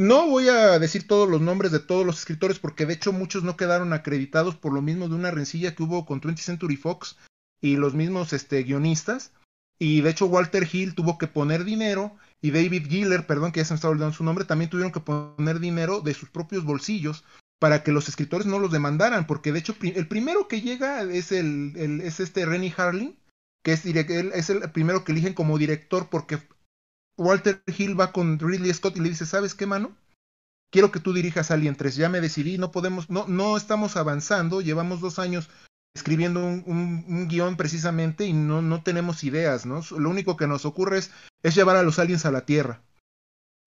[0.00, 3.42] No voy a decir todos los nombres de todos los escritores porque de hecho muchos
[3.44, 7.18] no quedaron acreditados por lo mismo de una rencilla que hubo con 20th Century Fox
[7.60, 9.34] y los mismos este, guionistas.
[9.78, 13.66] Y de hecho Walter Hill tuvo que poner dinero y David Giller, perdón que ya
[13.66, 17.22] se me estaba olvidando su nombre, también tuvieron que poner dinero de sus propios bolsillos
[17.58, 21.30] para que los escritores no los demandaran, porque de hecho el primero que llega es
[21.30, 23.18] el, es este Rennie Harling,
[23.62, 26.38] que es, es el primero que eligen como director porque
[27.20, 29.94] Walter Hill va con Ridley Scott y le dice, ¿sabes qué, mano?
[30.70, 34.62] Quiero que tú dirijas Alien 3, ya me decidí, no podemos, no, no estamos avanzando,
[34.62, 35.50] llevamos dos años
[35.94, 36.64] escribiendo un,
[37.06, 39.82] un, guion precisamente y no, no tenemos ideas, ¿no?
[39.98, 41.10] Lo único que nos ocurre es,
[41.42, 42.80] es llevar a los aliens a la Tierra.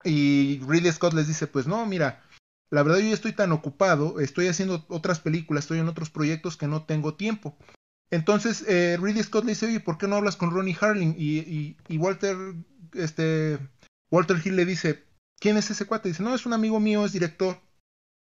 [0.04, 2.24] Y Ridley Scott les dice, pues no, mira,
[2.72, 6.58] la verdad yo ya estoy tan ocupado, estoy haciendo otras películas, estoy en otros proyectos
[6.58, 7.56] que no tengo tiempo.
[8.12, 11.16] Entonces eh, Ridley Scott le dice, oye, ¿por qué no hablas con Ronnie Harling?
[11.18, 12.38] Y, y, Walter,
[12.94, 13.58] este,
[14.12, 15.04] Walter Hill le dice,
[15.40, 16.10] ¿quién es ese cuate?
[16.10, 17.60] Dice, no, es un amigo mío, es director.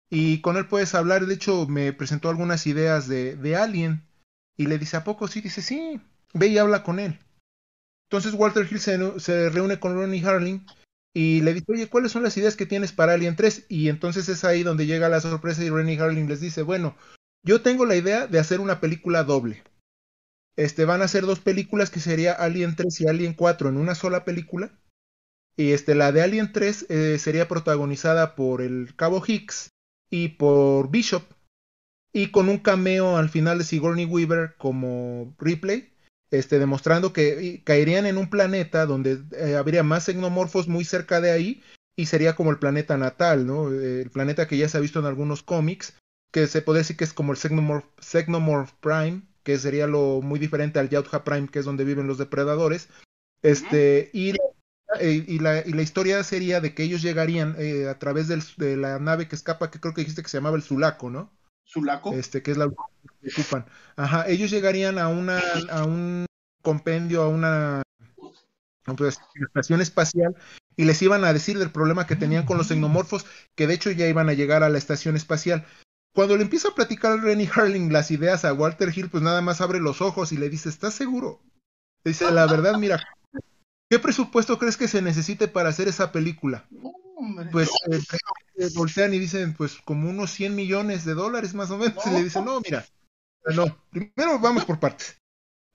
[0.08, 4.06] Y con él puedes hablar, de hecho me presentó algunas ideas de, de Alien.
[4.56, 5.40] Y le dice, ¿a poco sí?
[5.40, 6.00] Dice, sí,
[6.34, 7.18] ve y habla con él.
[8.08, 10.66] Entonces Walter Hill se, se reúne con Ronnie Harling
[11.14, 13.66] y le dice, oye, ¿cuáles son las ideas que tienes para Alien 3?
[13.68, 16.94] Y entonces es ahí donde llega la sorpresa y Ronnie Harling les dice, bueno,
[17.44, 19.62] yo tengo la idea de hacer una película doble.
[20.56, 23.94] Este, van a ser dos películas que sería Alien 3 y Alien 4 en una
[23.94, 24.78] sola película.
[25.56, 29.70] Y este, la de Alien 3 eh, sería protagonizada por el Cabo Hicks
[30.10, 31.24] y por Bishop.
[32.12, 35.92] Y con un cameo al final de Sigourney Weaver como Ripley.
[36.30, 41.30] Este, demostrando que caerían en un planeta donde eh, habría más xenomorfos muy cerca de
[41.30, 41.62] ahí
[41.94, 43.68] y sería como el planeta natal, ¿no?
[43.68, 45.94] El planeta que ya se ha visto en algunos cómics,
[46.32, 50.38] que se puede decir que es como el Xenomorph, Xenomorph Prime, que sería lo muy
[50.38, 52.88] diferente al Yautja Prime, que es donde viven los depredadores.
[53.42, 54.30] Este, y,
[55.00, 58.42] eh, y, la, y la historia sería de que ellos llegarían eh, a través del,
[58.56, 61.30] de la nave que escapa, que creo que dijiste que se llamaba el Sulaco, ¿no?
[61.64, 62.12] Sulaco.
[62.12, 63.66] Este, que es la que ocupan.
[63.96, 65.40] Ajá, ellos llegarían a una,
[65.70, 66.26] a un
[66.62, 67.82] compendio, a una
[68.96, 70.34] pues, estación espacial
[70.76, 73.90] y les iban a decir del problema que tenían con los xenomorfos, que de hecho
[73.90, 75.66] ya iban a llegar a la estación espacial.
[76.14, 79.60] Cuando le empieza a platicar Rennie Harling las ideas a Walter Hill, pues nada más
[79.60, 81.40] abre los ojos y le dice, ¿estás seguro?
[82.04, 83.02] Dice, la verdad, mira,
[83.88, 86.66] ¿qué presupuesto crees que se necesite para hacer esa película?
[87.50, 88.00] Pues eh,
[88.56, 92.04] eh, voltean y dicen, pues como unos 100 millones de dólares más o menos.
[92.06, 92.84] Y le dicen, no, mira,
[93.54, 95.16] no, primero vamos por partes.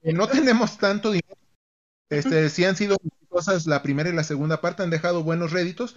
[0.02, 1.36] No tenemos tanto dinero.
[2.10, 2.96] Este, sí han sido
[3.28, 5.96] cosas la primera y la segunda parte, han dejado buenos réditos,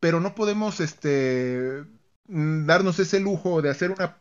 [0.00, 1.84] pero no podemos este
[2.28, 4.16] darnos ese lujo de hacer una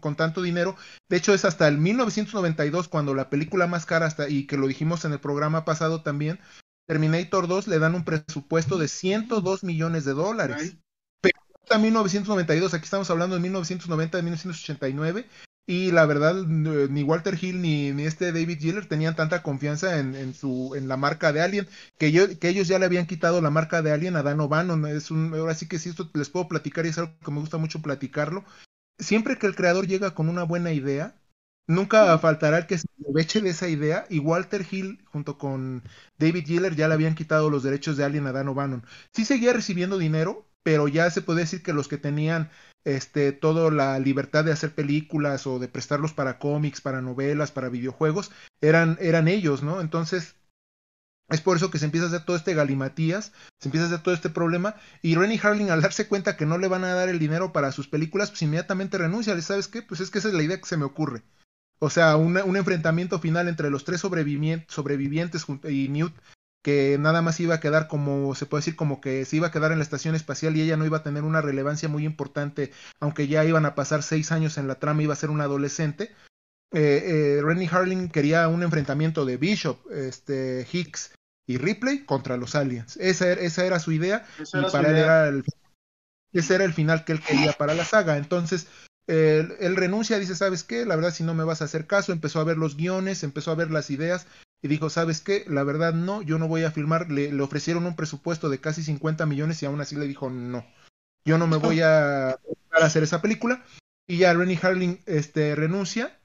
[0.00, 0.76] con tanto dinero.
[1.08, 4.66] De hecho, es hasta el 1992 cuando la película más cara hasta y que lo
[4.66, 6.38] dijimos en el programa pasado también,
[6.86, 10.76] Terminator 2 le dan un presupuesto de 102 millones de dólares.
[11.20, 15.26] Pero hasta 1992, aquí estamos hablando de 1990, de 1989,
[15.66, 20.74] y la verdad, ni Walter Hill ni, este David Giller tenían tanta confianza en, su,
[20.74, 21.68] en la marca de Alien,
[21.98, 24.86] que, yo, que ellos ya le habían quitado la marca de Alien a Dan O'Bannon.
[24.86, 27.40] Es un, ahora sí que si esto les puedo platicar y es algo que me
[27.40, 28.44] gusta mucho platicarlo.
[28.98, 31.14] Siempre que el creador llega con una buena idea,
[31.68, 34.04] nunca faltará el que se aproveche de esa idea.
[34.10, 35.84] Y Walter Hill, junto con
[36.18, 38.84] David Giller, ya le habían quitado los derechos de Alien a Dan O'Bannon.
[39.12, 42.50] Sí seguía recibiendo dinero, pero ya se puede decir que los que tenían
[42.84, 47.68] este, toda la libertad de hacer películas o de prestarlos para cómics, para novelas, para
[47.68, 48.30] videojuegos,
[48.60, 49.80] eran, eran ellos, ¿no?
[49.80, 50.34] Entonces,
[51.28, 54.02] es por eso que se empieza a hacer todo este galimatías, se empieza a hacer
[54.02, 57.08] todo este problema, y Rennie Harling al darse cuenta que no le van a dar
[57.08, 59.82] el dinero para sus películas, pues inmediatamente renuncia, ¿sabes qué?
[59.82, 61.22] Pues es que esa es la idea que se me ocurre.
[61.78, 66.14] O sea, un enfrentamiento final entre los tres sobrevivientes y Newt
[66.62, 69.50] que nada más iba a quedar como, se puede decir, como que se iba a
[69.50, 72.72] quedar en la estación espacial y ella no iba a tener una relevancia muy importante,
[73.00, 76.12] aunque ya iban a pasar seis años en la trama, iba a ser una adolescente.
[76.72, 81.12] Eh, eh, Rennie Harling quería un enfrentamiento de Bishop, este, Hicks
[81.46, 82.96] y Ripley contra los aliens.
[82.96, 85.44] Esa, esa era su idea y para él era el,
[86.32, 88.16] ese era el final que él quería para la saga.
[88.16, 88.68] Entonces,
[89.08, 90.86] él, él, renuncia, dice, ¿sabes qué?
[90.86, 93.50] La verdad, si no me vas a hacer caso, empezó a ver los guiones, empezó
[93.50, 94.28] a ver las ideas
[94.62, 95.44] y dijo, ¿sabes qué?
[95.48, 97.10] La verdad no, yo no voy a filmar.
[97.10, 100.64] Le, le, ofrecieron un presupuesto de casi 50 millones y aún así le dijo, no,
[101.24, 102.36] yo no me voy a, a
[102.72, 103.64] hacer esa película.
[104.06, 106.18] Y ya Rennie Harling este, renuncia.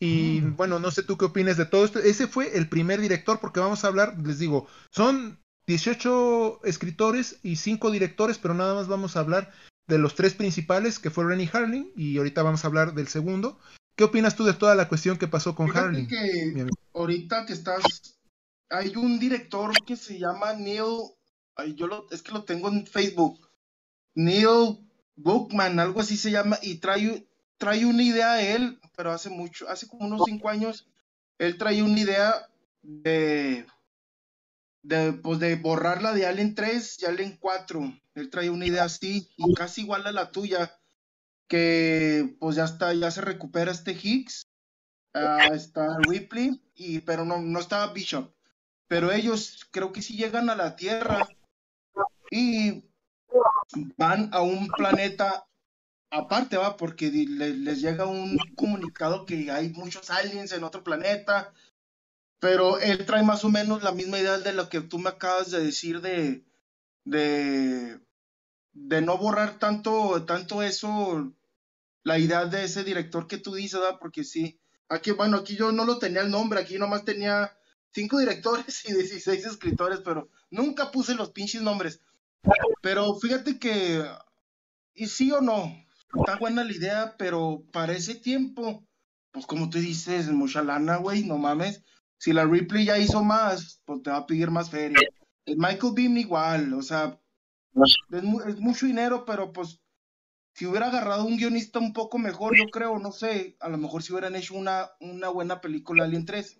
[0.00, 0.56] Y mm.
[0.56, 1.98] bueno, no sé tú qué opinas de todo esto.
[1.98, 7.56] Ese fue el primer director, porque vamos a hablar, les digo, son 18 escritores y
[7.56, 9.52] 5 directores, pero nada más vamos a hablar
[9.86, 13.58] de los tres principales, que fue Rennie Harling, y ahorita vamos a hablar del segundo.
[13.94, 16.06] ¿Qué opinas tú de toda la cuestión que pasó con Harley?
[16.06, 17.82] Que ahorita que estás,
[18.70, 21.12] hay un director que se llama Neil,
[21.76, 23.38] yo lo, es que lo tengo en Facebook,
[24.14, 24.78] Neil
[25.16, 27.26] Bookman, algo así se llama, y trae,
[27.58, 30.88] trae una idea a él, pero hace mucho, hace como unos cinco años,
[31.38, 32.48] él trae una idea
[32.82, 33.66] de,
[34.82, 37.98] de, pues de borrarla de Alien 3 y Alien 4.
[38.14, 40.78] Él trae una idea así, y casi igual a la tuya
[41.52, 44.46] que pues ya está, ya se recupera este Higgs,
[45.12, 48.32] ah, está Ripley, y, pero no, no estaba Bishop.
[48.88, 51.28] Pero ellos creo que sí llegan a la Tierra
[52.30, 52.90] y
[53.98, 55.46] van a un planeta
[56.08, 61.52] aparte, va, porque les llega un comunicado que hay muchos aliens en otro planeta,
[62.38, 65.50] pero él trae más o menos la misma idea de lo que tú me acabas
[65.50, 66.46] de decir de,
[67.04, 68.00] de,
[68.72, 71.34] de no borrar tanto, tanto eso
[72.04, 73.98] la idea de ese director que tú dices, ¿verdad?
[74.00, 77.56] Porque sí, aquí, bueno, aquí yo no lo tenía el nombre, aquí nomás tenía
[77.92, 82.00] cinco directores y 16 escritores, pero nunca puse los pinches nombres.
[82.80, 84.04] Pero fíjate que,
[84.94, 85.72] y sí o no,
[86.16, 88.84] está buena la idea, pero para ese tiempo,
[89.30, 91.84] pues como tú dices, mucha lana, güey, no mames.
[92.18, 94.98] Si la Ripley ya hizo más, pues te va a pedir más feria.
[95.44, 97.18] El Michael Beam igual, o sea,
[98.10, 99.81] es, es mucho dinero, pero pues
[100.54, 104.02] si hubiera agarrado un guionista un poco mejor, yo creo, no sé, a lo mejor
[104.02, 106.58] si hubieran hecho una, una buena película Alien 3.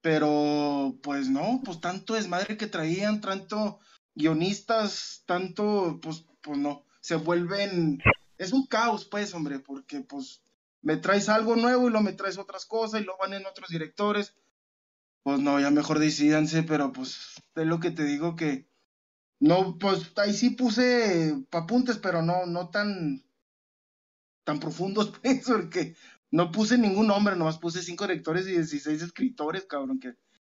[0.00, 3.80] Pero, pues no, pues tanto desmadre que traían, tanto
[4.14, 7.98] guionistas, tanto, pues, pues no, se vuelven,
[8.38, 10.42] es un caos, pues, hombre, porque, pues,
[10.86, 13.68] me traes algo nuevo y lo me traes otras cosas y lo van en otros
[13.68, 14.36] directores.
[15.24, 18.68] Pues no, ya mejor decidanse, pero pues es lo que te digo que
[19.38, 23.24] no, pues ahí sí puse apuntes, pero no, no tan,
[24.44, 25.96] tan profundos, pues, porque
[26.30, 30.14] no puse ningún nombre, nomás puse cinco directores y 16 escritores, cabrón, que,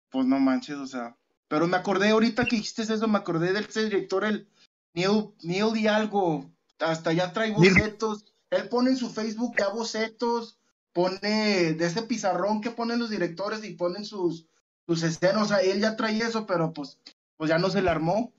[0.09, 1.17] pues no manches, o sea.
[1.47, 4.47] Pero me acordé ahorita que dijiste eso, me acordé del ese director, el
[4.93, 10.59] Neil, Neil y algo, hasta ya trae bocetos, él pone en su Facebook ya bocetos,
[10.93, 14.47] pone de ese pizarrón que ponen los directores y ponen sus,
[14.87, 16.99] sus escenas, o sea, él ya trae eso, pero pues,
[17.35, 18.33] pues ya no se le armó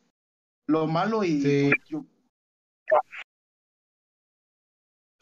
[0.70, 1.72] lo malo y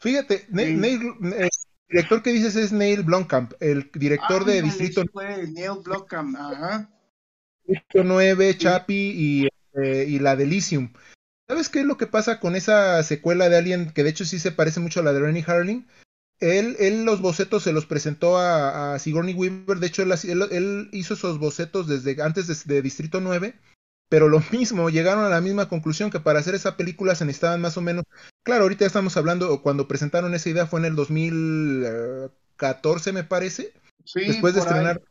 [0.01, 1.49] Fíjate, el
[1.89, 6.89] director que dices es Neil Blomkamp, el director de Distrito Neil Blomkamp, ajá.
[7.65, 10.93] Distrito 9, Chapi y, eh, y la de Elysium.
[11.47, 14.39] ¿Sabes qué es lo que pasa con esa secuela de Alien que de hecho sí
[14.39, 15.87] se parece mucho a la de Rennie Harling?
[16.39, 21.37] Él, él los bocetos se los presentó a, Sigourney Weaver, de hecho él, hizo esos
[21.37, 23.55] bocetos desde antes de, Distrito 9,
[24.09, 27.61] pero lo mismo, llegaron a la misma conclusión que para hacer esa película se necesitaban
[27.61, 28.03] más o menos,
[28.43, 33.71] claro, ahorita estamos hablando, cuando presentaron esa idea fue en el 2014 me parece,
[34.03, 35.03] sí, después de estrenar,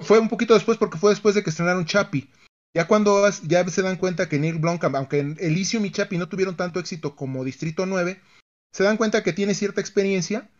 [0.00, 2.30] fue un poquito después porque fue después de que estrenaron Chappie.
[2.74, 6.58] Ya cuando ya se dan cuenta que Neil Blomkamp, aunque Elysium y Chappie no tuvieron
[6.58, 8.20] tanto éxito como Distrito 9,
[8.70, 10.50] se dan cuenta que tiene cierta experiencia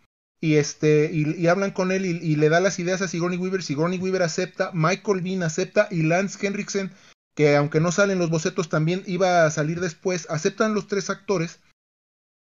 [0.41, 3.99] y este y, hablan con él y, le da las ideas a Sigourney Weaver, Sigourney
[3.99, 6.91] Weaver acepta, Michael Bean acepta y Lance Henriksen,
[7.37, 11.61] que aunque no salen los bocetos también iba a salir después, aceptan los tres actores,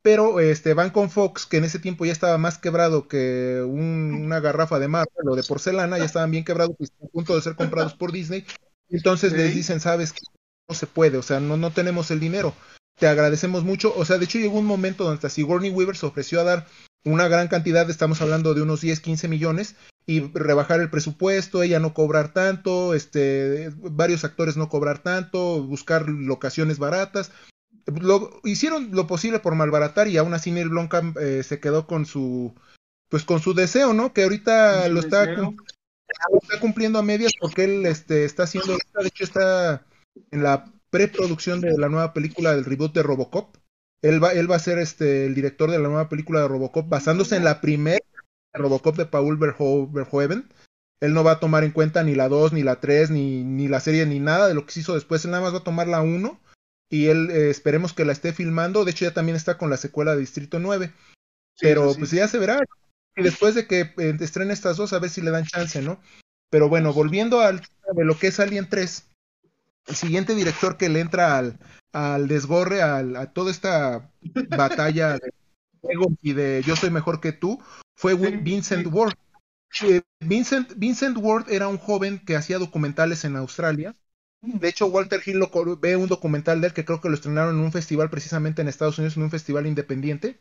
[0.03, 4.41] pero este van con Fox, que en ese tiempo ya estaba más quebrado que una
[4.41, 7.57] garrafa de mar o de porcelana, ya estaban bien quebrados y a punto de ser
[7.57, 8.45] comprados por Disney.
[8.91, 10.21] Entonces les dicen, sabes que
[10.69, 12.55] no se puede, o sea, no, no tenemos el dinero
[12.99, 13.93] te agradecemos mucho.
[13.97, 16.67] O sea, de hecho llegó un momento donde hasta Sigourney Weaver se ofreció a dar
[17.05, 19.75] una gran cantidad, estamos hablando de unos 10, 15 millones,
[20.07, 26.09] y rebajar el presupuesto, ella no cobrar tanto, este, varios actores no cobrar tanto, buscar
[26.09, 27.31] locaciones baratas.
[27.87, 32.07] Lo, hicieron lo posible por malbaratar y aún así Neil Blomkamp eh, se quedó con
[32.07, 32.55] su
[33.09, 34.15] pues con su deseo, ¿no?
[34.15, 39.25] Que ahorita lo está, está, cumpliendo a medias porque él este, está haciendo, de hecho
[39.25, 39.85] está
[40.31, 43.57] en la preproducción de la nueva película del reboot de Robocop.
[44.01, 46.89] Él va, él va a ser este, el director de la nueva película de Robocop,
[46.89, 48.01] basándose en la primera
[48.55, 50.49] Robocop de Paul Verhoeven.
[51.01, 53.67] Él no va a tomar en cuenta ni la 2, ni la 3, ni, ni
[53.67, 55.25] la serie, ni nada de lo que se hizo después.
[55.25, 56.41] Él nada más va a tomar la 1
[56.91, 58.85] y él eh, esperemos que la esté filmando.
[58.85, 60.93] De hecho, ya también está con la secuela de Distrito 9.
[61.59, 62.61] Pero pues ya se verá.
[63.17, 66.01] Y después de que eh, estrene estas dos, a ver si le dan chance, ¿no?
[66.51, 67.61] Pero bueno, volviendo al
[67.95, 69.09] de lo que es Alien 3,
[69.87, 71.59] el siguiente director que le entra al,
[71.93, 74.11] al desgorre, a toda esta
[74.51, 75.33] batalla de
[76.23, 77.61] y de yo soy mejor que tú,
[77.97, 79.15] fue Vincent Ward.
[79.83, 83.97] Eh, Vincent, Vincent Ward era un joven que hacía documentales en Australia.
[84.43, 87.55] De hecho, Walter Hill lo, ve un documental de él que creo que lo estrenaron
[87.55, 90.39] en un festival precisamente en Estados Unidos, en un festival independiente.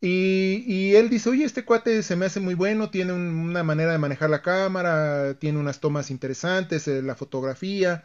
[0.00, 3.92] Y, y él dice, oye, este cuate se me hace muy bueno, tiene una manera
[3.92, 8.04] de manejar la cámara, tiene unas tomas interesantes, eh, la fotografía,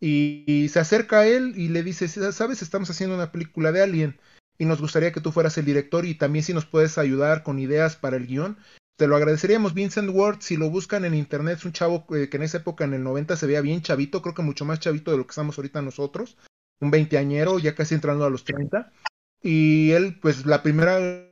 [0.00, 4.18] y, se acerca a él y le dice, sabes, estamos haciendo una película de Alien
[4.58, 7.58] y nos gustaría que tú fueras el director y también si nos puedes ayudar con
[7.58, 8.56] ideas para el guion.
[8.96, 12.36] Te lo agradeceríamos, Vincent Ward, si lo buscan en internet, es un chavo eh, que
[12.36, 15.10] en esa época, en el 90, se veía bien chavito, creo que mucho más chavito
[15.10, 16.36] de lo que estamos ahorita nosotros,
[16.80, 18.92] un veinteañero, ya casi entrando a los 30.
[19.42, 21.28] Y él, pues la primera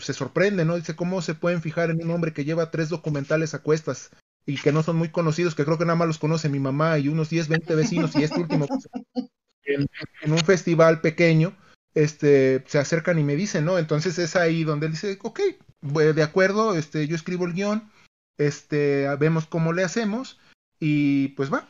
[0.00, 0.76] se sorprende, ¿no?
[0.76, 4.10] Dice, ¿cómo se pueden fijar en un hombre que lleva tres documentales a cuestas?
[4.46, 6.98] y que no son muy conocidos, que creo que nada más los conoce mi mamá
[6.98, 8.66] y unos 10, 20 vecinos, y este último,
[9.64, 9.88] en,
[10.32, 11.56] un festival pequeño,
[11.94, 13.78] este, se acercan y me dicen, ¿no?
[13.78, 15.40] Entonces es ahí donde él dice, ok,
[15.80, 17.90] de acuerdo, este, yo escribo el guion,
[18.38, 20.38] este, vemos cómo le hacemos,
[20.80, 21.68] y pues va.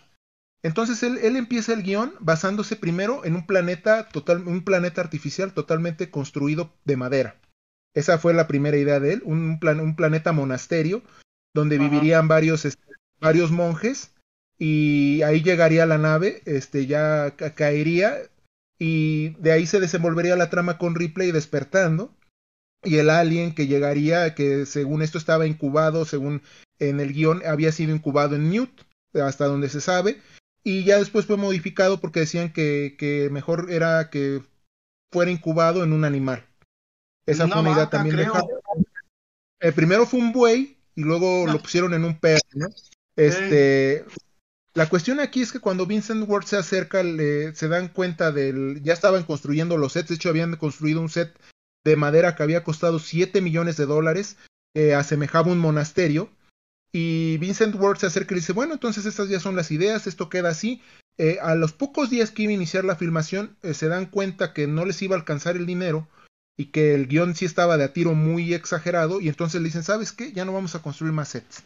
[0.62, 5.52] Entonces él, él empieza el guion basándose primero en un planeta total, un planeta artificial
[5.52, 7.36] totalmente construido de madera.
[7.94, 11.02] Esa fue la primera idea de él, un, plan, un planeta monasterio
[11.54, 12.82] donde vivirían varios, este,
[13.20, 14.12] varios monjes
[14.58, 18.16] y ahí llegaría la nave, este, ya caería
[18.78, 22.14] y de ahí se desenvolvería la trama con Ripley despertando
[22.82, 26.42] y el alien que llegaría, que según esto estaba incubado, según
[26.78, 28.82] en el guion había sido incubado en Newt,
[29.14, 30.20] hasta donde se sabe,
[30.62, 34.42] y ya después fue modificado porque decían que, que mejor era que
[35.12, 36.44] fuera incubado en un animal.
[37.26, 38.26] Esa fue una idea también de
[39.60, 42.66] El primero fue un buey y luego lo pusieron en un perro, ¿no?
[43.16, 44.04] Este,
[44.74, 48.82] la cuestión aquí es que cuando Vincent Ward se acerca, le, se dan cuenta del,
[48.82, 51.32] ya estaban construyendo los sets, de hecho habían construido un set
[51.84, 54.36] de madera que había costado 7 millones de dólares,
[54.74, 56.30] eh, asemejaba un monasterio,
[56.92, 60.28] y Vincent Ward se acerca y dice, bueno, entonces estas ya son las ideas, esto
[60.28, 60.80] queda así.
[61.18, 64.52] Eh, a los pocos días que iba a iniciar la filmación, eh, se dan cuenta
[64.52, 66.08] que no les iba a alcanzar el dinero
[66.56, 69.82] y que el guion sí estaba de a tiro muy exagerado y entonces le dicen,
[69.82, 70.32] ¿sabes qué?
[70.32, 71.64] Ya no vamos a construir más sets.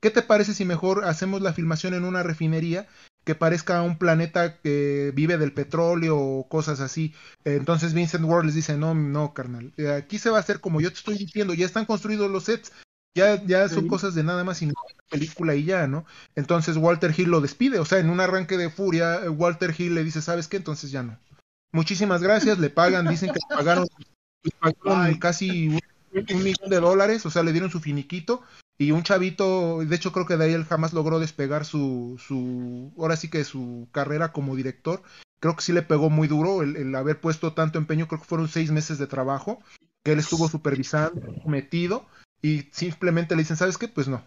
[0.00, 2.86] ¿Qué te parece si mejor hacemos la filmación en una refinería
[3.24, 7.14] que parezca un planeta que vive del petróleo o cosas así?
[7.44, 10.90] Entonces Vincent Ward les dice, no, no, carnal, aquí se va a hacer como yo
[10.90, 12.72] te estoy diciendo, ya están construidos los sets,
[13.16, 14.70] Ya, ya son cosas de nada más y
[15.10, 16.04] película y ya, ¿no?
[16.36, 20.04] Entonces Walter Hill lo despide, o sea, en un arranque de furia, Walter Hill le
[20.04, 20.58] dice, ¿sabes qué?
[20.58, 21.18] Entonces ya no.
[21.72, 23.88] Muchísimas gracias, le pagan, dicen que le pagaron,
[25.18, 28.42] casi un, millón de dólares, o sea, le dieron su finiquito
[28.78, 32.92] y un chavito, de hecho creo que de ahí él jamás logró despegar su, su,
[32.96, 35.02] ahora sí que su carrera como director,
[35.40, 38.28] creo que sí le pegó muy duro el, el haber puesto tanto empeño, creo que
[38.28, 39.60] fueron seis meses de trabajo,
[40.04, 42.06] que él estuvo supervisando, metido,
[42.40, 43.88] y simplemente le dicen, ¿sabes qué?
[43.88, 44.22] Pues no.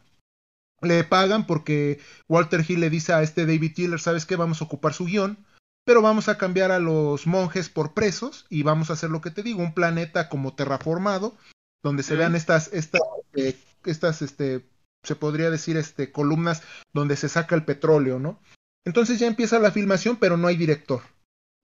[0.81, 4.35] Le pagan porque Walter Hill le dice a este David Tiller, ¿sabes qué?
[4.35, 5.37] Vamos a ocupar su guion,
[5.85, 9.31] pero vamos a cambiar a los monjes por presos y vamos a hacer lo que
[9.31, 11.35] te digo, un planeta como terraformado,
[11.83, 13.01] donde se vean estas, estas,
[13.33, 14.65] eh, estas, este,
[15.03, 16.63] se podría decir, este, columnas
[16.93, 18.39] donde se saca el petróleo, ¿no?
[18.85, 21.01] Entonces ya empieza la filmación, pero no hay director.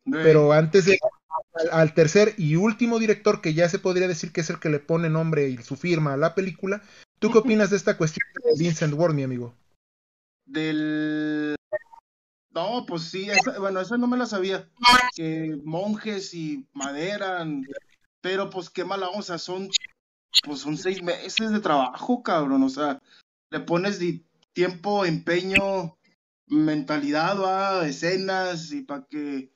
[0.10, 0.98] Pero antes de
[1.72, 4.80] al, tercer y último director, que ya se podría decir que es el que le
[4.80, 6.82] pone nombre y su firma a la película,
[7.20, 9.54] ¿tú qué opinas de esta cuestión de Vincent Ward, mi amigo?
[10.46, 11.58] Del
[12.58, 13.28] no, pues sí,
[13.60, 14.68] bueno, eso no me la sabía.
[15.16, 17.46] Que monjes y madera,
[18.22, 19.70] pero pues qué mala onza, son,
[20.44, 23.00] pues son seis meses de trabajo, cabrón, o sea,
[23.50, 24.00] le pones
[24.54, 25.98] tiempo, empeño,
[26.48, 27.88] mentalidad, ¿va?
[27.88, 29.52] escenas, y para que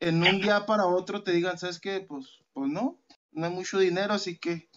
[0.00, 2.00] en un día para otro te digan, ¿sabes qué?
[2.00, 3.00] Pues, pues no,
[3.32, 4.68] no hay mucho dinero, así que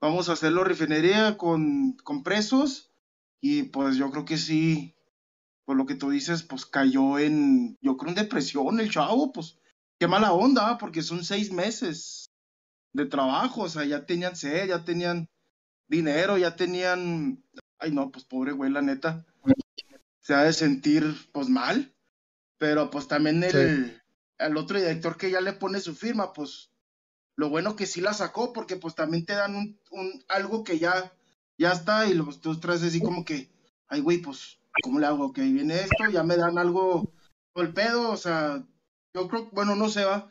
[0.00, 2.90] vamos a hacerlo refinería con, con presos,
[3.40, 4.94] y pues yo creo que sí,
[5.64, 9.58] por lo que tú dices, pues cayó en, yo creo en depresión el chavo, pues
[9.98, 12.19] qué mala onda, porque son seis meses
[12.92, 15.28] de trabajo, o sea, ya tenían sed, ya tenían
[15.88, 17.44] dinero, ya tenían,
[17.78, 19.26] ay no, pues pobre güey, la neta,
[20.20, 21.94] se ha de sentir pues mal,
[22.58, 24.00] pero pues también el,
[24.38, 26.70] el otro director que ya le pone su firma, pues
[27.36, 30.78] lo bueno que sí la sacó, porque pues también te dan un, un algo que
[30.78, 31.12] ya,
[31.58, 33.50] ya está, y los tú traes así como que,
[33.88, 35.26] ay güey, pues ¿cómo le hago?
[35.26, 37.12] Ok, viene esto, ya me dan algo
[37.54, 38.64] el pedo, o sea,
[39.14, 40.30] yo creo, bueno, no sé, va.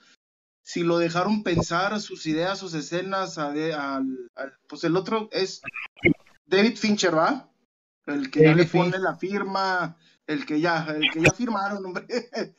[0.69, 4.29] Si lo dejaron pensar sus ideas, sus escenas, al,
[4.67, 5.63] pues el otro es
[6.45, 7.51] David Fincher, ¿va?
[8.05, 9.97] El que ya le pone la firma,
[10.27, 12.05] el que ya, el que ya firmaron, hombre.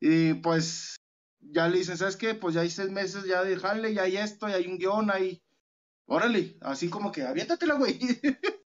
[0.00, 0.96] y pues
[1.38, 2.34] ya le dicen, ¿sabes qué?
[2.34, 5.12] Pues ya hay seis meses ya de jale, ya hay esto, ya hay un guion
[5.12, 5.40] ahí.
[6.06, 8.00] Órale, así como que aviéntatela, güey.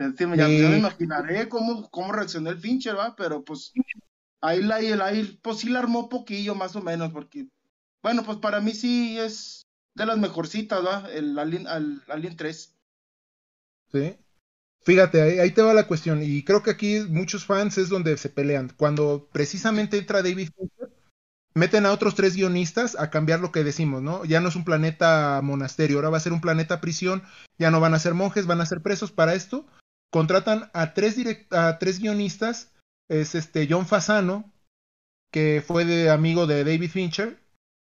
[0.00, 3.14] ya, me imaginaré cómo, cómo reaccionó el Fincher, ¿va?
[3.14, 3.72] Pero pues
[4.40, 7.46] ahí, la, ahí, pues sí la armó poquillo más o menos, porque,
[8.02, 9.62] bueno, pues para mí sí es
[9.94, 11.08] de las mejorcitas, ¿va?
[11.10, 12.74] El Alien, al, Alien 3.
[13.92, 14.16] Sí.
[14.82, 18.28] Fíjate, ahí, te va la cuestión, y creo que aquí muchos fans es donde se
[18.28, 18.72] pelean.
[18.76, 20.92] Cuando precisamente entra David Fincher,
[21.54, 24.24] meten a otros tres guionistas a cambiar lo que decimos, ¿no?
[24.24, 27.24] Ya no es un planeta monasterio, ahora va a ser un planeta prisión,
[27.58, 29.66] ya no van a ser monjes, van a ser presos para esto
[30.16, 31.16] contratan a tres,
[31.50, 32.72] a tres guionistas,
[33.08, 34.52] es este John Fasano,
[35.30, 37.38] que fue de amigo de David Fincher,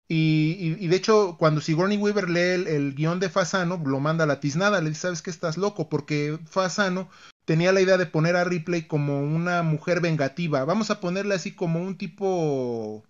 [0.09, 4.26] y, y, de hecho cuando Sigourney Weaver lee el, guion de Fasano, lo manda a
[4.26, 5.89] la tiznada, le dice, ¿sabes que estás loco?
[5.89, 7.09] Porque Fasano
[7.47, 11.52] tenía la idea de poner a Ripley como una mujer vengativa, vamos a ponerle así
[11.52, 13.05] como un tipo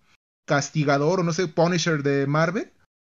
[0.45, 2.71] castigador o no sé, Punisher de Marvel,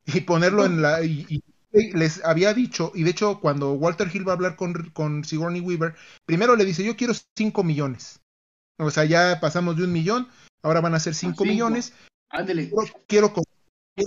[0.07, 1.03] y ponerlo en la...
[1.03, 1.43] Y,
[1.73, 5.61] les había dicho, y de hecho cuando Walter Hill va a hablar con, con Sigourney
[5.61, 5.95] Weaver,
[6.27, 8.21] primero le dice, yo quiero 5 millones.
[8.77, 10.27] O sea, ya pasamos de un millón,
[10.63, 11.93] ahora van a ser 5 millones.
[12.29, 12.71] Ándele.
[12.71, 13.33] Quiero, quiero,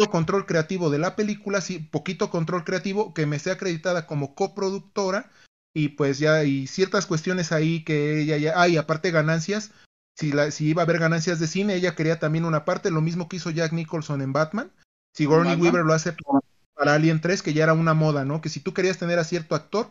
[0.09, 5.31] control creativo de la película, sí, poquito control creativo, que me sea acreditada como coproductora,
[5.73, 9.71] y pues ya hay ciertas cuestiones ahí que ella ya, hay, aparte ganancias,
[10.15, 13.01] si, la, si iba a haber ganancias de cine, ella quería también una parte, lo
[13.01, 14.71] mismo que hizo Jack Nicholson en Batman.
[15.15, 16.15] Sigourney Weaver lo hace
[16.75, 18.41] para Alien 3, que ya era una moda, ¿no?
[18.41, 19.89] Que si tú querías tener a cierto actor,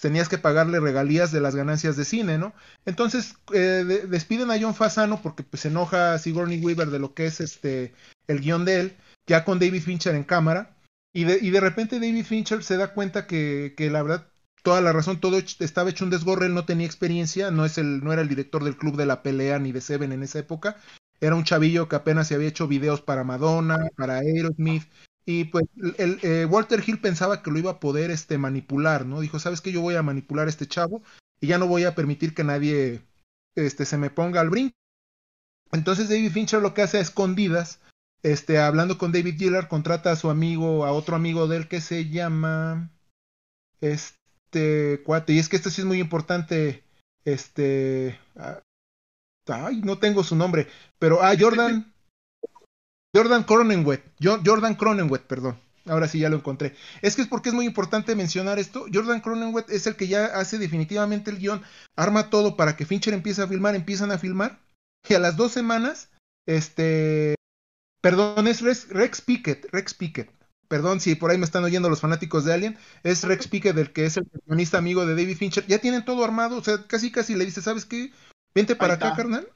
[0.00, 2.52] tenías que pagarle regalías de las ganancias de cine, ¿no?
[2.84, 7.26] Entonces eh, despiden a John Fasano porque pues, se enoja Sigourney Weaver de lo que
[7.26, 7.94] es este
[8.26, 8.96] el guion de él,
[9.30, 10.76] ya con David Fincher en cámara,
[11.14, 14.26] y de, y de repente David Fincher se da cuenta que, que la verdad
[14.64, 18.02] toda la razón, todo estaba hecho un desgorre, él no tenía experiencia, no, es el,
[18.02, 20.78] no era el director del club de la pelea ni de Seven en esa época,
[21.20, 24.82] era un chavillo que apenas se había hecho videos para Madonna, para Aerosmith,
[25.24, 25.64] y pues
[25.98, 29.20] el, eh, Walter Hill pensaba que lo iba a poder este, manipular, ¿no?
[29.20, 29.70] Dijo, ¿sabes qué?
[29.70, 31.02] Yo voy a manipular a este chavo
[31.40, 33.02] y ya no voy a permitir que nadie
[33.54, 34.74] este, se me ponga al brinco.
[35.70, 37.78] Entonces David Fincher lo que hace a escondidas,
[38.22, 41.80] este, hablando con David Gillard, contrata a su amigo, a otro amigo de él que
[41.80, 42.90] se llama,
[43.80, 46.84] este, cuate, y es que este sí es muy importante,
[47.24, 48.18] este,
[49.46, 50.68] ay, no tengo su nombre,
[50.98, 51.92] pero, ah, Jordan,
[53.14, 55.58] Jordan Cronenweth, Jordan Cronenweth, perdón.
[55.86, 56.76] Ahora sí ya lo encontré.
[57.00, 58.84] Es que es porque es muy importante mencionar esto.
[58.92, 61.62] Jordan Cronenweth es el que ya hace definitivamente el guion,
[61.96, 64.60] arma todo para que Fincher empiece a filmar, empiezan a filmar.
[65.08, 66.10] Y a las dos semanas,
[66.46, 67.34] este,
[68.00, 70.30] perdón, es Rex, Pickett, Rex Pickett.
[70.68, 72.78] Perdón si por ahí me están oyendo los fanáticos de Alien.
[73.02, 75.66] Es Rex Pickett, el que es el guionista amigo de David Fincher.
[75.66, 78.12] Ya tienen todo armado, o sea, casi casi le dice, ¿sabes qué?
[78.54, 79.48] Vente para acá, carnal.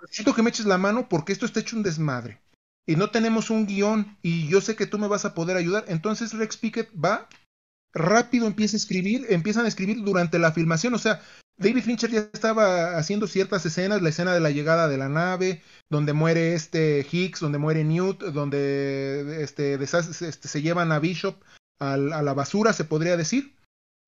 [0.00, 2.40] Necesito que me eches la mano porque esto está hecho un desmadre
[2.86, 5.84] y no tenemos un guion y yo sé que tú me vas a poder ayudar.
[5.88, 7.28] Entonces Rex Pickett va
[7.92, 11.20] rápido, empieza a escribir, empiezan a escribir durante la filmación, o sea,
[11.58, 15.62] David Fincher ya estaba haciendo ciertas escenas, la escena de la llegada de la nave,
[15.88, 21.36] donde muere este Hicks, donde muere Newt, donde este, este se llevan a Bishop
[21.78, 23.56] a, la basura, se podría decir.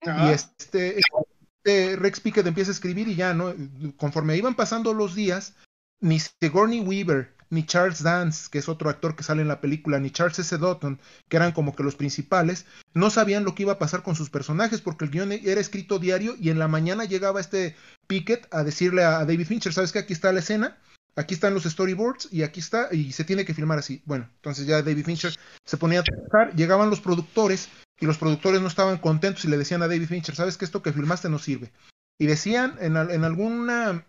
[0.02, 3.54] Y este, este, Rex Pickett empieza a escribir y ya, ¿no?
[3.96, 5.54] Conforme iban pasando los días,
[6.00, 9.98] ni Sigourney Weaver, ni Charles Dance, que es otro actor que sale en la película,
[9.98, 10.56] ni Charles S.
[10.58, 14.16] Dotton, que eran como que los principales, no sabían lo que iba a pasar con
[14.16, 17.76] sus personajes porque el guion era escrito diario y en la mañana llegaba este
[18.06, 20.78] Pickett a decirle a David Fincher, ¿sabes que aquí está la escena?
[21.16, 24.02] Aquí están los storyboards y aquí está, y se tiene que filmar así.
[24.04, 25.34] Bueno, entonces ya David Fincher
[25.64, 27.68] se ponía a trabajar, llegaban los productores
[27.98, 30.82] y los productores no estaban contentos y le decían a David Fincher, ¿sabes que esto
[30.82, 31.72] que filmaste no sirve?
[32.20, 34.04] Y decían en alguna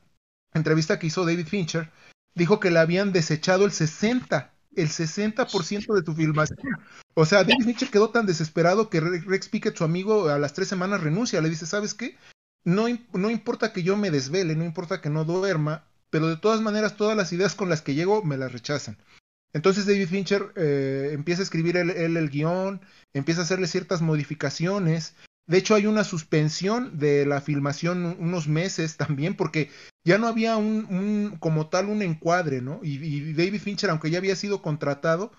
[0.54, 1.90] entrevista que hizo David Fincher,
[2.40, 6.58] dijo que le habían desechado el 60, el 60% de tu filmación.
[7.14, 10.68] O sea, David Fincher quedó tan desesperado que Rex Pickett, su amigo, a las tres
[10.68, 11.42] semanas renuncia.
[11.42, 12.18] Le dice, ¿sabes qué?
[12.64, 16.62] No, no importa que yo me desvele, no importa que no duerma, pero de todas
[16.62, 18.98] maneras todas las ideas con las que llego me las rechazan.
[19.54, 22.82] Entonces David Fincher eh, empieza a escribir el guion,
[23.14, 25.16] empieza a hacerle ciertas modificaciones,
[25.50, 29.72] de hecho, hay una suspensión de la filmación unos meses también, porque
[30.06, 32.80] ya no había un, como tal un encuadre, ¿no?
[32.84, 35.32] Y, David Fincher, aunque ya había sido contratado,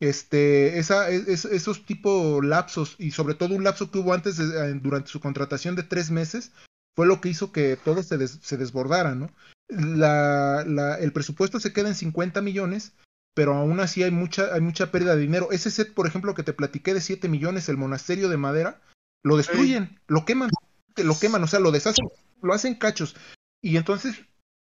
[0.00, 4.38] este, esa, esos tipo lapsos, y sobre todo un lapso que hubo antes,
[4.82, 6.50] durante su contratación de tres meses,
[6.96, 9.30] fue lo que hizo que todo se, se desbordara, ¿no?
[9.68, 12.94] La, la, el presupuesto se queda en 50 millones,
[13.32, 15.52] pero aún así hay mucha, hay mucha pérdida de dinero.
[15.52, 18.80] Ese set, por ejemplo, que te platiqué de 7 millones, el monasterio de madera,
[19.24, 20.50] lo destruyen, lo queman,
[20.96, 22.08] lo queman, o sea, lo deshacen,
[22.40, 23.16] lo hacen cachos.
[23.62, 24.22] Y entonces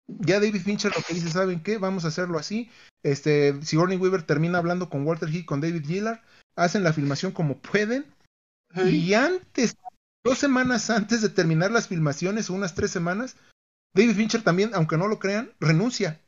[0.08, 1.78] ya David Fincher lo que dice, ¿saben qué?
[1.78, 2.70] Vamos a hacerlo así.
[3.04, 6.22] Este, Sigourney Weaver termina hablando con Walter Hill, con David Gillard,
[6.56, 8.06] hacen la filmación como pueden.
[8.76, 9.76] Y antes,
[10.24, 13.36] dos semanas antes de terminar las filmaciones, unas tres semanas,
[13.96, 16.20] David Fincher también, aunque no lo crean, renuncia.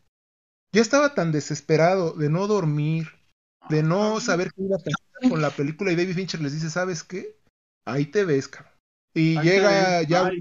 [0.73, 3.09] Ya estaba tan desesperado de no dormir,
[3.69, 6.69] de no saber qué iba a pasar con la película, y David Fincher les dice,
[6.69, 7.35] ¿sabes qué?
[7.85, 8.71] Ahí te ves, cabrón.
[9.13, 10.31] Y llega ya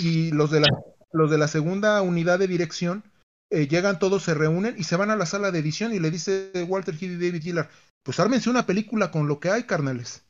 [0.00, 0.68] y los de la
[1.12, 3.04] los de la segunda unidad de dirección
[3.50, 6.10] eh, llegan todos, se reúnen y se van a la sala de edición y le
[6.10, 7.68] dice Walter Hill y David Gillard,
[8.02, 10.24] pues ármense una película con lo que hay, carnales.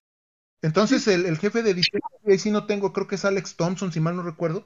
[0.62, 3.92] Entonces el, el, jefe de edición, ahí sí no tengo, creo que es Alex Thompson,
[3.92, 4.64] si mal no recuerdo,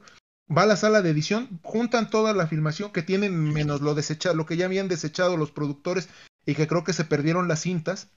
[0.55, 4.35] va a la sala de edición, juntan toda la filmación que tienen menos lo desechado,
[4.35, 6.09] lo que ya habían desechado los productores
[6.45, 8.09] y que creo que se perdieron las cintas,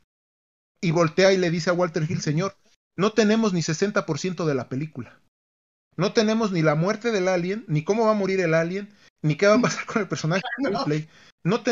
[0.81, 2.56] y voltea y le dice a Walter Hill, señor,
[2.97, 5.21] no tenemos ni 60% de la película.
[5.97, 8.93] No tenemos ni la muerte del alien, ni cómo va a morir el alien,
[9.23, 11.09] ni qué va a pasar con el personaje de Play.
[11.45, 11.62] No,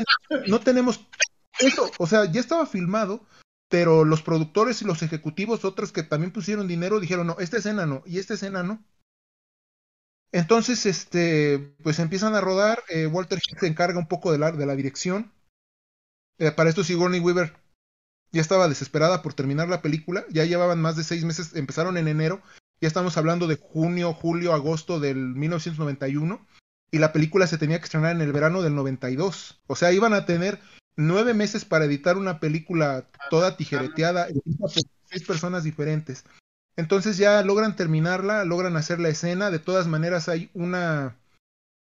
[0.46, 1.06] no tenemos
[1.58, 3.24] eso, o sea, ya estaba filmado,
[3.68, 7.86] pero los productores y los ejecutivos, otros que también pusieron dinero, dijeron, no, esta escena
[7.86, 8.84] no, y esta escena no.
[10.32, 14.66] Entonces, este, pues empiezan a rodar, eh, Walter se encarga un poco de la, de
[14.66, 15.32] la dirección.
[16.38, 17.61] Eh, para esto Sigourney Weaver
[18.32, 22.08] ya estaba desesperada por terminar la película, ya llevaban más de seis meses, empezaron en
[22.08, 22.40] enero,
[22.80, 26.44] ya estamos hablando de junio, julio, agosto del 1991,
[26.90, 30.14] y la película se tenía que estrenar en el verano del 92, o sea, iban
[30.14, 30.58] a tener
[30.96, 34.28] nueve meses para editar una película toda tijereteada,
[34.58, 36.24] por seis personas diferentes.
[36.76, 41.16] Entonces ya logran terminarla, logran hacer la escena, de todas maneras hay una,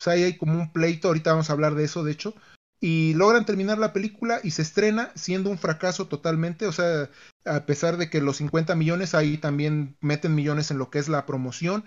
[0.00, 2.34] o sea, hay como un pleito, ahorita vamos a hablar de eso, de hecho,
[2.82, 7.08] y logran terminar la película y se estrena siendo un fracaso totalmente, o sea,
[7.44, 11.08] a pesar de que los 50 millones ahí también meten millones en lo que es
[11.08, 11.84] la promoción.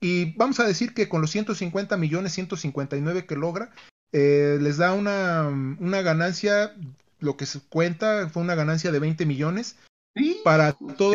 [0.00, 3.72] Y vamos a decir que con los 150 millones, 159 que logra,
[4.12, 6.76] eh, les da una, una, ganancia,
[7.18, 9.74] lo que se cuenta fue una ganancia de 20 millones.
[10.44, 11.14] Para todo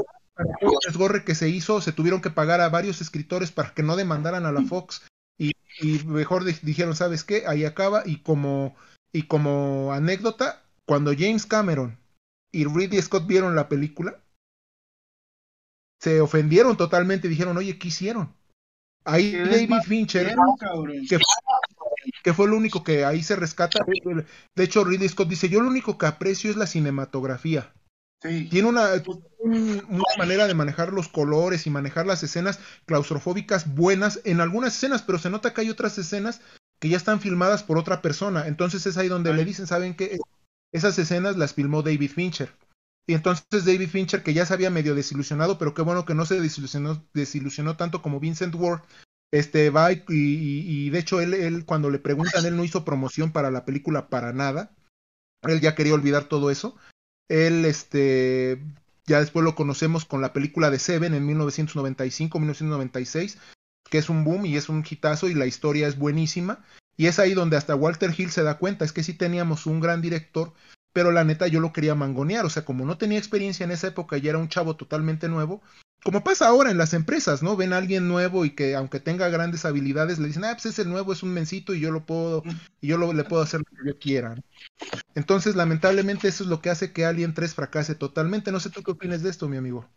[0.59, 3.95] el desgorre que se hizo, se tuvieron que pagar a varios escritores para que no
[3.95, 5.03] demandaran a la Fox.
[5.37, 7.45] Y, y mejor dijeron, ¿sabes qué?
[7.47, 8.03] Ahí acaba.
[8.05, 8.75] Y como
[9.13, 11.97] y como anécdota, cuando James Cameron
[12.51, 14.21] y Ridley Scott vieron la película,
[15.99, 18.33] se ofendieron totalmente y dijeron, oye, ¿qué hicieron?
[19.03, 20.35] Ahí David Fincher,
[21.09, 23.83] que fue, que fue, lo único que ahí se rescata.
[24.55, 27.73] De hecho, Ridley Scott dice, yo lo único que aprecio es la cinematografía.
[28.21, 28.89] Tiene una,
[29.43, 35.01] una, manera de manejar los colores y manejar las escenas claustrofóbicas buenas en algunas escenas,
[35.01, 36.41] pero se nota que hay otras escenas
[36.81, 38.47] que ya están filmadas por otra persona.
[38.47, 40.19] Entonces es ahí donde le dicen, ¿saben qué?
[40.73, 42.51] Esas escenas las filmó David Fincher.
[43.07, 46.25] Y entonces David Fincher, que ya se había medio desilusionado, pero qué bueno que no
[46.25, 48.81] se desilusionó, desilusionó tanto como Vincent Ward,
[49.31, 53.31] este va y, y, de hecho él, él, cuando le preguntan, él no hizo promoción
[53.31, 54.71] para la película para nada.
[55.43, 56.75] Él ya quería olvidar todo eso.
[57.29, 58.61] Él, este,
[59.05, 63.37] ya después lo conocemos con la película de Seven en 1995-1996,
[63.91, 66.65] que es un boom y es un hitazo y la historia es buenísima.
[66.97, 69.79] Y es ahí donde hasta Walter Hill se da cuenta, es que sí teníamos un
[69.79, 70.53] gran director,
[70.93, 73.87] pero la neta yo lo quería mangonear, o sea, como no tenía experiencia en esa
[73.87, 75.61] época y era un chavo totalmente nuevo,
[76.03, 77.55] como pasa ahora en las empresas, ¿no?
[77.55, 80.79] Ven a alguien nuevo y que aunque tenga grandes habilidades le dicen, ah, pues es
[80.79, 82.43] el nuevo, es un mencito y yo lo puedo,
[82.79, 84.35] y yo lo, le puedo hacer lo que yo quiera.
[85.13, 88.51] Entonces, lamentablemente eso es lo que hace que Alien 3 fracase totalmente.
[88.51, 89.87] No sé tú qué opinas de esto, mi amigo.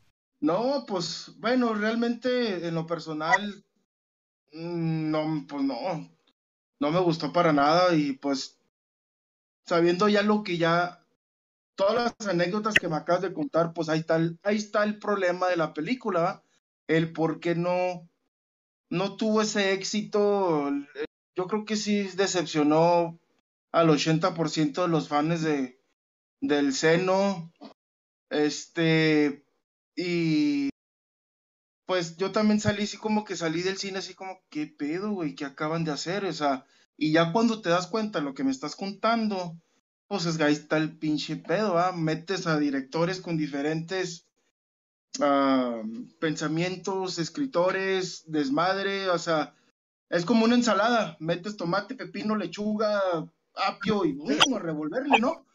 [0.41, 3.74] No, pues bueno, realmente en lo personal, mm,
[4.55, 6.11] no, pues no,
[6.81, 8.59] no me gustó para nada y pues
[9.67, 11.05] sabiendo ya lo que ya
[11.75, 14.99] todas las anécdotas que me acabas de contar, pues ahí está el, ahí está el
[14.99, 16.43] problema de la película,
[16.87, 18.09] el por qué no,
[18.91, 20.71] no tuvo ese éxito.
[21.37, 23.19] Yo creo que sí decepcionó
[23.73, 25.81] al 80% de los fans de,
[26.41, 27.53] del seno.
[28.31, 29.45] Este,
[29.97, 30.71] y
[31.87, 35.35] pues yo también salí así como que salí del cine así como, ¿qué pedo, güey?
[35.35, 36.25] ¿Qué acaban de hacer?
[36.25, 36.65] O sea,
[36.97, 39.57] y ya cuando te das cuenta de lo que me estás contando,
[40.07, 41.93] pues es ahí está el pinche pedo, ¿ah?
[41.93, 44.27] Metes a directores con diferentes
[46.19, 49.55] pensamientos, escritores, desmadre, o sea,
[50.11, 53.01] es como una ensalada, metes tomate, pepino, lechuga,
[53.55, 55.47] apio y bueno, a revolverle, ¿no?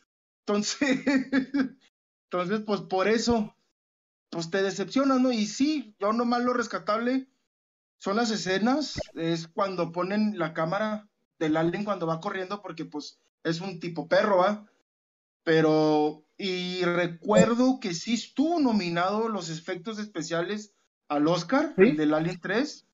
[0.46, 1.02] Entonces,
[2.26, 3.54] entonces, pues por eso,
[4.30, 5.32] pues te decepciona, ¿no?
[5.32, 7.28] Y sí, yo nomás lo rescatable
[8.00, 13.20] son las escenas, es cuando ponen la cámara del alien cuando va corriendo, porque pues
[13.44, 14.66] es un tipo perro, ¿va?
[15.44, 20.74] Pero, y recuerdo que sí estuvo nominado los efectos especiales
[21.10, 22.88] al Oscar, el del Alien 3,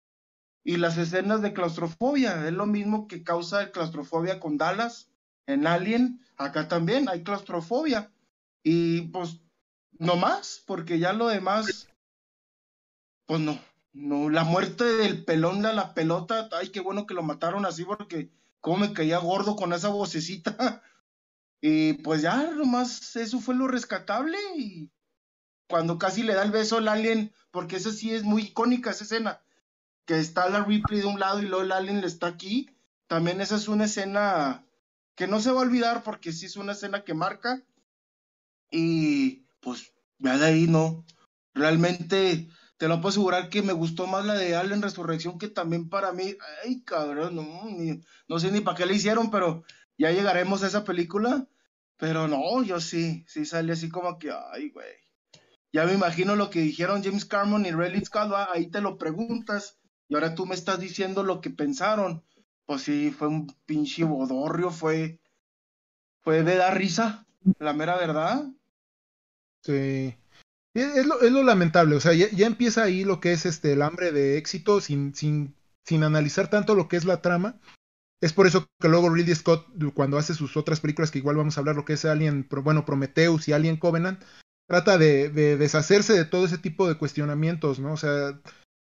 [0.64, 5.12] y las escenas de claustrofobia, es lo mismo que causa claustrofobia con Dallas
[5.46, 8.12] en Alien, acá también hay claustrofobia.
[8.64, 9.42] Y pues,
[10.00, 11.88] no más, porque ya lo demás,
[13.26, 13.60] pues no,
[13.94, 17.86] no, la muerte del pelón de la pelota, ay, qué bueno que lo mataron así
[17.86, 20.82] porque cómo me caía gordo con esa vocecita.
[21.62, 24.38] Y pues ya, nomás eso fue lo rescatable.
[24.56, 24.92] Y
[25.68, 29.04] cuando casi le da el beso al alien, porque esa sí es muy icónica esa
[29.04, 29.42] escena,
[30.06, 32.70] que está la Ripley de un lado y luego el alien le está aquí.
[33.08, 34.64] También esa es una escena
[35.16, 37.64] que no se va a olvidar porque sí es una escena que marca.
[38.70, 41.06] Y pues ya de ahí no.
[41.56, 42.48] Realmente
[42.78, 46.14] te lo puedo asegurar que me gustó más la de Alien Resurrección que también para
[46.14, 47.64] mí, ay cabrón, no,
[48.28, 49.64] no sé ni para qué le hicieron, pero
[49.98, 51.48] ya llegaremos a esa película.
[51.98, 54.94] Pero no, yo sí, sí sale así como que, ay, güey.
[55.72, 59.80] Ya me imagino lo que dijeron James Carmon y Riley Scott, ahí te lo preguntas.
[60.10, 62.24] Y ahora tú me estás diciendo lo que pensaron.
[62.66, 65.22] Pues sí, fue un pinche bodorrio, fue,
[66.22, 67.26] fue de dar risa,
[67.60, 68.46] la mera verdad.
[70.76, 73.82] Es lo, es lo lamentable, o sea, ya, empieza ahí lo que es este el
[73.82, 75.56] hambre de éxito sin, sin,
[75.86, 77.60] sin analizar tanto lo que es la trama.
[78.22, 81.56] Es por eso que luego Ridley Scott, cuando hace sus otras películas, que igual vamos
[81.56, 84.22] a hablar lo que es Alien, bueno, Prometheus y Alien Covenant,
[84.68, 87.94] trata de, de deshacerse de todo ese tipo de cuestionamientos, ¿no?
[87.94, 88.42] O sea,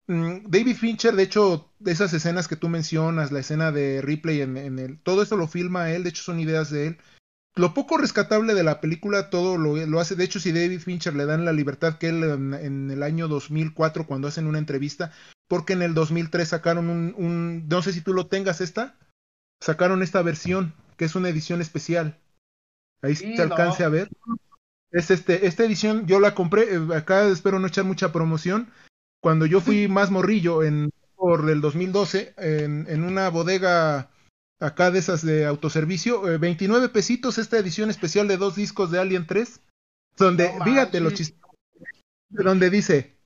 [0.08, 4.80] mm, David Fincher, de hecho, esas escenas que tú mencionas, la escena de Ripley en
[4.80, 6.98] el, todo eso lo filma él, de hecho son ideas de él
[7.56, 10.16] lo poco rescatable de la película todo lo, hace.
[10.16, 14.08] De hecho, si David Fincher le dan la libertad que él en, el año 2004
[14.08, 15.12] cuando hacen una entrevista,
[15.48, 18.98] porque en el 2003 sacaron un, no sé si tú lo tengas esta,
[19.62, 22.20] sacaron esta versión que es una edición especial.
[23.02, 24.10] Ahí se alcance a ver.
[24.92, 28.72] Es este, esta edición yo la compré, eh, acá espero no echar mucha promoción.
[29.22, 34.10] Cuando yo fui más morrillo en por el 2012 en, en una bodega
[34.64, 38.99] acá de esas de autoservicio, 29 eh, pesitos esta edición especial de dos discos de
[38.99, 39.60] Alien 3,
[40.18, 41.11] donde, fíjate lo
[42.30, 43.18] donde dice,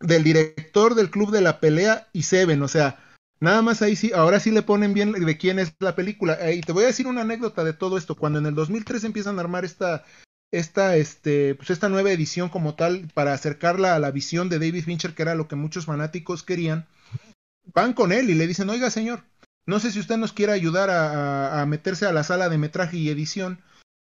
[0.00, 2.98] del director del Club de la Pelea y Seven, o sea,
[3.40, 6.52] nada más ahí sí, ahora sí le ponen bien de quién es la película.
[6.52, 9.38] Y te voy a decir una anécdota de todo esto, cuando en el 2003 empiezan
[9.38, 10.04] a armar esta,
[10.50, 14.84] esta, este, pues esta nueva edición como tal, para acercarla a la visión de David
[14.84, 16.86] Fincher, que era lo que muchos fanáticos querían,
[17.72, 19.22] van con él y le dicen, oiga señor,
[19.66, 23.08] no sé si usted nos quiere ayudar a, meterse a la sala de metraje y
[23.08, 23.60] edición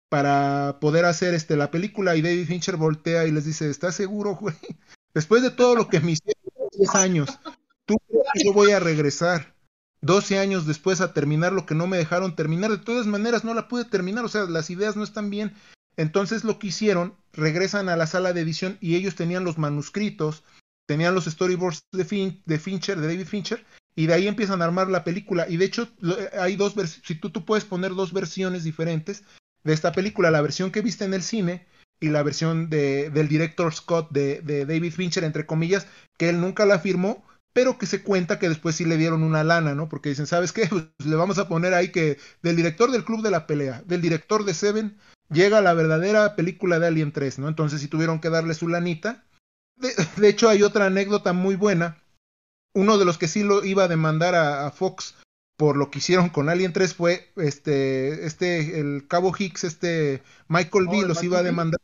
[0.10, 4.36] para poder hacer este, la película y David Fincher voltea y les dice, ¿estás seguro,
[4.36, 4.56] güey?
[5.14, 6.42] Después de todo lo que me hicieron
[6.78, 7.40] 10 años,
[7.86, 7.98] tú
[8.44, 9.56] yo voy a regresar
[10.02, 12.70] 12 años después a terminar lo que no me dejaron terminar.
[12.70, 15.56] De todas maneras, no la pude terminar, o sea, las ideas no están bien.
[15.98, 20.44] Entonces lo que hicieron, regresan a la sala de edición y ellos tenían los manuscritos,
[20.86, 23.66] tenían los storyboards de, de Fincher, de David Fincher,
[23.96, 25.48] y de ahí empiezan a armar la película.
[25.50, 25.88] Y de hecho,
[26.40, 29.24] hay dos si tú, tú puedes poner dos versiones diferentes
[29.64, 31.66] de esta película, la versión que viste en el cine
[32.00, 36.42] y la versión de, del director Scott de, de, David Fincher, entre comillas, que él
[36.42, 39.88] nunca la firmó, pero que se cuenta que después sí le dieron una lana, ¿no?
[39.88, 40.68] Porque dicen, ¿sabes qué?
[40.70, 44.02] Pues le vamos a poner ahí que del director del Club de la Pelea, del
[44.02, 44.98] director de Seven,
[45.32, 47.48] llega la verdadera película de Alien 3, ¿no?
[47.48, 49.24] Entonces sí tuvieron que darle su lanita.
[49.78, 52.04] De, de hecho, hay otra anécdota muy buena.
[52.76, 55.16] Uno de los que sí lo iba a demandar a, a Fox
[55.58, 60.88] por lo que hicieron con Alien 3 fue este, este, el cabo Hicks, este Michael
[60.88, 61.08] B.
[61.08, 61.80] los iba a demandar.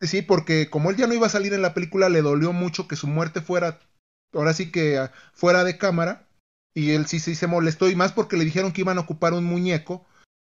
[0.00, 2.86] Sí, porque como él ya no iba a salir en la película, le dolió mucho
[2.86, 3.80] que su muerte fuera,
[4.32, 6.28] ahora sí que ah, fuera de cámara,
[6.74, 9.32] y él sí, sí se molestó, y más porque le dijeron que iban a ocupar
[9.32, 10.04] un muñeco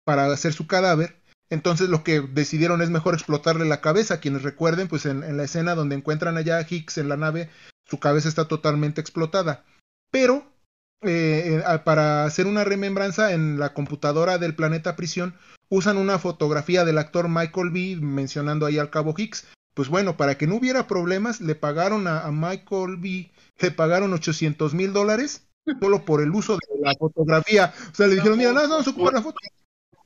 [0.04, 1.20] para hacer su cadáver.
[1.50, 4.20] Entonces lo que decidieron es mejor explotarle la cabeza.
[4.20, 7.50] Quienes recuerden, pues en, en la escena donde encuentran allá a Hicks en la nave,
[7.84, 9.64] su cabeza está totalmente explotada.
[10.10, 10.46] Pero
[11.02, 15.34] eh, eh para hacer una remembranza en la computadora del planeta prisión,
[15.68, 17.96] usan una fotografía del actor Michael B.
[18.00, 19.46] mencionando ahí al cabo Hicks.
[19.74, 23.32] Pues bueno, para que no hubiera problemas, le pagaron a, Michael B.
[23.58, 25.46] Le pagaron 800 mil dólares
[25.80, 27.72] solo por el uso de la fotografía.
[27.90, 29.38] O sea, le dijeron, mira, no, vamos a la foto.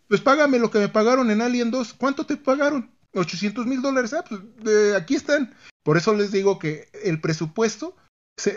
[0.08, 1.94] Pues págame lo que me pagaron en Alien 2.
[1.94, 2.92] ¿Cuánto te pagaron?
[3.12, 4.12] 800 mil dólares.
[4.12, 4.40] Ah, pues
[4.94, 5.52] aquí están.
[5.86, 7.94] Por eso les digo que el presupuesto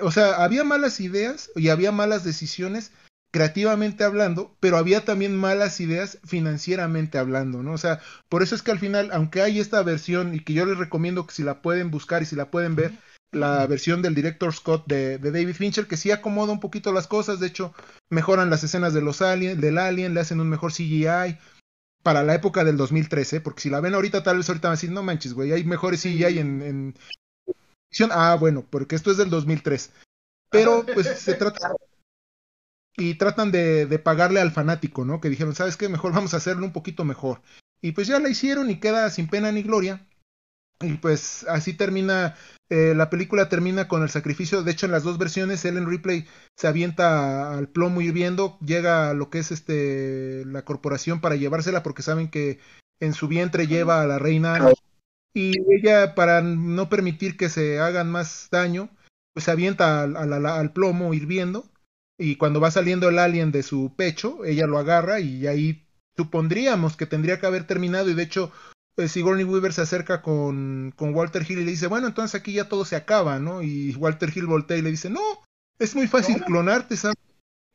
[0.01, 2.91] o sea, había malas ideas y había malas decisiones
[3.31, 7.73] creativamente hablando, pero había también malas ideas financieramente hablando, ¿no?
[7.73, 10.65] O sea, por eso es que al final, aunque hay esta versión y que yo
[10.65, 12.93] les recomiendo que si la pueden buscar y si la pueden ver,
[13.31, 17.39] la versión del director Scott de, David Fincher, que sí acomoda un poquito las cosas,
[17.39, 17.75] de hecho,
[18.09, 21.37] mejoran las escenas de los aliens, del alien, le hacen un mejor CGI
[22.03, 24.77] para la época del 2013, porque si la ven ahorita, tal vez ahorita van a
[24.77, 26.95] decir, no manches, güey, hay mejores CGI en, en,
[28.11, 29.91] Ah, bueno, porque esto es del 2003.
[30.49, 31.73] Pero pues se trata...
[32.97, 35.21] Y tratan de, de, pagarle al fanático, ¿no?
[35.21, 35.87] Que dijeron, ¿sabes qué?
[35.87, 37.41] Mejor vamos a hacerlo un poquito mejor.
[37.81, 40.05] Y pues ya la hicieron y queda sin pena ni gloria.
[40.81, 42.35] Y pues así termina,
[42.69, 44.63] eh, la película termina con el sacrificio.
[44.63, 46.25] De hecho, en las dos versiones, Ellen Ripley
[46.55, 51.83] se avienta al plomo hirviendo, llega a lo que es este la corporación para llevársela
[51.83, 52.59] porque saben que
[53.01, 54.71] en su vientre lleva a la reina
[55.33, 58.89] y ella para no permitir que se hagan más daño,
[59.33, 61.69] pues se avienta al, al, plomo hirviendo.
[62.17, 65.87] Y cuando va saliendo el alien de su pecho, ella lo agarra y ahí
[66.17, 68.09] supondríamos que tendría que haber terminado.
[68.09, 68.51] Y de hecho
[68.99, 72.51] pues, Sigourney Weaver se acerca con, con Walter Hill y le dice, bueno, entonces aquí
[72.51, 73.61] ya todo se acaba, ¿no?
[73.61, 75.21] Y Walter Hill voltea y le dice, no,
[75.79, 77.15] es muy fácil clonarte, ¿sabes?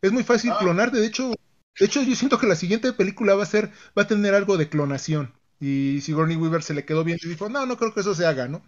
[0.02, 0.59] Es muy fácil ah.
[0.60, 1.32] clonarte, de hecho,
[1.80, 4.59] de hecho yo siento que la siguiente película va a ser, va a tener algo
[4.59, 5.32] de clonación.
[5.59, 8.26] Y Sigourney Weaver se le quedó bien y dijo, no, no creo que eso se
[8.26, 8.62] haga, ¿no?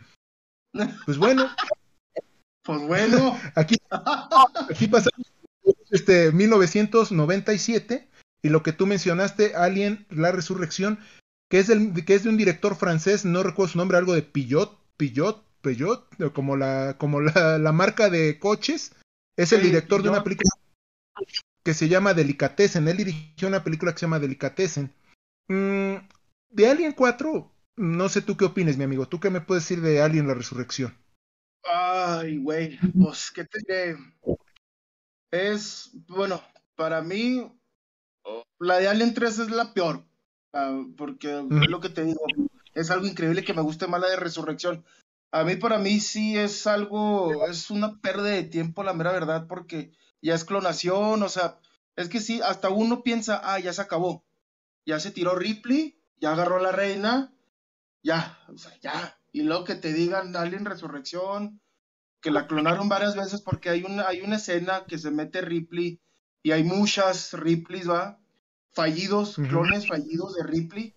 [1.04, 1.50] Pues bueno.
[2.64, 3.38] pues bueno.
[3.54, 3.76] Aquí,
[4.70, 5.10] aquí pasa
[5.90, 8.08] este 1997
[8.40, 10.98] y lo que tú mencionaste, Alien, la resurrección,
[11.48, 14.22] que es, el, que es de un director francés, no recuerdo su nombre, algo de
[14.22, 18.92] Pillot, Pillot, Pillot, como la, como la, la marca de coches,
[19.36, 20.50] es el director de una película
[21.62, 24.94] que se llama Delicatessen, él dirigió una película que se llama Delicatessen.
[25.48, 25.96] Mm,
[26.50, 29.06] de Alien 4, no sé tú qué opines, mi amigo.
[29.08, 30.96] ¿Tú qué me puedes decir de Alien la Resurrección?
[31.64, 33.96] Ay, güey, pues, ¿qué te diré?
[35.32, 36.40] Es, bueno,
[36.76, 37.52] para mí,
[38.60, 40.04] la de Alien 3 es la peor.
[40.58, 42.20] Ah, porque es lo que te digo,
[42.72, 44.86] es algo increíble que me guste más la de Resurrección.
[45.30, 49.46] A mí, para mí, sí es algo, es una pérdida de tiempo, la mera verdad,
[49.48, 49.92] porque
[50.22, 51.58] ya es clonación, o sea,
[51.94, 54.24] es que sí, hasta uno piensa, ah, ya se acabó.
[54.86, 57.34] Ya se tiró Ripley, ya agarró a la reina,
[58.02, 59.18] ya, o sea, ya.
[59.32, 61.60] Y luego que te digan Alien Resurrección,
[62.22, 66.00] que la clonaron varias veces porque hay una, hay una escena que se mete Ripley
[66.42, 68.18] y hay muchas Ripleys, ¿va?
[68.76, 70.94] Fallidos, clones fallidos de Ripley.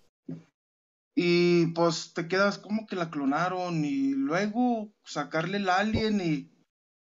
[1.16, 6.52] Y pues te quedas como que la clonaron y luego sacarle el alien y,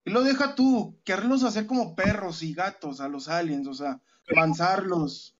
[0.05, 4.01] y lo deja tú, quererlos hacer como perros y gatos a los aliens, o sea,
[4.29, 5.37] lanzarlos,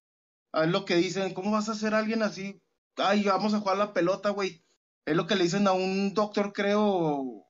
[0.53, 2.61] es lo que dicen, ¿cómo vas a ser alguien así?
[2.97, 4.63] Ay, vamos a jugar la pelota, güey.
[5.07, 7.47] Es lo que le dicen a un doctor, creo.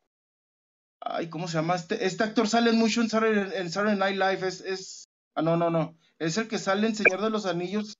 [1.00, 1.74] Ay, ¿cómo se llama?
[1.74, 4.46] Este, este actor sale mucho en Saturday, Night Live.
[4.46, 5.04] Es, es.
[5.34, 5.98] Ah, no, no, no.
[6.22, 7.98] Es el que sale en Señor de los Anillos.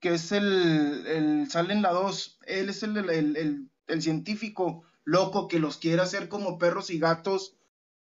[0.00, 5.48] que es el, el sale en la 2, él es el, el, el, científico loco
[5.48, 7.58] que los quiere hacer como perros y gatos.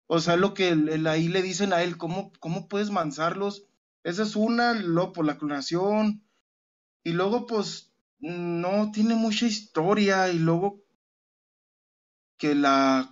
[0.06, 0.78] O sea, lo que
[1.08, 3.66] ahí le dicen a él, ¿cómo, cómo puedes mansarlos?
[4.04, 6.24] Esa es una, luego por la clonación.
[7.04, 10.30] Y luego, pues, no tiene mucha historia.
[10.30, 10.84] Y luego
[12.38, 13.12] que la,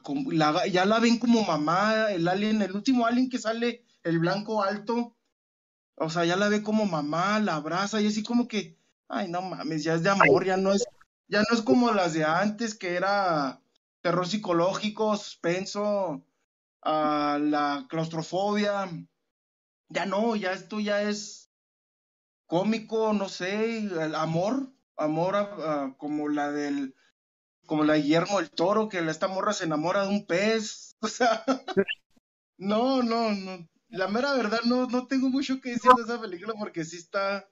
[0.72, 5.16] ya la ven como mamá, el alien, el último alien que sale, el blanco alto.
[6.00, 8.78] O sea, ya la ve como mamá, la abraza y así como que,
[9.08, 10.86] ay, no mames, ya es de amor, ya no es,
[11.28, 13.62] ya no es como las de antes, que era
[14.02, 16.24] terror psicológico, suspenso,
[16.82, 18.90] a la claustrofobia.
[19.90, 21.52] Ya no, ya esto ya es
[22.46, 26.96] cómico, no sé, el amor, amor como la del,
[27.66, 31.08] como la de Guillermo del Toro, que esta morra se enamora de un pez, o
[31.08, 31.44] sea,
[32.58, 36.54] no, no, no, la mera verdad no, no tengo mucho que decir de esa película
[36.58, 37.50] porque sí está,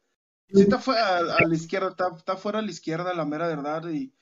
[0.49, 3.89] sí está fuera a, la izquierda, está, está, fuera a la izquierda, la mera verdad,
[3.89, 4.13] y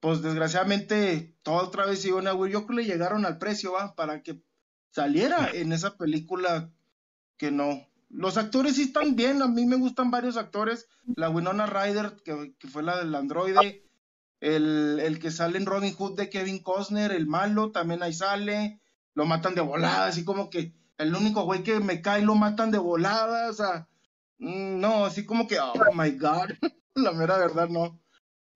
[0.00, 3.94] pues desgraciadamente toda otra vez iban a yo creo que le llegaron al precio, va,
[3.94, 4.42] para que
[4.90, 6.70] saliera en esa película
[7.36, 7.86] que no.
[8.08, 10.88] Los actores sí están bien, a mí me gustan varios actores.
[11.14, 13.86] La Winona Ryder, que, fue la del androide.
[14.40, 18.80] El, el, que sale en Robin Hood de Kevin Costner, el malo, también ahí sale.
[19.14, 22.70] Lo matan de volada, así como que el único güey que me cae lo matan
[22.70, 23.50] de volada.
[23.50, 23.88] O sea,
[24.38, 26.50] mm, no, así como que, oh my god.
[26.94, 27.98] la mera verdad, no.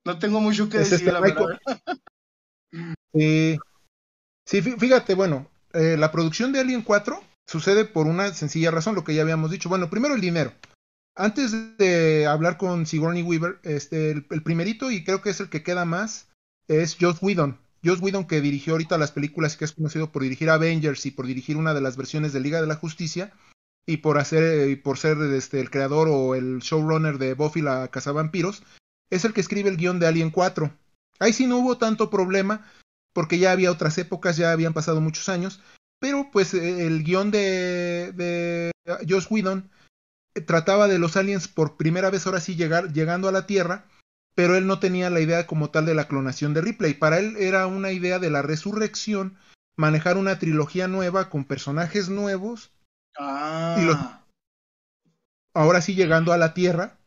[0.05, 1.59] No tengo mucho que decir, la verdad.
[3.15, 3.57] Sí.
[4.45, 9.05] sí, fíjate, bueno, eh, la producción de Alien 4 sucede por una sencilla razón, lo
[9.05, 9.69] que ya habíamos dicho.
[9.69, 10.53] Bueno, primero el dinero.
[11.15, 15.62] Antes de hablar con Sigourney Weaver, este, el, primerito, y creo que es el que
[15.62, 16.27] queda más,
[16.66, 17.61] es Joss Whedon.
[17.85, 21.11] Joss Whedon que dirigió ahorita las películas y que es conocido por dirigir Avengers y
[21.11, 23.32] por dirigir una de las versiones de Liga de la Justicia
[23.86, 27.89] y por hacer y por ser este, el creador o el showrunner de Buffy la
[27.89, 28.62] Cazavampiros,
[29.11, 30.70] es el que escribe el guion de Alien 4.
[31.20, 32.66] Ahí sí no hubo tanto problema
[33.12, 35.61] porque ya había otras épocas, ya habían pasado muchos años,
[36.01, 38.73] pero pues e, el guion de, de
[39.09, 39.70] Josh Whedon
[40.35, 43.86] eh, trataba de los aliens por primera vez ahora sí llegando a la Tierra,
[44.35, 46.94] pero él no tenía la idea como tal de la clonación de Ripley.
[46.94, 49.36] Para él era una idea de la resurrección,
[49.77, 52.73] manejar una trilogía nueva con personajes nuevos.
[53.16, 54.24] Ah.
[55.55, 56.98] ahora sí llegando a la Tierra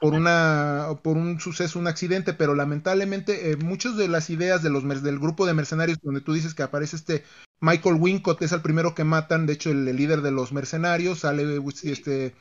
[0.00, 4.70] por una por un suceso, un accidente, pero lamentablemente eh, muchas de las ideas de
[4.70, 7.24] los del grupo de mercenarios donde tú dices que aparece este
[7.60, 11.60] Michael Wincott es el primero que matan, de hecho el, líder de los mercenarios, sale
[11.84, 12.34] este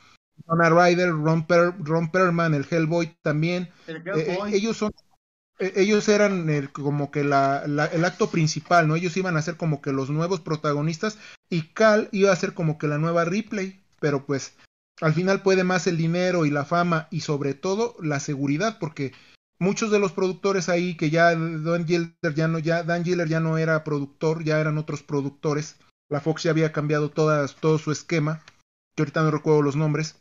[0.48, 1.46] Donna Ryder, Ron,
[2.12, 3.70] Perlman, el Hellboy también.
[3.88, 4.92] Eh, eh, ellos son
[5.58, 8.96] ellos eran el, como que la, el acto principal, ¿no?
[8.96, 11.18] Ellos iban a ser como que los nuevos protagonistas
[11.50, 14.54] y Cal iba a ser como que la nueva Ripley, pero pues
[15.02, 19.14] al final puede más el dinero y la fama y sobre todo la seguridad, porque
[19.60, 23.40] muchos de los productores ahí que ya Dan Giller ya no, ya Dan Giller ya
[23.40, 25.78] no era productor, ya eran otros productores.
[26.10, 28.44] La Fox ya había cambiado todas, todo su esquema,
[28.96, 30.18] que ahorita no recuerdo los nombres.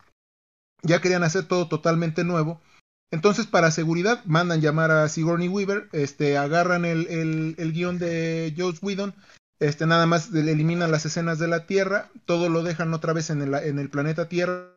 [0.85, 2.61] Ya querían hacer todo totalmente nuevo.
[3.11, 7.07] Entonces, para seguridad, mandan llamar a Sigourney Weaver, este, agarran el,
[7.59, 9.15] el, guion de Joss Whedon,
[9.61, 13.41] este, nada más eliminan las escenas de la Tierra, todo lo dejan otra vez en
[13.43, 14.75] el, en el planeta Tierra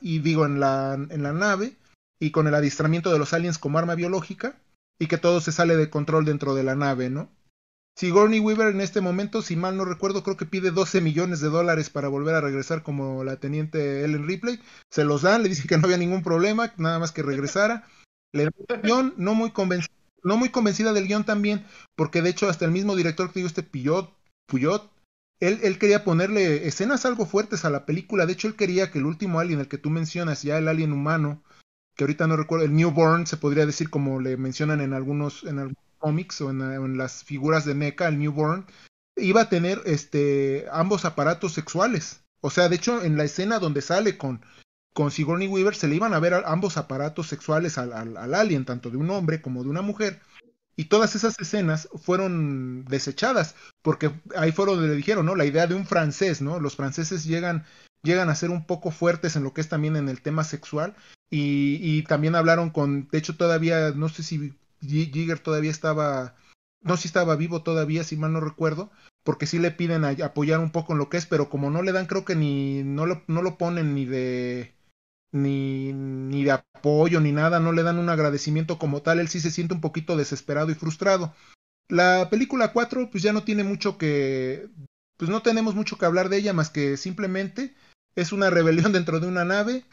[0.00, 1.74] y digo en la, en la nave
[2.20, 4.54] y con el adiestramiento de los aliens como arma biológica
[5.00, 7.28] y que todo se sale de control dentro de la nave, ¿no?
[7.94, 11.48] Sigourney Weaver en este momento, si mal no recuerdo, creo que pide 12 millones de
[11.48, 14.60] dólares para volver a regresar como la teniente Ellen Ripley.
[14.90, 17.86] Se los dan, le dice que no había ningún problema, nada más que regresara.
[18.32, 19.94] Le da guion, no muy convencida,
[20.24, 23.46] no muy convencida del guion también, porque de hecho hasta el mismo director que digo,
[23.46, 24.10] este Puyot,
[24.46, 24.90] Puyot
[25.40, 28.26] él, él, quería ponerle escenas algo fuertes a la película.
[28.26, 30.92] De hecho, él quería que el último alien, el que tú mencionas, ya el alien
[30.92, 31.42] humano,
[31.96, 35.58] que ahorita no recuerdo, el Newborn, se podría decir como le mencionan en algunos, en
[35.58, 38.66] algunos cómics o en, las figuras de NECA, el Newborn,
[39.16, 42.22] iba a tener este ambos aparatos sexuales.
[42.40, 44.44] O sea, de hecho, en la escena donde sale con,
[44.92, 48.90] con Sigourney Weaver, se le iban a ver ambos aparatos sexuales al, al, alien, tanto
[48.90, 50.20] de un hombre como de una mujer.
[50.74, 55.36] Y todas esas escenas fueron desechadas, porque ahí fue donde le dijeron, ¿no?
[55.36, 56.58] La idea de un francés, ¿no?
[56.58, 57.64] Los franceses llegan,
[58.02, 60.96] llegan a ser un poco fuertes en lo que es también en el tema sexual,
[61.30, 66.34] y, y también hablaron con, de hecho todavía, no sé si Jigger todavía estaba,
[66.82, 68.90] no si estaba vivo todavía, si mal no recuerdo,
[69.24, 71.92] porque sí le piden apoyar un poco en lo que es, pero como no le
[71.92, 74.74] dan, creo que ni, no lo, no lo ponen ni de,
[75.32, 79.40] ni, ni de apoyo ni nada, no le dan un agradecimiento como tal, él sí
[79.40, 81.34] se siente un poquito desesperado y frustrado.
[81.88, 84.68] La película 4 pues ya no tiene mucho que,
[85.16, 87.74] pues no tenemos mucho que hablar de ella más que simplemente
[88.16, 89.84] es una rebelión dentro de una nave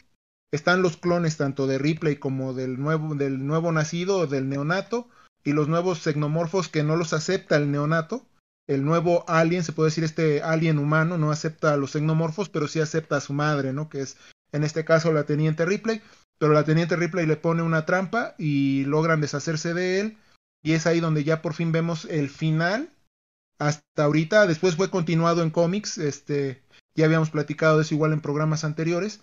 [0.52, 5.08] están los clones tanto de Ripley como del nuevo, del nuevo nacido, del neonato,
[5.44, 8.26] y los nuevos xenomorfos que no los acepta el neonato.
[8.68, 12.68] El nuevo alien, se puede decir este alien humano, no acepta a los xenomorfos, pero
[12.68, 13.88] sí acepta a su madre, ¿no?
[13.88, 14.16] Que es
[14.52, 16.02] en este caso la teniente Ripley.
[16.38, 20.18] Pero la teniente Ripley le pone una trampa y logran deshacerse de él.
[20.62, 22.90] Y es ahí donde ya por fin vemos el final.
[23.58, 26.62] Hasta ahorita, después fue continuado en cómics, este,
[26.96, 29.20] ya habíamos platicado de eso igual en programas anteriores.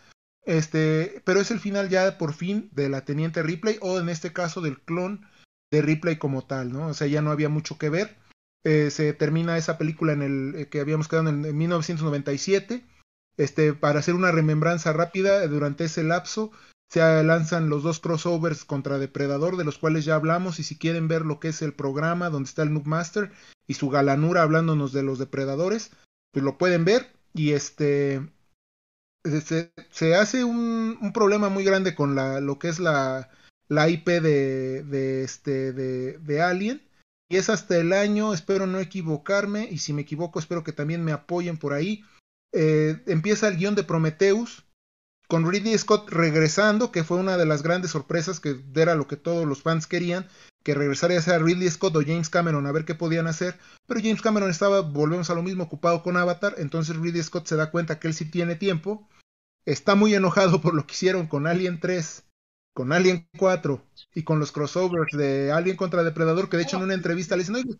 [0.47, 4.31] Este, pero es el final ya por fin de la teniente Ripley o en este
[4.31, 5.27] caso del clon
[5.71, 6.87] de Ripley como tal, ¿no?
[6.87, 8.15] O sea, ya no había mucho que ver.
[8.63, 12.85] Eh, se termina esa película en el eh, que habíamos quedado en, en 1997.
[13.37, 16.51] Este, para hacer una remembranza rápida, durante ese lapso
[16.89, 21.09] se lanzan los dos crossovers contra Depredador, de los cuales ya hablamos, y si quieren
[21.09, 23.31] ver lo que es el programa donde está el Noob Master
[23.67, 25.91] y su galanura hablándonos de los depredadores,
[26.31, 27.11] pues lo pueden ver.
[27.33, 28.25] Y este
[29.23, 33.30] se, hace un, problema muy grande con la, lo que es la,
[33.69, 36.81] IP de, de, este, de, de Alien.
[37.30, 41.03] Y es hasta el año, espero no equivocarme, y si me equivoco, espero que también
[41.03, 42.06] me apoyen por ahí.
[42.53, 44.65] Eh, empieza el guion de Prometheus,
[45.27, 49.18] con Ridley Scott regresando, que fue una de las grandes sorpresas, que era lo que
[49.18, 50.27] todos los fans querían,
[50.68, 54.02] que regresara ya sea Ridley Scott o James Cameron a ver qué podían hacer, pero
[54.02, 57.72] James Cameron estaba, volvemos a lo mismo, ocupado con Avatar, entonces Ridley Scott se da
[57.72, 59.07] cuenta que él sí tiene tiempo,
[59.64, 62.26] está muy enojado por lo que hicieron con Alien 3,
[62.73, 63.81] con Alien 4
[64.14, 67.44] y con los crossovers de Alien contra Depredador, que de hecho en una entrevista le
[67.44, 67.80] dicen,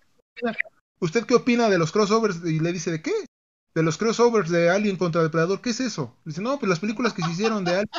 [1.02, 2.38] ¿usted qué opina de los crossovers?
[2.46, 3.12] Y le dice, ¿de qué?
[3.76, 6.16] de los crossovers de Alien contra Depredador, ¿qué es eso?
[6.24, 7.90] Dice, no, pues las películas que se hicieron de Alien.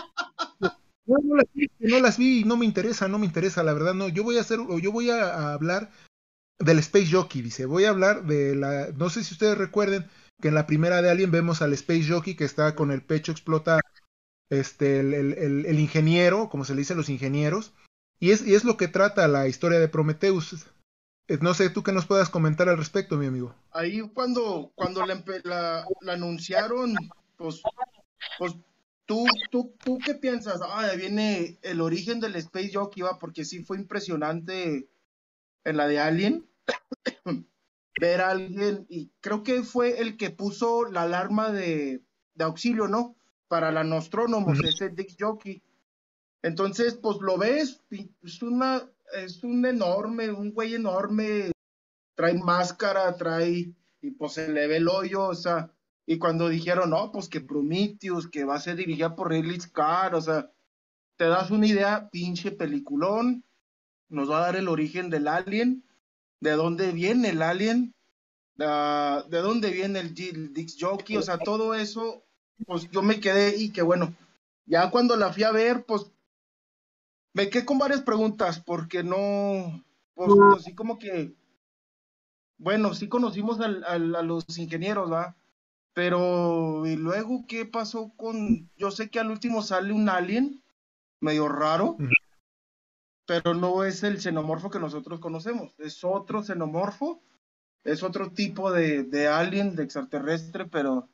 [1.09, 3.95] No, no, las vi, no las vi, no me interesa, no me interesa, la verdad,
[3.95, 4.09] no.
[4.09, 5.91] Yo voy a hacer, o yo voy a, hablar
[6.59, 7.65] del Space Jockey, dice.
[7.65, 8.89] Voy a hablar de la.
[8.95, 10.07] No sé si ustedes recuerden
[10.43, 13.33] que en la primera de Alien vemos al Space Jockey que está con el pecho
[13.33, 13.81] explotado.
[14.51, 17.73] Este, el, el, el ingeniero, como se le dice a los ingenieros.
[18.21, 20.67] Y es, y es lo que trata la historia de Prometheus.
[21.29, 23.55] Eh, no sé, tú qué nos puedas comentar al respecto, mi amigo.
[23.71, 26.95] Ahí cuando, cuando la, la, la anunciaron,
[27.37, 27.63] pues,
[28.39, 28.55] pues
[29.09, 30.61] ¿tú, tú, tú qué piensas?
[30.63, 34.89] Ah, ahí viene el origen del Space Jockey, va, porque sí fue impresionante
[35.65, 36.49] en la de Alien.
[38.01, 42.05] ver a alguien, y creo que fue el que puso la alarma de,
[42.35, 43.17] de auxilio, ¿no?
[43.49, 45.63] Para la Nostrónomos, ese Dick Jockey.
[46.43, 47.83] Entonces, pues lo ves,
[48.23, 51.51] es una, es un enorme, un güey enorme,
[52.15, 55.73] trae máscara, trae, y pues se le ve el hoyo, o sea,
[56.11, 60.15] y cuando dijeron, no, pues que Prometheus, que va a ser dirigida por Ridley Scott,
[60.15, 60.51] o sea,
[61.19, 63.45] te das una idea, pinche peliculón,
[64.09, 65.85] nos va a dar el origen del alien,
[66.41, 67.95] de dónde viene el alien,
[68.59, 72.25] uh, de dónde viene el, Dix Jockey, o sea, todo eso,
[72.65, 74.15] pues yo me quedé y que bueno,
[74.65, 76.11] ya cuando la fui a ver, pues
[77.35, 81.35] me quedé con varias preguntas porque no, pues, pues sí como que,
[82.57, 85.38] bueno, sí conocimos al, al, a los ingenieros, ¿va?
[85.99, 90.63] Pero, ¿y luego qué pasó con, yo sé que al último sale un alien,
[91.19, 91.97] medio raro,
[93.27, 97.21] pero no es el xenomorfo que nosotros conocemos, es otro xenomorfo,
[97.83, 101.09] es otro tipo de, de alien, de extraterrestre, pero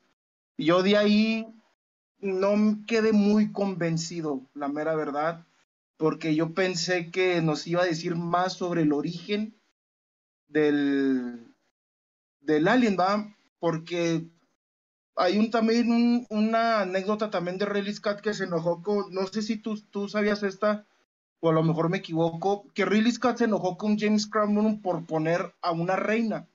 [0.55, 1.47] yo de ahí
[2.19, 5.47] no quedé muy convencido, la mera verdad
[5.97, 9.59] porque yo pensé que nos iba a decir más sobre el origen
[10.47, 11.55] del,
[12.39, 13.35] del alien, ¿va?
[13.57, 14.29] Porque
[15.15, 19.41] hay un también una anécdota también de Ridley Scott que se enojó con, no sé
[19.41, 20.85] si tú, tú sabías esta,
[21.39, 25.05] o a lo mejor me equivoco, que Ridley Scott se enojó con James Cameron por
[25.05, 26.47] poner a una reina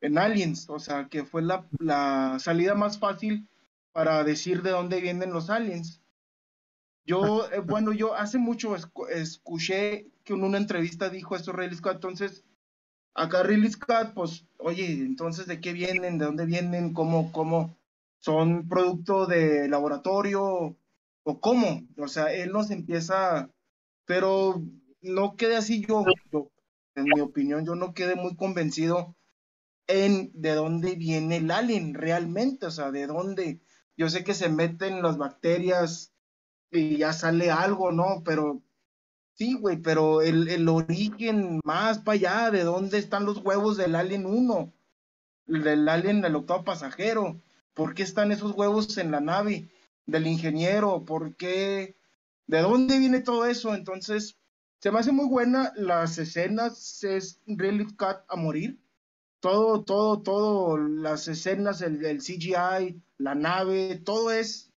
[0.00, 3.48] en Aliens, o sea, que fue la, la salida más fácil
[3.92, 6.00] para decir de dónde vienen los aliens.
[7.04, 8.76] Yo, eh, bueno, yo hace mucho
[9.08, 12.44] escuché que en una entrevista dijo esto Ridley Scott, entonces,
[13.14, 16.18] acá Ridley Scott, pues, oye, entonces, ¿de qué vienen?
[16.18, 16.92] ¿De dónde vienen?
[16.94, 17.76] ¿Cómo, cómo?
[18.20, 20.76] ¿Son producto de laboratorio?
[21.22, 21.82] ¿O cómo?
[21.98, 23.50] O sea, él nos empieza,
[24.06, 24.62] pero
[25.02, 26.50] no quede así yo, yo,
[26.94, 29.16] en mi opinión, yo no quedé muy convencido
[29.86, 33.60] en de dónde viene el alien realmente, o sea, de dónde,
[33.96, 36.12] yo sé que se meten las bacterias
[36.70, 38.22] y ya sale algo, ¿no?
[38.24, 38.62] Pero
[39.34, 43.94] sí, güey, pero el, el origen más para allá, de dónde están los huevos del
[43.94, 44.72] Alien 1,
[45.46, 47.40] del Alien del octavo pasajero,
[47.74, 49.68] ¿por qué están esos huevos en la nave
[50.06, 51.04] del ingeniero?
[51.04, 51.96] ¿Por qué?
[52.46, 53.74] ¿De dónde viene todo eso?
[53.74, 54.36] Entonces,
[54.80, 58.78] se me hace muy buena las escenas, es really cut a morir.
[59.40, 64.70] Todo, todo, todo, las escenas, el, el CGI, la nave, todo es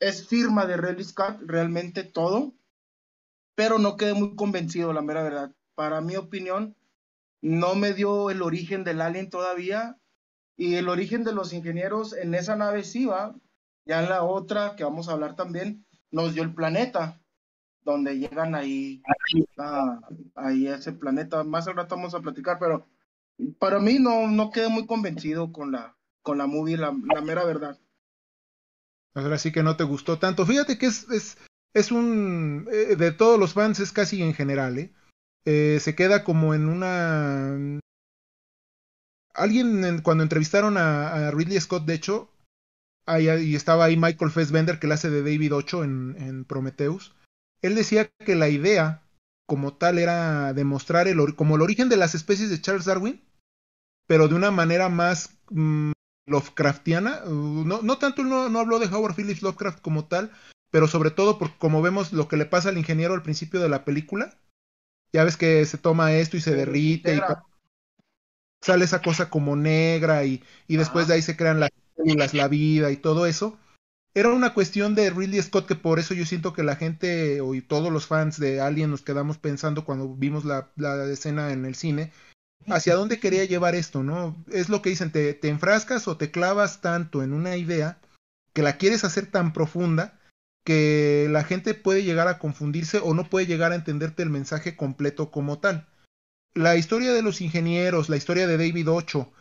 [0.00, 2.52] es firma de Ridley Scott, realmente todo,
[3.54, 5.54] pero no quedé muy convencido, la mera verdad.
[5.74, 6.76] Para mi opinión,
[7.40, 9.98] no me dio el origen del alien todavía
[10.56, 13.34] y el origen de los ingenieros en esa nave sí va.
[13.84, 17.20] Ya en la otra, que vamos a hablar también, nos dio el planeta,
[17.82, 19.02] donde llegan ahí,
[19.58, 20.00] a,
[20.34, 21.44] ahí a ese planeta.
[21.44, 22.86] Más al rato vamos a platicar, pero
[23.58, 27.78] para mí no, no quedé muy convencido con la, con la movie, la, mera verdad.
[29.14, 30.46] Ahora sí que no te gustó tanto.
[30.46, 31.36] Fíjate que es,
[31.74, 32.68] es un...
[32.72, 34.90] Eh, de todos los fans es casi en general, ¿eh?
[35.44, 37.80] eh se queda como en una...
[39.34, 42.30] Alguien cuando entrevistaron a, Ridley Scott, de hecho,
[43.04, 47.12] ahí, estaba ahí Michael Fassbender, que le hace de David 8 en, en Prometheus,
[47.60, 49.02] él decía que la idea
[49.46, 53.22] como tal era demostrar el, como el origen de las especies de Charles Darwin,
[54.06, 55.92] pero de una manera más mm,
[56.26, 57.22] Lovecraftiana.
[57.24, 60.30] Uh, no, no tanto no, no habló de Howard Phillips Lovecraft como tal,
[60.74, 63.68] pero sobre todo por como vemos lo que le pasa al ingeniero al principio de
[63.68, 64.36] la película.
[65.12, 67.20] Ya ves que se toma esto y se derrite y
[68.60, 72.48] sale esa cosa como negra y, y después de ahí se crean las células, la
[72.48, 73.56] vida y todo eso.
[74.14, 77.54] Era una cuestión de Ridley Scott que por eso yo siento que la gente o
[77.54, 81.66] y todos los fans de Alien nos quedamos pensando cuando vimos la, la escena en
[81.66, 82.10] el cine,
[82.66, 84.44] hacia dónde quería llevar esto, ¿no?
[84.50, 88.00] Es lo que dicen, te, te, enfrascas o te clavas tanto en una idea
[88.52, 90.18] que la quieres hacer tan profunda
[90.64, 94.76] que la gente puede llegar a confundirse o no puede llegar a entenderte el mensaje
[94.76, 95.86] completo como tal.
[96.54, 99.32] La historia de los ingenieros, la historia de David Ocho,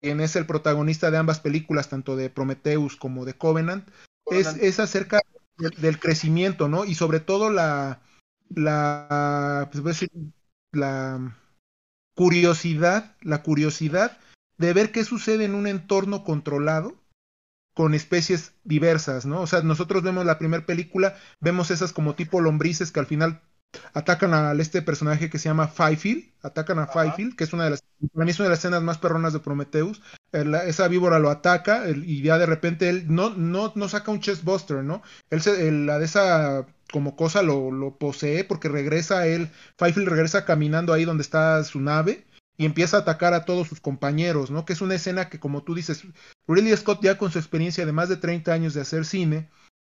[0.00, 3.88] quien es el protagonista de ambas películas, tanto de Prometheus como de Covenant,
[4.30, 5.20] es, es, acerca
[5.56, 6.84] del crecimiento, ¿no?
[6.84, 8.00] Y sobre todo la,
[8.50, 10.06] la, pues,
[10.72, 11.36] la
[12.14, 14.18] curiosidad, la curiosidad
[14.58, 16.97] de ver qué sucede en un entorno controlado
[17.78, 19.40] con especies diversas, ¿no?
[19.40, 23.40] O sea, nosotros vemos la primera película, vemos esas como tipo lombrices que al final
[23.94, 27.70] atacan a este personaje que se llama Fifield, atacan a Fifield, que es una de
[27.70, 30.02] las, para mí es una de las escenas más perronas de Prometheus,
[30.32, 34.82] esa víbora lo ataca y ya de repente él no, no, no saca un chestbuster,
[34.82, 35.00] ¿no?
[35.30, 40.44] Él se, la de esa como cosa lo, lo posee porque regresa él, Fifield regresa
[40.44, 42.24] caminando ahí donde está su nave
[42.58, 44.66] y empieza a atacar a todos sus compañeros, ¿no?
[44.66, 46.02] Que es una escena que como tú dices,
[46.46, 49.48] Ridley Scott ya con su experiencia de más de 30 años de hacer cine,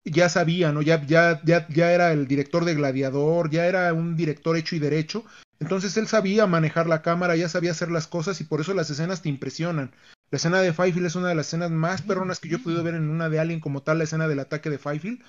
[0.05, 0.81] ya sabía, ¿no?
[0.81, 4.79] Ya, ya, ya, ya era el director de Gladiador, ya era un director hecho y
[4.79, 5.25] derecho,
[5.59, 8.89] entonces él sabía manejar la cámara, ya sabía hacer las cosas y por eso las
[8.89, 9.91] escenas te impresionan.
[10.31, 12.83] La escena de Fifield es una de las escenas más perronas que yo he podido
[12.83, 15.21] ver en una de Alien como tal, la escena del ataque de Fifield,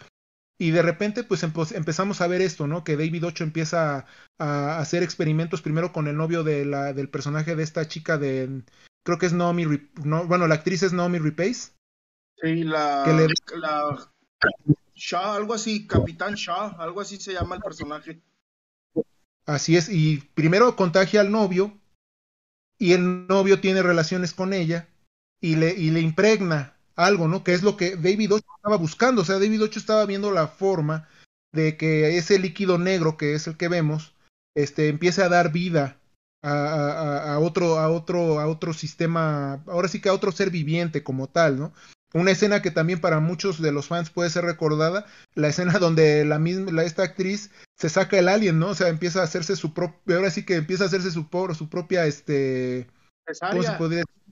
[0.58, 2.84] y de repente, pues empezamos a ver esto, ¿no?
[2.84, 4.06] Que David Ocho empieza
[4.38, 8.62] a, hacer experimentos primero con el novio de la, del personaje de esta chica de.
[9.04, 9.64] Creo que es Naomi.
[10.04, 11.72] No, bueno, la actriz es Naomi Repace.
[12.40, 13.04] Sí, la.
[13.56, 14.10] la
[14.94, 18.22] Shaw, algo así, Capitán Shaw, algo así se llama el personaje.
[19.46, 21.76] Así es, y primero contagia al novio,
[22.78, 24.88] y el novio tiene relaciones con ella,
[25.40, 27.44] y le, y le impregna algo, ¿no?
[27.44, 29.22] Que es lo que David Ocho estaba buscando.
[29.22, 31.08] O sea, David Ocho estaba viendo la forma
[31.52, 34.14] de que ese líquido negro, que es el que vemos,
[34.56, 35.98] este, empiece a dar vida
[36.42, 41.02] a, a, otro, a otro, a otro sistema, ahora sí que a otro ser viviente
[41.02, 41.72] como tal, ¿no?
[42.12, 46.24] Una escena que también para muchos de los fans puede ser recordada, la escena donde
[46.24, 48.68] la misma, esta actriz se saca el alien, ¿no?
[48.68, 51.26] O sea, empieza a hacerse su propia, ahora sí que empieza a hacerse su,
[51.56, 52.86] su propia, este,
[53.50, 54.23] ¿cómo se podría decir?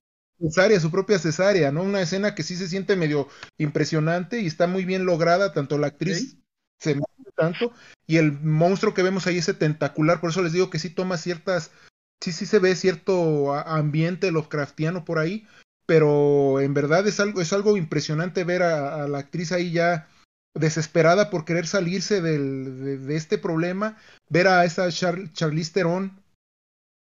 [0.42, 1.82] Cesárea, su propia cesárea, ¿no?
[1.82, 3.28] Una escena que sí se siente medio
[3.58, 6.36] impresionante y está muy bien lograda, tanto la actriz
[6.80, 7.02] se me
[7.36, 7.72] tanto
[8.06, 11.16] y el monstruo que vemos ahí ese tentacular, por eso les digo que sí toma
[11.16, 11.70] ciertas,
[12.20, 15.46] sí sí se ve cierto ambiente Lovecraftiano por ahí,
[15.86, 20.08] pero en verdad es algo es algo impresionante ver a, la actriz ahí ya
[20.54, 23.96] desesperada por querer salirse del, de, este problema,
[24.28, 26.20] ver a esa Charlize Theron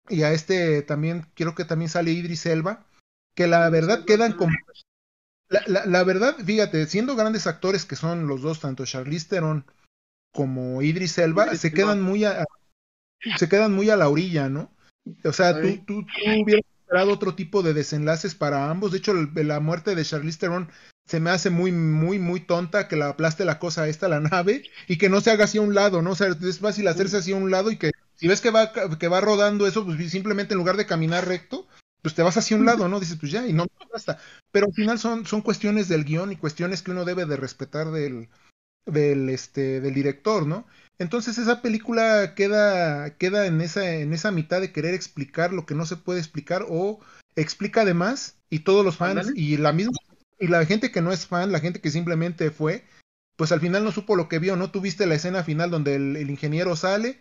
[0.09, 2.85] y a este también, quiero que también sale Idris Elba,
[3.35, 4.53] que la verdad quedan como...
[5.49, 9.65] La, la, verdad, fíjate, siendo grandes actores que son los dos, tanto Charlize Theron
[10.34, 12.43] como Idris Elba, se quedan muy a,
[13.38, 14.72] se quedan muy a la orilla, ¿no?
[15.23, 16.05] O sea, tú, tú,
[16.41, 18.91] hubieras esperado otro tipo de desenlaces para ambos.
[18.91, 20.69] De hecho, la muerte de Charlize Theron
[21.05, 24.64] se me hace muy, muy, muy tonta que la aplaste la cosa esta, la nave,
[24.88, 26.11] y que no se haga así a un lado, ¿no?
[26.11, 28.72] O sea, es fácil hacerse así a un lado y que si ves que va,
[28.72, 31.68] que va rodando eso, pues simplemente en lugar de caminar recto,
[32.03, 32.99] pues te vas hacia un lado, ¿no?
[32.99, 34.19] Dices, pues ya, y no basta.
[34.51, 37.91] Pero al final son, son cuestiones del guion y cuestiones que uno debe de respetar
[37.91, 38.30] del,
[38.85, 40.67] del, este, del director, ¿no?
[40.99, 45.75] Entonces esa película queda, queda en, esa, en esa mitad de querer explicar lo que
[45.75, 46.99] no se puede explicar o
[47.35, 49.93] explica además y todos los fans y la misma
[50.39, 52.84] y la gente que no es fan, la gente que simplemente fue,
[53.38, 54.71] pues al final no supo lo que vio, ¿no?
[54.71, 57.19] Tuviste la escena final donde el, ingeniero sale,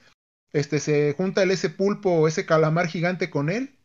[0.53, 3.77] este, se junta el ese pulpo ese calamar gigante con él,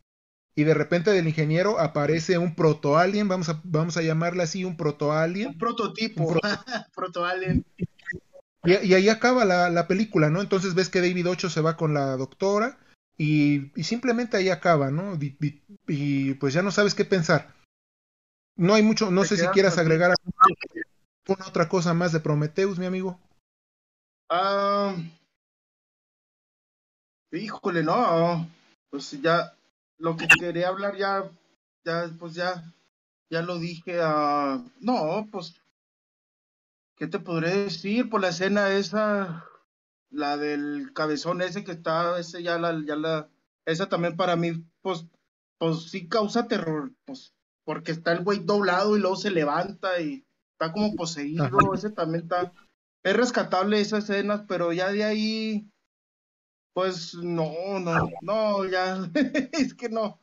[0.58, 4.76] y de repente del ingeniero aparece un proto-alien, vamos a, vamos a llamarle así, un
[4.76, 5.50] proto-alien.
[5.50, 6.34] Un prototipo,
[6.96, 7.64] proto-alien.
[8.64, 10.42] Y, ahí acaba la, película, ¿no?
[10.42, 12.80] Entonces ves que David Ocho se va con la doctora
[13.16, 15.16] y, simplemente ahí acaba, ¿no?
[15.22, 17.54] Y, pues ya no sabes qué pensar.
[18.56, 22.88] No hay mucho, no sé si quieras agregar alguna otra cosa más de Prometheus, mi
[22.88, 23.20] amigo.
[24.28, 24.96] Ah,
[27.32, 28.50] híjole, no.
[28.90, 29.54] Pues ya,
[29.98, 31.30] lo que quería hablar ya,
[31.86, 32.64] ya, pues ya,
[33.30, 34.00] ya lo dije.
[34.02, 35.56] a no, pues
[36.98, 38.10] ¿Qué te podré decir?
[38.10, 39.46] Por la escena esa,
[40.10, 43.30] la del cabezón ese que está, ese ya la, ya la,
[43.66, 45.06] esa también para mí, pues,
[45.60, 50.26] pues sí causa terror, pues, porque está el güey doblado y luego se levanta y
[50.54, 52.52] está como poseído, ese también está,
[53.04, 55.70] es rescatable esas escenas, pero ya de ahí,
[56.78, 59.10] pues no, no, no, ya,
[59.52, 60.22] es que no.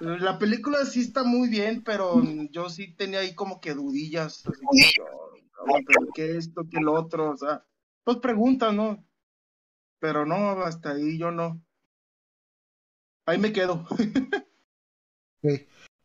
[0.00, 4.42] La película sí está muy bien, pero yo sí tenía ahí como que dudillas.
[6.14, 7.30] ¿qué esto, qué el otro?
[7.30, 7.62] O sea,
[8.04, 9.06] pues preguntas, ¿no?
[9.98, 11.62] Pero no, hasta ahí yo no.
[13.26, 13.86] Ahí me quedo.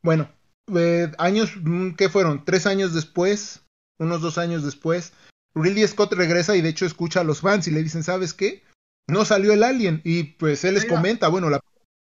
[0.03, 0.30] Bueno,
[0.76, 2.43] eh, años, mm, ¿qué fueron?
[2.43, 3.64] Tres años después,
[3.99, 5.14] unos dos años después,
[5.56, 8.64] Ridley Scott regresa y de hecho escucha a los fans y le dicen, ¿sabes qué?
[9.07, 10.02] No salió el alien.
[10.03, 11.61] Y pues él les comenta, bueno, la,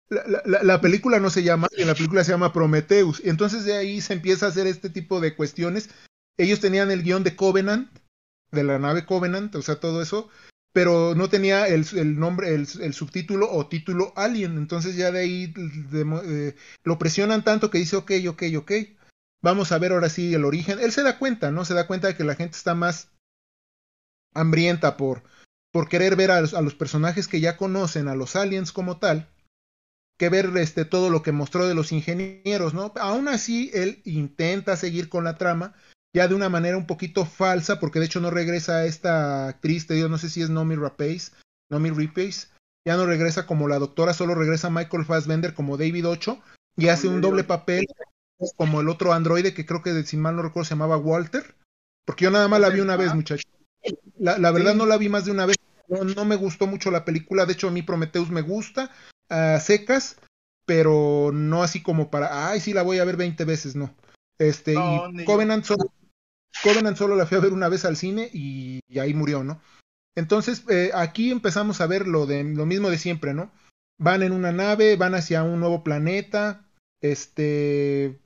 [0.09, 3.21] la, la, película no se llama Alien, la película se llama Prometheus.
[3.23, 5.89] Y entonces de ahí se empieza a hacer este tipo de cuestiones
[6.37, 7.89] ellos tenían el guion de Covenant,
[8.51, 10.29] de la nave Covenant, o sea, todo eso,
[10.73, 11.85] pero no tenía el,
[12.19, 14.57] nombre, el, subtítulo o título Alien.
[14.57, 15.53] Entonces ya de ahí
[16.83, 18.71] lo presionan tanto que dice, ok, ok, ok,
[19.41, 20.79] vamos a ver ahora sí el origen.
[20.79, 21.65] Él se da cuenta, ¿no?
[21.65, 23.09] Se da cuenta de que la gente está más
[24.33, 25.21] hambrienta por,
[25.73, 28.99] por querer ver a los, a los personajes que ya conocen, a los aliens como
[28.99, 29.27] tal,
[30.19, 32.93] que ver este, todo lo que mostró de los ingenieros, ¿no?
[32.97, 35.73] Aún así, él intenta seguir con la trama,
[36.15, 39.95] ya de una manera un poquito falsa, porque de hecho no regresa esta actriz, te
[39.95, 41.31] digo, no sé si es Nomi Rapace,
[41.71, 42.49] Nomi Rapace,
[42.85, 46.39] ya no regresa como la doctora, solo regresa Michael Fassbender como David Ocho
[46.77, 47.85] y hace un doble papel
[48.57, 51.55] como el otro androide que creo que si mal no recuerdo se llamaba Walter,
[52.05, 53.52] porque yo nada más la vi una vez, muchachos.
[54.17, 55.57] La, la verdad no la vi más de una vez,
[55.87, 58.91] no, me gustó mucho la película, de hecho a mí Prometheus me gusta,
[59.29, 60.17] a secas,
[60.65, 63.93] pero no así como para, ay, sí la voy a ver 20 veces, no.
[64.39, 65.93] Este, y Covenant solo,
[66.63, 69.61] Covenant solo la fui a ver una vez al cine y, ahí murió, ¿no?
[70.15, 73.51] Entonces, eh, aquí empezamos a ver lo, de, lo mismo de siempre, ¿no?
[73.97, 76.65] Van en una nave, van hacia un nuevo planeta,
[77.01, 78.19] este,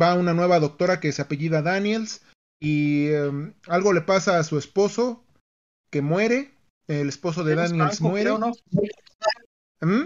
[0.00, 2.22] va una nueva doctora que se apellida Daniels
[2.60, 5.24] y em, algo le pasa a su esposo
[5.90, 6.52] que muere,
[6.88, 8.30] el esposo de Daniels muere.
[9.80, 10.04] ¿Mm?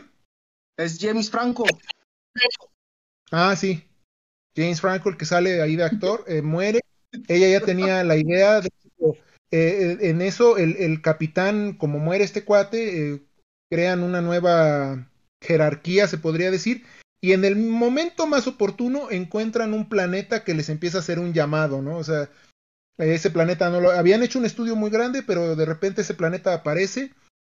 [0.76, 1.64] Es James Franco.
[3.30, 3.84] Ah, sí.
[4.56, 6.80] James Franco, el que sale ahí de actor, eh, muere
[7.28, 8.70] ella ya tenía la idea de
[9.52, 13.22] eh, en eso el, el, capitán, como muere este cuate, eh,
[13.68, 15.10] crean una nueva
[15.42, 16.84] jerarquía, se podría decir,
[17.20, 21.32] y en el momento más oportuno encuentran un planeta que les empieza a hacer un
[21.32, 21.96] llamado, ¿no?
[21.96, 22.30] O sea,
[22.98, 26.54] ese planeta no lo habían hecho un estudio muy grande, pero de repente ese planeta
[26.54, 27.12] aparece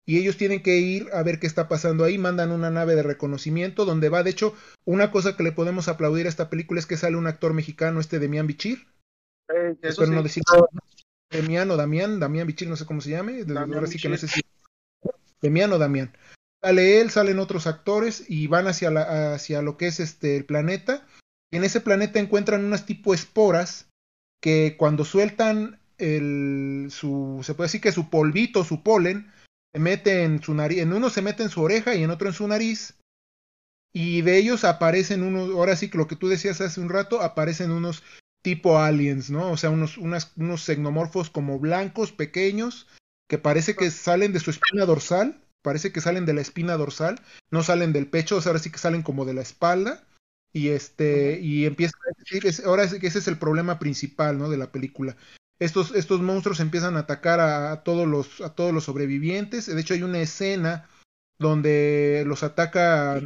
[0.06, 3.02] y ellos tienen que ir a ver qué está pasando ahí, mandan una nave de
[3.02, 4.54] reconocimiento donde va, de hecho,
[4.84, 8.00] una cosa que le podemos aplaudir a esta película es que sale un actor mexicano,
[8.00, 8.86] este de Mian Bichir,
[9.48, 10.42] eh, Espero no decir
[11.30, 14.28] Damián o Damián, Damián Bichir, no sé cómo se llame, ahora sí que no sé
[14.28, 14.42] si
[15.40, 16.14] Damián o Damián.
[16.64, 20.46] Sale él, salen otros actores y van hacia, la, hacia lo que es este el
[20.46, 21.06] planeta.
[21.52, 23.90] Y en ese planeta encuentran unas tipo esporas
[24.40, 29.30] que cuando sueltan el, su, se puede decir que su polvito, su polen,
[29.74, 32.28] se mete en su nariz, en uno se mete en su oreja y en otro
[32.28, 32.94] en su nariz.
[33.92, 37.20] Y de ellos aparecen unos, ahora sí que lo que tú decías hace un rato,
[37.20, 38.02] aparecen unos
[38.42, 39.50] tipo aliens, ¿no?
[39.50, 42.86] O sea, unos, unas, unos xenomorfos como blancos, pequeños,
[43.28, 47.20] que parece que salen de su espina dorsal, parece que salen de la espina dorsal,
[47.50, 50.04] no salen del pecho, o sea, ahora sí que salen como de la espalda,
[50.52, 54.50] y este, y empieza a decir, ahora sí que ese es el problema principal, ¿no?
[54.50, 55.16] De la película.
[55.58, 59.94] Estos, estos monstruos empiezan a atacar a, todos los, a todos los sobrevivientes, de hecho
[59.94, 60.88] hay una escena
[61.38, 63.20] donde los ataca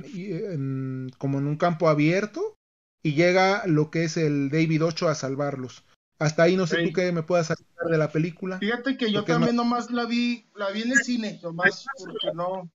[1.18, 2.54] como en un campo abierto,
[3.02, 5.84] y llega lo que es el David 8 a salvarlos.
[6.18, 8.58] Hasta ahí no sé tú qué me puedas hablar de la película.
[8.58, 12.70] Fíjate que yo también nomás la vi, la vi en el cine, nomás porque no,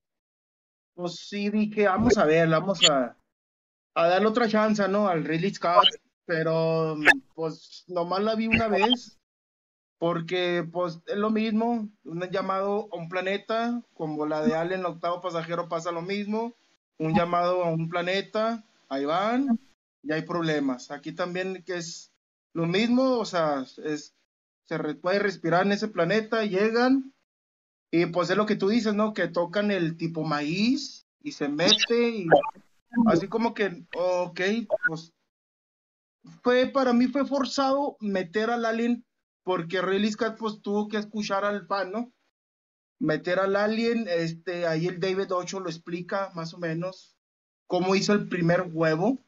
[0.94, 3.16] pues sí dije, vamos a ver, vamos a,
[3.94, 5.08] a darle otra chance, ¿no?
[5.08, 5.88] Al Ridley Scott,
[6.24, 6.96] pero
[7.34, 9.18] pues nomás la vi una vez
[9.98, 14.86] porque pues es lo mismo, un llamado a un planeta, como la de Alien, el
[14.86, 16.54] octavo pasajero pasa lo mismo,
[16.98, 19.58] un llamado a un planeta, ahí van,
[20.02, 20.90] y hay problemas.
[20.90, 22.13] Aquí también que es
[22.54, 24.14] lo mismo, o sea, es,
[24.64, 27.12] se puede respirar en ese planeta, llegan,
[27.90, 29.12] y pues es lo que tú dices, ¿no?
[29.12, 32.26] Que tocan el tipo maíz y se mete, y
[33.06, 34.40] así como que, ok,
[34.86, 35.12] pues
[36.42, 39.04] fue, para mí fue forzado meter al alien
[39.44, 42.12] porque Ridley Scott pues tuvo que escuchar al fan, ¿no?
[42.98, 47.16] Meter al alien, este, ahí el David Ocho lo explica más o menos
[47.66, 49.18] cómo hizo el primer huevo,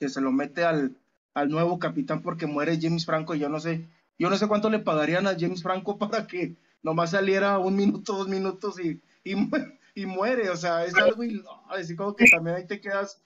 [0.00, 0.96] que se lo mete al,
[1.34, 3.88] al nuevo capitán porque muere James Franco, yo no sé,
[4.18, 8.16] yo no sé cuánto le pagarían a James Franco para que nomás saliera un minuto,
[8.16, 9.34] dos minutos y, y,
[9.94, 11.22] y muere, o sea, es algo,
[11.68, 13.22] así como que también ahí te quedas,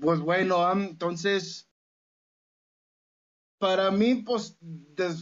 [0.00, 1.68] pues bueno, entonces
[3.58, 4.56] para mí, pues,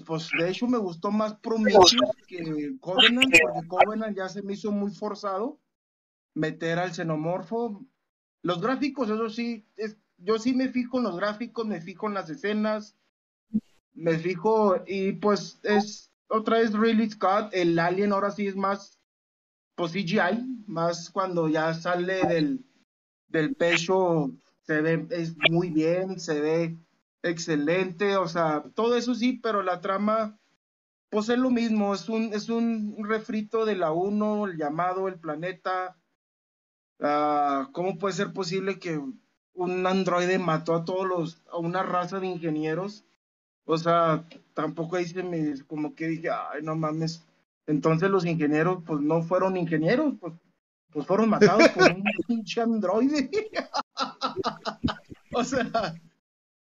[0.05, 1.97] pues, de hecho me gustó más Prometheus
[2.29, 5.59] que Covenant, porque Covenant ya se me hizo muy forzado
[6.35, 7.83] meter al xenomorfo.
[8.43, 12.15] Los gráficos, eso sí, es, yo sí me fijo en los gráficos, me fijo en
[12.15, 12.97] las escenas,
[13.95, 19.01] me fijo, y pues es otra vez Really Scott, el alien ahora sí es más,
[19.75, 22.65] pues CGI, más cuando ya sale del,
[23.29, 24.33] del pecho,
[24.63, 26.79] se ve, es muy bien, se ve
[27.23, 30.39] excelente, o sea, todo eso sí, pero la trama,
[31.11, 35.19] pues es lo mismo, es un, es un refrito de la 1, el llamado, el
[35.19, 35.97] planeta.
[36.99, 38.99] Uh, ¿Cómo puede ser posible que
[39.57, 43.05] un androide mató a todos los, a una raza de ingenieros?
[43.65, 44.25] O sea,
[44.55, 47.27] tampoco ahí se me, como que dije, ay, no mames.
[47.67, 50.35] Entonces los ingenieros, pues no fueron ingenieros, pues,
[50.91, 53.29] pues fueron matados por un pinche androide.
[55.33, 55.95] o sea,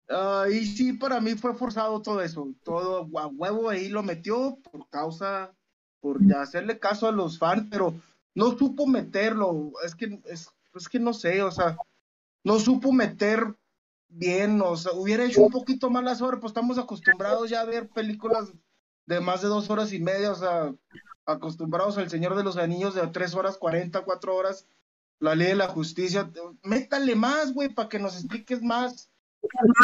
[0.09, 2.47] Uh, y sí, para mí fue forzado todo eso.
[2.63, 5.53] Todo a huevo ahí lo metió por causa,
[5.99, 7.93] por ya hacerle caso a los fans, pero
[8.33, 9.73] no supo meterlo.
[9.85, 11.77] Es que, es, es que no sé, o sea,
[12.43, 13.55] no supo meter
[14.09, 17.65] bien, o sea, hubiera hecho un poquito más las horas, pues estamos acostumbrados ya a
[17.65, 18.53] ver películas
[19.05, 20.73] de más de dos horas y media, o sea,
[21.25, 24.67] acostumbrados al Señor de los Anillos de tres horas, cuarenta, cuatro horas,
[25.19, 26.29] la ley de la justicia.
[26.63, 29.09] Métale más, güey, para que nos expliques más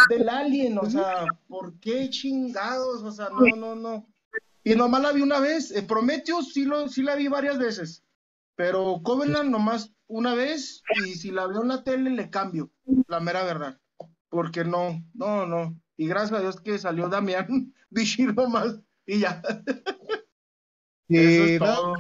[0.09, 3.03] del alien, o sea, ¿por qué chingados?
[3.03, 4.07] O sea, no, no, no.
[4.63, 8.02] Y nomás la vi una vez, eh, Prometheus sí, lo, sí la vi varias veces,
[8.55, 12.71] pero Covenant nomás una vez y si la veo en la tele le cambio,
[13.07, 13.79] la mera verdad,
[14.29, 15.79] porque no, no, no.
[15.97, 19.41] Y gracias a Dios que salió Damián Bichir nomás y ya.
[21.09, 21.95] Eso es todo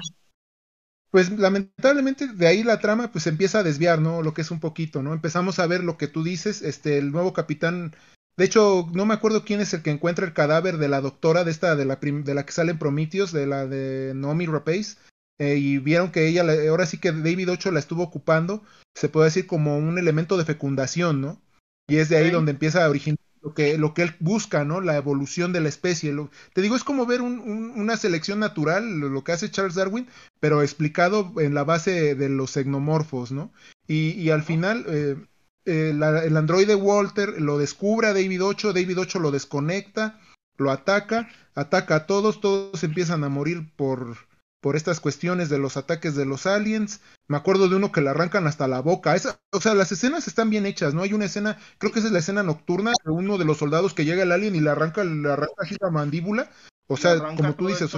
[1.13, 4.23] pues lamentablemente de ahí la trama pues empieza a desviar, ¿no?
[4.23, 5.13] Lo que es un poquito, ¿no?
[5.13, 7.95] Empezamos a ver lo que tú dices, este, el nuevo capitán,
[8.35, 11.43] de hecho, no me acuerdo quién es el que encuentra el cadáver de la doctora
[11.43, 14.95] de esta, de la, de la que sale en Prometheus, de la de Naomi Rapace,
[15.39, 18.63] eh, y vieron que ella, ahora sí que David Ocho la estuvo ocupando,
[18.95, 21.41] se puede decir como un elemento de fecundación, ¿no?
[21.87, 24.79] Y es de ahí donde empieza a originar lo que, lo que él busca, ¿no?
[24.79, 26.15] La evolución de la especie.
[26.53, 30.07] te digo, es como ver una selección natural, lo, que hace Charles Darwin,
[30.39, 33.51] pero explicado en la base de los xenomorfos, ¿no?
[33.85, 35.17] Y, al final, eh,
[35.65, 40.19] eh, el androide Walter lo descubre a David 8, David 8 lo desconecta,
[40.57, 44.17] lo ataca, ataca a todos, todos empiezan a morir por,
[44.63, 47.01] por estas cuestiones de los ataques de los aliens.
[47.27, 49.13] Me acuerdo de uno que le arrancan hasta la boca.
[49.13, 51.01] Esa, o sea, las escenas están bien hechas, ¿no?
[51.01, 53.93] Hay una escena, creo que esa es la escena nocturna de uno de los soldados
[53.93, 56.49] que llega al alien y le arranca, le arranca así la mandíbula.
[56.87, 57.91] O sea, como tú dices,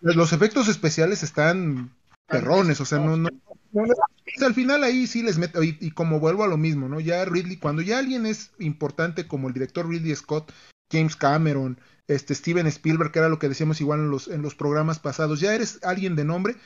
[0.00, 1.94] los efectos especiales están
[2.26, 3.28] perrones, o sea, no, no,
[4.44, 6.98] al final ahí sí les meto, y, y, como vuelvo a lo mismo, ¿no?
[6.98, 10.50] Ya Ridley, cuando ya alguien es importante como el director Ridley Scott,
[10.94, 14.54] James Cameron, este Steven Spielberg, que era lo que decíamos igual en los, en los
[14.54, 16.56] programas pasados, ya eres alguien de nombre.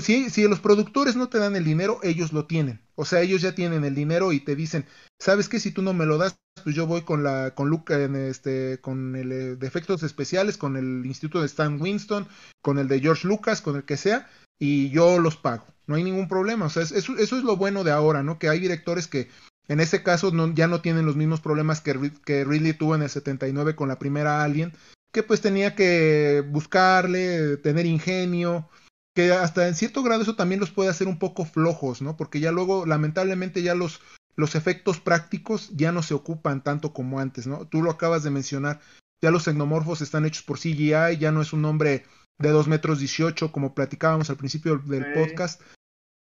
[0.00, 2.80] Si, si los productores no te dan el dinero, ellos lo tienen.
[2.94, 4.84] O sea, ellos ya tienen el dinero y te dicen,
[5.18, 5.60] ¿sabes qué?
[5.60, 9.16] Si tú no me lo das, pues yo voy con la, con en este, con
[9.16, 12.28] el eh, de efectos especiales, con el instituto de Stan Winston,
[12.60, 14.28] con el de George Lucas, con el que sea,
[14.58, 15.64] y yo los pago.
[15.86, 16.66] No hay ningún problema.
[16.66, 18.38] O sea, eso, eso es lo bueno de ahora, ¿no?
[18.38, 19.28] Que hay directores que
[19.68, 23.10] en ese caso ya no tienen los mismos problemas que, que Ridley tuvo en el
[23.10, 24.72] 79 con la primera Alien,
[25.12, 28.68] que pues tenía que buscarle, tener ingenio,
[29.14, 32.16] que hasta en cierto grado eso también los puede hacer un poco flojos, ¿no?
[32.16, 34.00] Porque ya luego, lamentablemente, ya los,
[34.36, 37.66] los efectos prácticos ya no se ocupan tanto como antes, ¿no?
[37.66, 38.80] Tú lo acabas de mencionar,
[39.20, 42.06] ya los xenomorfos están hechos por CGI, ya no es un hombre
[42.38, 45.60] de 2 metros 18 como platicábamos al principio del podcast,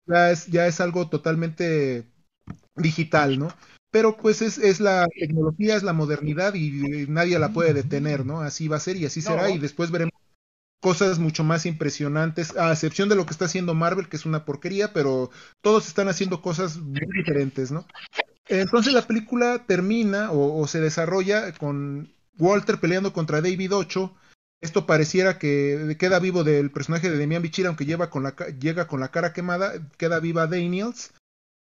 [0.07, 2.07] ya es, ya es algo totalmente
[2.77, 3.49] digital, ¿no?
[3.95, 8.41] pero pues es, es la tecnología, es la modernidad y, nadie la puede detener, ¿no?
[8.41, 10.15] Así va a ser y así será y después veremos
[10.81, 14.45] cosas mucho más impresionantes, a excepción de lo que está haciendo Marvel, que es una
[14.45, 15.31] porquería, pero
[15.63, 17.87] todos están haciendo cosas muy diferentes, ¿no?
[18.49, 24.13] Entonces la película termina o, se desarrolla con Walter peleando contra David Ocho.
[24.61, 28.89] Esto pareciera que queda vivo del personaje de Demian Bichir, aunque lleva con la, llega
[28.89, 31.13] con la cara quemada, queda viva Daniels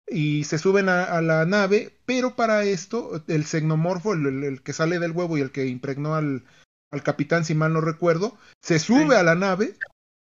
[0.08, 5.12] y se suben a, la nave, pero para esto el xenomorfo, el, que sale del
[5.12, 6.44] huevo y el que impregnó al,
[6.90, 9.76] al capitán, si mal no recuerdo, se sube a la nave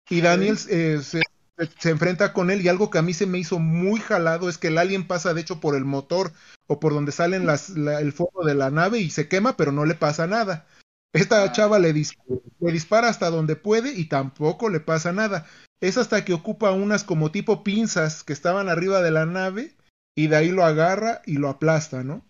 [0.09, 1.21] y Daniel eh, se,
[1.79, 4.57] se, enfrenta con él y algo que a mí se me hizo muy jalado es
[4.57, 6.31] que el alien pasa de hecho por el motor
[6.67, 9.85] o por donde salen las, el fuego de la nave y se quema, pero no
[9.85, 10.65] le pasa nada.
[11.13, 11.51] Esta ah.
[11.51, 15.45] chava le, le dispara hasta donde puede y tampoco le pasa nada.
[15.81, 19.75] Es hasta que ocupa unas como tipo pinzas que estaban arriba de la nave
[20.15, 22.23] y de ahí lo agarra y lo aplasta, ¿no?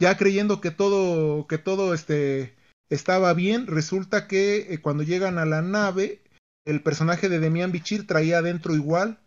[0.00, 2.54] Ya creyendo que todo, que todo este,
[2.90, 6.22] estaba bien, resulta que eh, cuando llegan a la nave,
[6.66, 9.18] el personaje de Demian Bichir traía adentro igual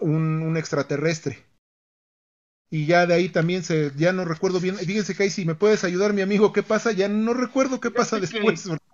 [0.00, 1.44] un, un, extraterrestre.
[2.70, 5.54] Y ya de ahí también se, ya no recuerdo bien, fíjense que ahí si me
[5.54, 6.92] puedes ayudar mi amigo, ¿qué pasa?
[6.92, 8.68] Ya no recuerdo qué pasa después.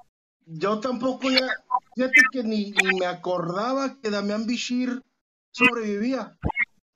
[0.47, 1.49] Yo tampoco ya,
[1.95, 5.03] fíjate que ni, ni me acordaba que Damián Bichir
[5.51, 6.39] sobrevivía,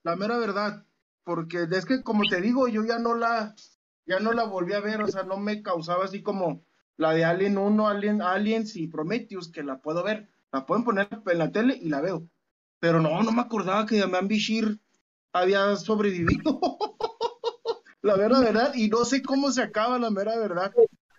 [0.02, 0.86] la mera verdad
[1.30, 3.54] porque es que como te digo, yo ya no la,
[4.04, 6.64] ya no la volví a ver, o sea, no me causaba así como
[6.96, 11.08] la de Alien 1, Alien, Aliens y Prometheus, que la puedo ver, la pueden poner
[11.24, 12.28] en la tele y la veo.
[12.80, 14.80] Pero no, no me acordaba que Damian Bishir
[15.32, 16.58] había sobrevivido.
[18.02, 20.72] la mera verdad, y no sé cómo se acaba la mera verdad,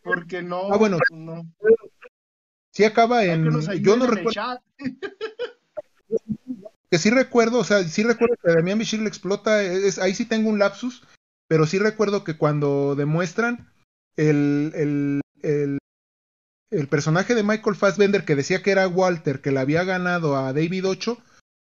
[0.03, 0.73] porque no.
[0.73, 0.97] Ah, bueno.
[1.11, 1.43] No.
[2.71, 3.61] Sí acaba en.
[3.81, 4.61] Yo no recuerdo.
[6.91, 10.25] que sí recuerdo, o sea, sí recuerdo que Damián Bichir le explota, es, ahí sí
[10.25, 11.03] tengo un lapsus,
[11.47, 13.71] pero sí recuerdo que cuando demuestran
[14.17, 15.77] el, el, el,
[16.69, 20.51] el, personaje de Michael Fassbender que decía que era Walter, que le había ganado a
[20.51, 21.17] David Ocho,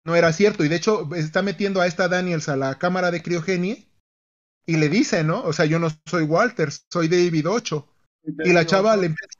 [0.05, 3.23] no era cierto, y de hecho está metiendo a esta Daniels a la cámara de
[3.23, 3.89] criogenie
[4.67, 5.43] y le dice, ¿no?
[5.43, 7.89] O sea, yo no soy Walter, soy David Ocho.
[8.45, 9.34] Y la chava le empieza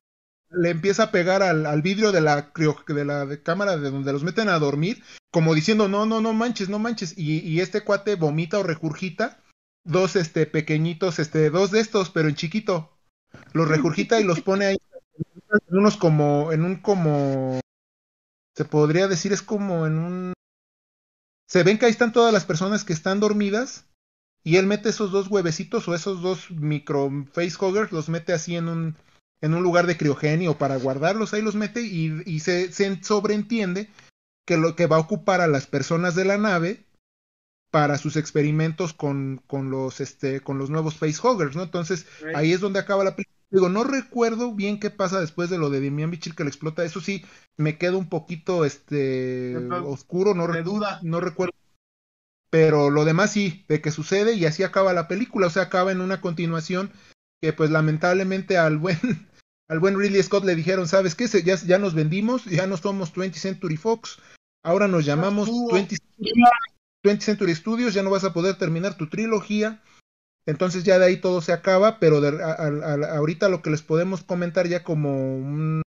[0.57, 4.25] le empieza a pegar al, al vidrio de la, de la cámara de donde los
[4.25, 7.17] meten a dormir, como diciendo, no, no, no manches, no manches.
[7.17, 9.41] Y, y, este cuate vomita o regurgita
[9.85, 12.91] dos este, pequeñitos, este, dos de estos, pero en chiquito.
[13.53, 14.77] Los regurgita y los pone ahí
[15.69, 17.61] en unos como, en un como,
[18.57, 20.33] se podría decir, es como en un...
[21.49, 23.87] Se ven que ahí están todas las personas que están dormidas
[24.43, 28.69] y él mete esos dos huevecitos o esos dos micro facehuggers, los mete así en
[28.69, 28.97] un
[29.45, 32.73] en un lugar de criogenio para guardarlos, ahí los mete y, se,
[33.03, 33.91] sobreentiende
[34.47, 36.87] que lo que va a ocupar a las personas de la nave
[37.71, 41.63] para sus experimentos con, con los este con los nuevos facehuggers, ¿no?
[41.63, 43.35] Entonces, ahí es donde acaba la película.
[43.51, 46.83] Digo, no recuerdo bien qué pasa después de lo de Demian Bichir que le explota.
[46.83, 47.23] Eso sí,
[47.59, 51.01] me queda un poquito este oscuro, no, duda.
[51.03, 51.53] no recuerdo.
[52.49, 55.93] Pero lo demás sí, de que sucede y así acaba la película, o sea, acaba
[55.93, 56.91] en una continuación
[57.43, 58.99] que pues lamentablemente al buen
[59.69, 61.27] al buen Ridley Scott le dijeron, ¿sabes qué?
[61.43, 64.19] Ya, ya nos vendimos, ya no somos 20th Century Fox,
[64.63, 69.83] ahora nos llamamos 20th, Century Studios, ya no vas a poder terminar tu trilogía.
[70.47, 74.85] Entonces ya de ahí todo se acaba, pero ahorita lo que les podemos comentar ya
[74.85, 75.83] como un,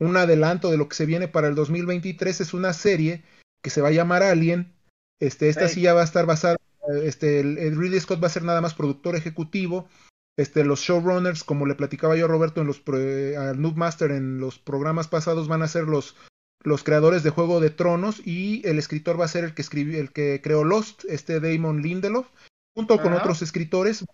[0.00, 3.22] un, adelanto de lo que se viene para el 2023 es una serie
[3.62, 4.72] que se va a llamar Alien.
[5.20, 6.56] Este, esta sí ya va a estar basada,
[7.04, 9.88] este, el Ridley Scott va a ser nada más productor ejecutivo
[10.36, 14.40] este, los showrunners, como le platicaba yo a Roberto en los a Noob Master en
[14.40, 16.16] los programas pasados, van a ser los,
[16.62, 20.00] los creadores de Juego de Tronos y el escritor va a ser el que escribió,
[20.00, 22.28] el que creó Lost, este Damon Lindelof,
[22.74, 24.04] junto con otros escritores,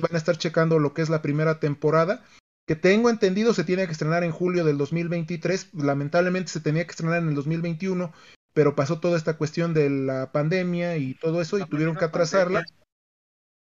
[0.00, 2.24] van a estar checando lo que es la primera temporada,
[2.66, 6.90] que tengo entendido se tiene que estrenar en julio del 2023, lamentablemente se tenía que
[6.90, 8.12] estrenar en el 2021,
[8.52, 12.64] pero pasó toda esta cuestión de la pandemia y todo eso y tuvieron que atrasarla.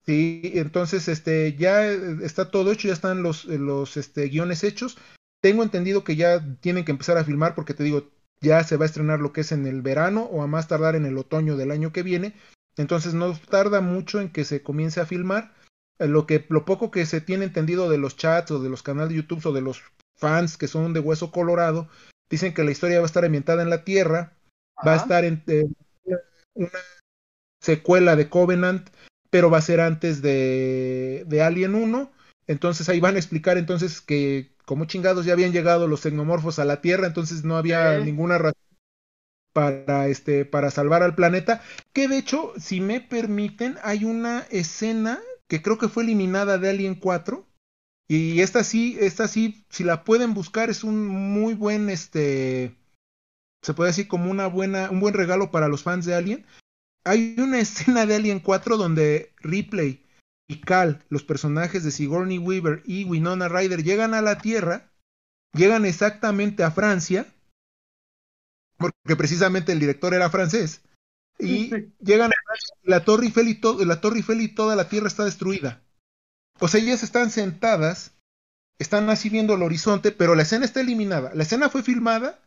[0.06, 4.98] Sí, entonces este ya está todo hecho, ya están los, los este, guiones hechos.
[5.42, 8.10] Tengo entendido que ya tienen que empezar a filmar porque te digo,
[8.40, 10.96] ya se va a estrenar lo que es en el verano o a más tardar
[10.96, 12.34] en el otoño del año que viene.
[12.76, 15.52] Entonces no tarda mucho en que se comience a filmar.
[15.98, 18.82] Eh, lo que lo poco que se tiene entendido de los chats o de los
[18.82, 19.82] canales de YouTube o de los
[20.16, 21.88] fans que son de hueso colorado,
[22.30, 24.36] dicen que la historia va a estar ambientada en la Tierra,
[24.86, 25.66] va a estar en eh,
[26.54, 26.70] una
[27.60, 28.88] secuela de Covenant
[29.30, 32.10] pero va a ser antes de, de Alien 1.
[32.46, 36.64] Entonces ahí van a explicar entonces que como chingados ya habían llegado los tecnomorfos a
[36.64, 38.60] la Tierra, entonces no había ninguna razón
[39.52, 41.62] para este para salvar al planeta,
[41.92, 46.70] que de hecho, si me permiten, hay una escena que creo que fue eliminada de
[46.70, 47.46] Alien 4.
[48.08, 52.76] Y esta sí, esta sí, si la pueden buscar, es un muy buen, este,
[53.62, 56.46] se puede decir como una buena, un buen regalo para los fans de Alien.
[57.04, 60.04] Hay una escena de Alien 4 donde Ripley
[60.48, 64.90] y Cal, los personajes de Sigourney Weaver y Winona Ryder, llegan a la Tierra,
[65.54, 67.32] llegan exactamente a Francia,
[68.76, 70.82] porque precisamente el director era francés,
[71.38, 71.70] y
[72.00, 72.34] llegan a
[72.82, 75.82] la Torre Eiffel y todo, la Torre Eiffel y toda la Tierra está destruida.
[76.58, 78.12] O sea, ellas están sentadas,
[78.78, 81.32] están así viendo el horizonte, pero la escena está eliminada.
[81.34, 82.38] La escena fue filmada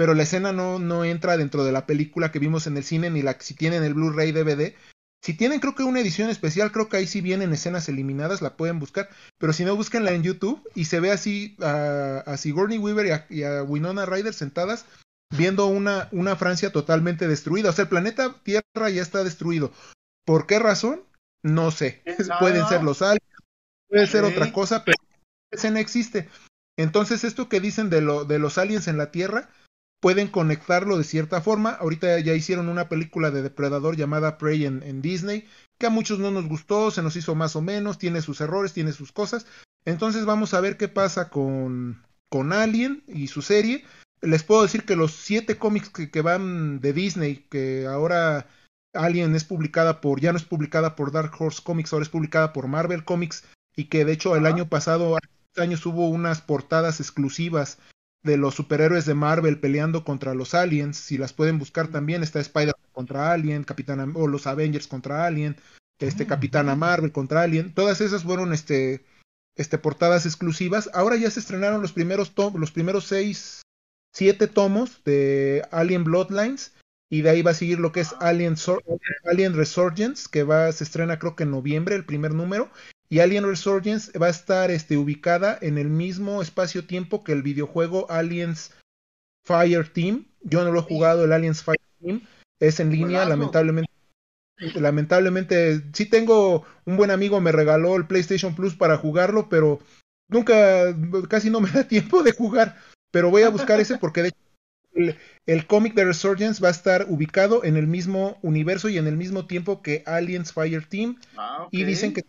[0.00, 3.10] pero la escena no, no entra dentro de la película que vimos en el cine,
[3.10, 4.74] ni la si tienen el Blu-ray DVD.
[5.22, 8.56] Si tienen, creo que una edición especial, creo que ahí sí vienen escenas eliminadas, la
[8.56, 9.10] pueden buscar.
[9.36, 13.62] Pero si no, búsquenla en YouTube y se ve así a, Sigourney Weaver y a,
[13.62, 14.86] Winona Ryder sentadas
[15.36, 17.68] viendo una, una Francia totalmente destruida.
[17.68, 19.70] O sea, el planeta Tierra ya está destruido.
[20.24, 21.02] ¿Por qué razón?
[21.42, 22.02] No sé.
[22.40, 23.36] Pueden ser los aliens,
[23.86, 24.96] puede ser otra cosa, pero
[25.50, 26.30] esa escena existe.
[26.78, 29.50] Entonces, esto que dicen de, lo, de los aliens en la Tierra,
[30.00, 31.70] pueden conectarlo de cierta forma.
[31.70, 35.46] Ahorita ya hicieron una película de depredador llamada Prey en, Disney,
[35.78, 38.72] que a muchos no nos gustó, se nos hizo más o menos, tiene sus errores,
[38.72, 39.46] tiene sus cosas.
[39.84, 43.84] Entonces vamos a ver qué pasa con, con Alien y su serie.
[44.22, 48.48] Les puedo decir que los siete cómics que, van de Disney, que ahora
[48.92, 52.52] Alien es publicada por, ya no es publicada por Dark Horse Comics, ahora es publicada
[52.52, 53.44] por Marvel Comics,
[53.74, 55.16] y que de hecho el año pasado,
[55.56, 57.78] años hubo unas portadas exclusivas
[58.22, 62.40] de los superhéroes de Marvel peleando contra los aliens, si las pueden buscar también, está
[62.40, 65.56] Spider contra Alien, Capitana o los Avengers contra Alien,
[65.98, 69.04] este ah, Capitana Marvel contra Alien, todas esas fueron este
[69.56, 70.90] este portadas exclusivas.
[70.94, 73.62] Ahora ya se estrenaron los primeros los primeros seis
[74.12, 76.74] siete tomos de Alien Bloodlines
[77.10, 78.56] y de ahí va a seguir lo que es Alien,
[79.30, 82.70] Alien Resurgence, que va se estrena creo que en noviembre el primer número
[83.12, 88.08] y Alien Resurgence va a estar este, ubicada en el mismo espacio-tiempo que el videojuego
[88.08, 88.72] Aliens
[89.44, 90.26] Fire Team.
[90.42, 92.22] Yo no lo he jugado, el Aliens Fire Team.
[92.60, 93.90] Es en línea, lamentablemente.
[94.76, 99.80] Lamentablemente, sí tengo un buen amigo, me regaló el PlayStation Plus para jugarlo, pero
[100.28, 100.94] nunca,
[101.28, 102.76] casi no me da tiempo de jugar.
[103.10, 105.16] Pero voy a buscar ese porque de hecho
[105.46, 109.16] el, cómic de Resurgence va a estar ubicado en el mismo universo y en el
[109.16, 111.18] mismo tiempo que Aliens Fire Team.
[111.36, 112.24] Ah, y dicen que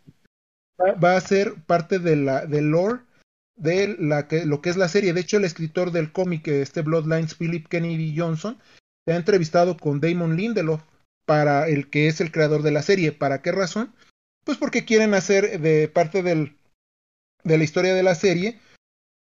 [1.03, 3.01] va a ser parte de la, del lore
[3.55, 5.13] de la que, lo que es la serie.
[5.13, 8.57] De hecho, el escritor del cómic, este Bloodlines, Philip Kennedy Johnson,
[9.05, 10.81] se ha entrevistado con Damon Lindelof
[11.25, 13.11] para el que es el creador de la serie.
[13.11, 13.93] ¿Para qué razón?
[14.43, 16.57] Pues porque quieren hacer de parte del,
[17.43, 18.59] de la historia de la serie,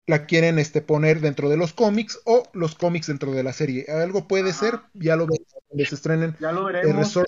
[0.06, 3.86] la quieren este, poner dentro de los cómics o los cómics dentro de la serie.
[3.88, 6.36] Algo puede ser, ya lo veremos cuando se estrenen.
[6.40, 7.18] Ya lo veremos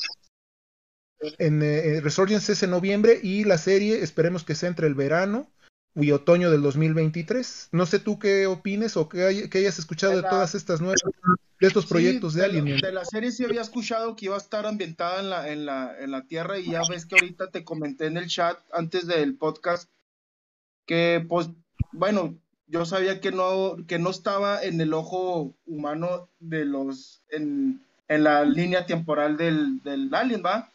[1.39, 5.51] en eh, Resurgence es en noviembre y la serie esperemos que sea entre el verano
[5.95, 7.69] y otoño del 2023.
[7.73, 11.01] No sé tú qué opines o qué, hayas escuchado de, todas estas nuevas,
[11.61, 12.65] de estos proyectos de, Alien.
[12.65, 15.97] de la serie sí había escuchado que iba a estar ambientada en la, en la,
[15.99, 19.37] en la Tierra y ya ves que ahorita te comenté en el chat antes del
[19.37, 19.91] podcast
[20.87, 21.51] que pues
[21.93, 27.85] bueno, yo sabía que no, que no estaba en el ojo humano de los, en,
[28.09, 30.72] en la línea temporal del, del Alien, ¿va?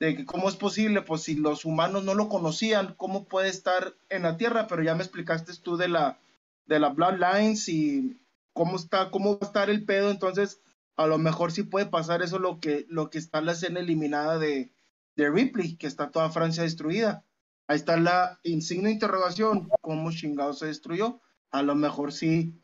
[0.00, 3.94] De que cómo es posible, pues si los humanos no lo conocían, cómo puede estar
[4.08, 6.18] en la Tierra, pero ya me explicaste tú de la,
[6.64, 8.18] de la Bloodlines y
[8.54, 10.62] cómo está, cómo va a estar el pedo, entonces
[10.96, 13.80] a lo mejor sí puede pasar eso lo que, lo que está en la escena
[13.80, 14.72] eliminada de,
[15.16, 17.24] de Ripley, que está toda Francia destruida.
[17.68, 21.20] Ahí está la insignia interrogación, cómo chingado se destruyó.
[21.50, 22.60] A lo mejor sí,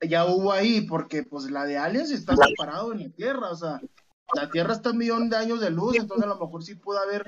[0.00, 3.80] ya hubo ahí, porque pues la de Aliens está separado en la Tierra, o sea,
[4.34, 6.98] la Tierra está un millón de años de luz, entonces a lo mejor sí pudo
[6.98, 7.24] haber,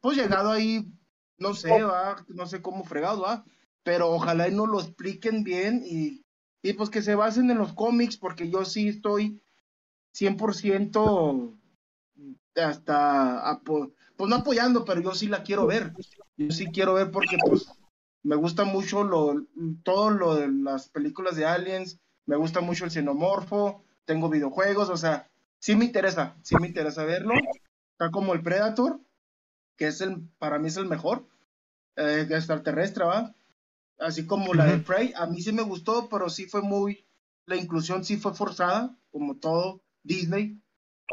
[0.00, 0.92] pues llegado ahí,
[1.38, 3.44] no sé, va, no sé cómo fregado, va,
[3.82, 6.22] pero ojalá y nos lo expliquen bien y,
[6.62, 9.40] y pues que se basen en los cómics, porque yo sí estoy
[10.14, 11.56] 100%
[12.56, 13.90] hasta, pues
[14.28, 15.92] no apoyando, pero yo sí la quiero ver,
[16.36, 17.68] yo sí quiero ver porque pues
[18.22, 19.46] me gusta mucho lo,
[19.82, 24.96] todo lo de las películas de aliens, me gusta mucho el xenomorfo, tengo videojuegos, o
[24.96, 25.29] sea,
[25.60, 27.34] sí me interesa, sí me interesa verlo.
[27.92, 29.00] Está como el Predator,
[29.76, 31.28] que es el, para mí es el mejor,
[31.96, 33.34] eh, extraterrestre, ¿va?
[33.98, 37.06] Así como la de Prey, a mí sí me gustó, pero sí fue muy,
[37.44, 40.58] la inclusión sí fue forzada, como todo Disney.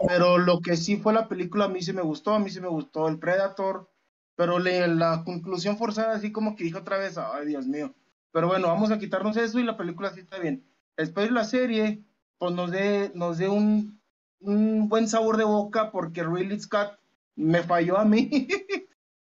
[0.07, 2.61] Pero lo que sí fue la película, a mí sí me gustó, a mí sí
[2.61, 3.89] me gustó el Predator,
[4.35, 7.93] pero la conclusión forzada, así como que dijo otra vez, ay Dios mío.
[8.31, 10.63] Pero bueno, vamos a quitarnos eso y la película sí está bien.
[10.95, 12.05] Espero la serie,
[12.37, 13.99] pues nos dé, nos dé un,
[14.39, 16.99] un buen sabor de boca porque Ridley Scott
[17.35, 18.29] me falló a mí.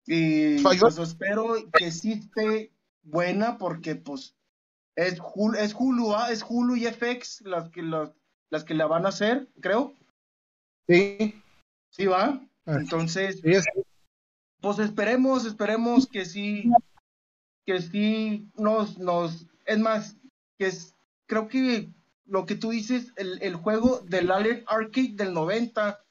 [0.05, 2.73] Y pues espero que sí esté
[3.03, 4.35] buena porque pues
[4.95, 6.29] es Hulu, es Hulu, ¿ah?
[6.29, 8.11] es Hulu y FX las que las,
[8.49, 9.93] las que la van a hacer, creo.
[10.87, 11.41] Sí.
[11.89, 12.41] Sí va.
[12.65, 12.77] Ah.
[12.79, 13.41] Entonces,
[14.61, 16.69] pues esperemos, esperemos que sí,
[17.65, 20.17] que sí nos, nos, es más,
[20.57, 20.93] que es,
[21.27, 21.89] creo que
[22.25, 26.03] lo que tú dices, el, el juego del Alien Arcade del 90,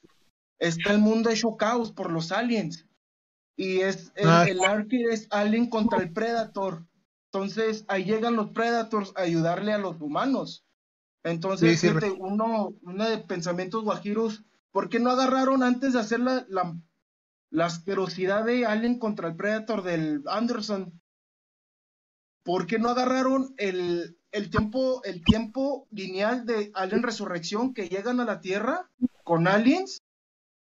[0.59, 2.87] está el mundo hecho caos por los aliens.
[3.55, 4.45] Y es el, ah.
[4.47, 6.85] el arcade es Alien contra el Predator.
[7.31, 10.65] Entonces ahí llegan los Predators a ayudarle a los humanos.
[11.23, 11.83] Entonces,
[12.19, 16.77] uno, uno de pensamientos guajiros, ¿por qué no agarraron antes de hacer la, la,
[17.49, 21.01] la asquerosidad de Alien contra el Predator del Anderson?
[22.43, 28.19] ¿Por qué no agarraron el, el, tiempo, el tiempo lineal de Alien Resurrección que llegan
[28.19, 28.89] a la Tierra
[29.23, 30.01] con aliens?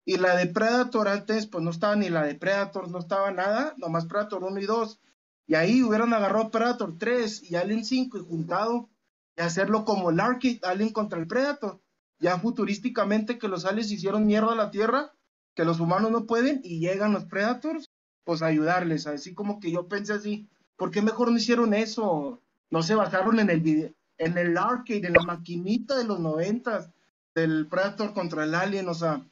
[0.05, 3.75] Y la de Predator antes, pues no estaba ni la de Predator, no estaba nada,
[3.77, 5.01] nomás Predator 1 y 2.
[5.47, 8.89] Y ahí hubieran agarrado Predator 3 y Alien 5 y juntado
[9.37, 11.81] y hacerlo como el Arcade, Alien contra el Predator.
[12.19, 15.13] Ya futurísticamente que los aliens hicieron mierda a la Tierra,
[15.55, 17.91] que los humanos no pueden y llegan los Predators,
[18.25, 19.07] pues ayudarles.
[19.07, 20.49] Así como que yo pensé así,
[20.79, 22.41] ¿por qué mejor no hicieron eso?
[22.71, 26.91] No se basaron en el video, en el arcade, en la maquinita de los noventas,
[27.35, 29.23] del Predator contra el Alien, o sea.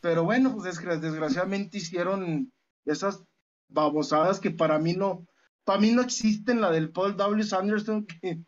[0.00, 2.50] Pero bueno, pues desgraciadamente hicieron
[2.86, 3.22] esas
[3.68, 5.26] babosadas que para mí no,
[5.64, 7.44] para mí no existen la del Paul W.
[7.44, 8.38] Sanderson, que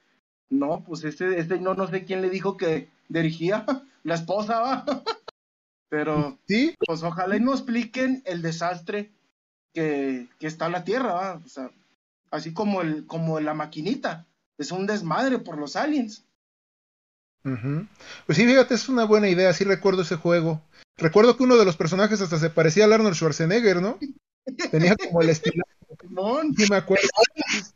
[0.48, 3.66] no, pues este, este no, no sé quién le dijo que dirigía,
[4.04, 4.84] la esposa, ¿va?
[5.90, 6.76] Pero, ¿Sí?
[6.86, 9.10] pues ojalá y nos expliquen el desastre
[9.74, 11.40] que, que está la Tierra, ¿va?
[11.44, 11.70] O sea,
[12.30, 14.26] así como, el, como la maquinita,
[14.58, 16.26] es un desmadre por los aliens.
[17.42, 20.62] Pues sí, fíjate, es una buena idea, sí recuerdo ese juego.
[20.98, 23.98] Recuerdo que uno de los personajes hasta se parecía a Arnold Schwarzenegger, ¿no?
[24.70, 25.64] Tenía como el estilo
[26.56, 27.08] Sí me acuerdo,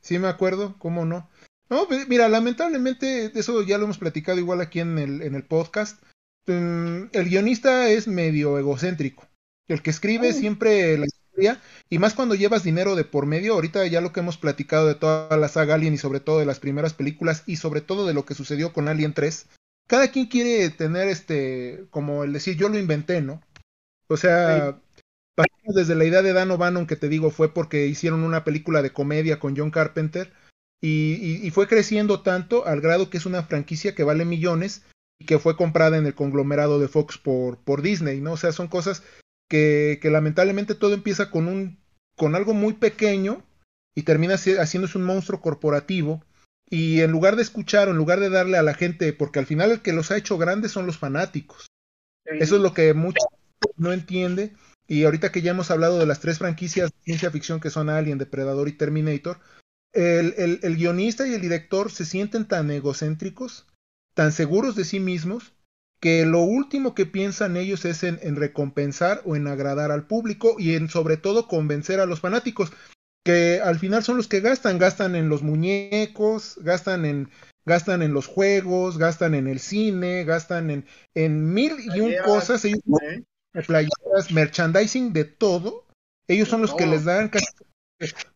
[0.01, 1.29] sí me acuerdo, cómo no.
[1.69, 5.45] No, pues, mira, lamentablemente, eso ya lo hemos platicado igual aquí en el, en el
[5.45, 6.03] podcast.
[6.47, 9.27] Mm, el guionista es medio egocéntrico.
[9.69, 13.87] El que escribe siempre la historia, y más cuando llevas dinero de por medio, ahorita
[13.87, 16.61] ya lo que hemos platicado de toda la saga Alien y sobre todo de las
[16.61, 19.47] primeras películas y sobre todo de lo que sucedió con Alien 3,
[19.89, 23.43] cada quien quiere tener este, como el decir, yo lo inventé, ¿no?
[24.09, 24.79] O sea,
[25.67, 28.93] desde la idea de Dan O'Bannon, que te digo, fue porque hicieron una película de
[28.93, 30.33] comedia con John Carpenter
[30.81, 34.83] y, fue creciendo tanto al grado que es una franquicia que vale millones
[35.19, 38.33] y que fue comprada en el conglomerado de Fox por, por Disney, ¿no?
[38.33, 39.03] O sea, son cosas
[39.49, 41.83] que, que lamentablemente todo empieza con un
[42.17, 43.45] con algo muy pequeño
[43.95, 46.25] y termina haciéndose un monstruo corporativo.
[46.69, 49.47] Y en lugar de escuchar o en lugar de darle a la gente, porque al
[49.47, 51.67] final el que los ha hecho grandes son los fanáticos.
[52.25, 53.27] Eso es lo que muchos
[53.77, 54.55] no entiende.
[54.87, 57.89] Y ahorita que ya hemos hablado de las tres franquicias de ciencia ficción que son
[57.89, 59.41] Alien, Depredador y Terminator,
[59.93, 63.67] el, el, guionista y el director se sienten tan egocéntricos,
[64.13, 65.54] tan seguros de sí mismos,
[66.05, 70.57] que lo último que piensan ellos es en, en, recompensar o en agradar al público
[70.59, 72.75] y en sobre todo convencer a los fanáticos,
[73.25, 77.31] que al final son los que gastan, gastan en los muñecos, gastan en,
[77.65, 80.85] gastan en los juegos, gastan en el cine, gastan en,
[81.15, 82.67] en mil y un cosas.
[82.67, 82.83] Ellos,
[83.67, 85.87] playeras, merchandising de todo,
[86.29, 87.47] ellos son los que les dan casi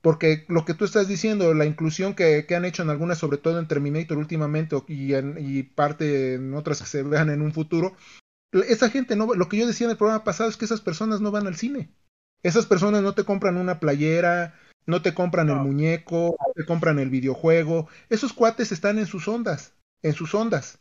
[0.02, 3.58] porque lo que tú estás diciendo, la inclusión que, han hecho en algunas, sobre todo
[3.58, 7.96] en Terminator últimamente y, en, y parte en otras que se vean en un futuro,
[8.52, 11.20] esa gente no, lo que yo decía en el programa pasado es que esas personas
[11.20, 11.90] no van al cine.
[12.42, 14.54] Esas personas no te compran una playera,
[14.86, 17.88] no te compran el muñeco, no te compran el videojuego.
[18.08, 20.78] Esos cuates están en sus ondas, en sus ondas.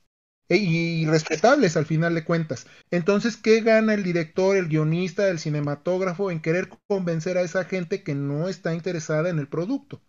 [0.50, 2.68] E, y respetables al final de cuentas.
[2.90, 8.04] Entonces, ¿qué gana el director, el guionista, el cinematógrafo en querer convencer a esa gente
[8.04, 10.02] que no está interesada en el producto?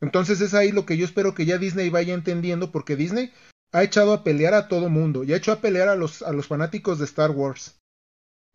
[0.00, 3.32] Entonces es ahí lo que yo espero que ya Disney vaya entendiendo, porque Disney
[3.72, 6.32] ha echado a pelear a todo mundo, ya ha hecho a pelear a los, a
[6.32, 7.78] los fanáticos de Star Wars.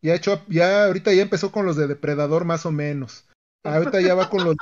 [0.04, 3.28] Ya ha hecho, ya ahorita ya empezó con los de Depredador más o menos.
[3.64, 4.56] Ahorita ya va con los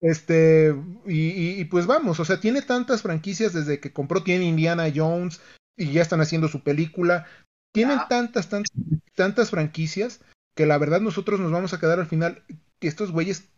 [0.00, 0.74] este,
[1.06, 5.42] y, y, pues vamos, o sea, tiene tantas franquicias desde que compró, tiene Indiana Jones,
[5.80, 7.26] y ya están haciendo su película.
[7.72, 8.70] Tienen tantas, tantas,
[9.14, 10.20] tantas franquicias
[10.54, 12.42] que la verdad nosotros nos vamos a quedar al final
[12.78, 13.48] que estos güeyes,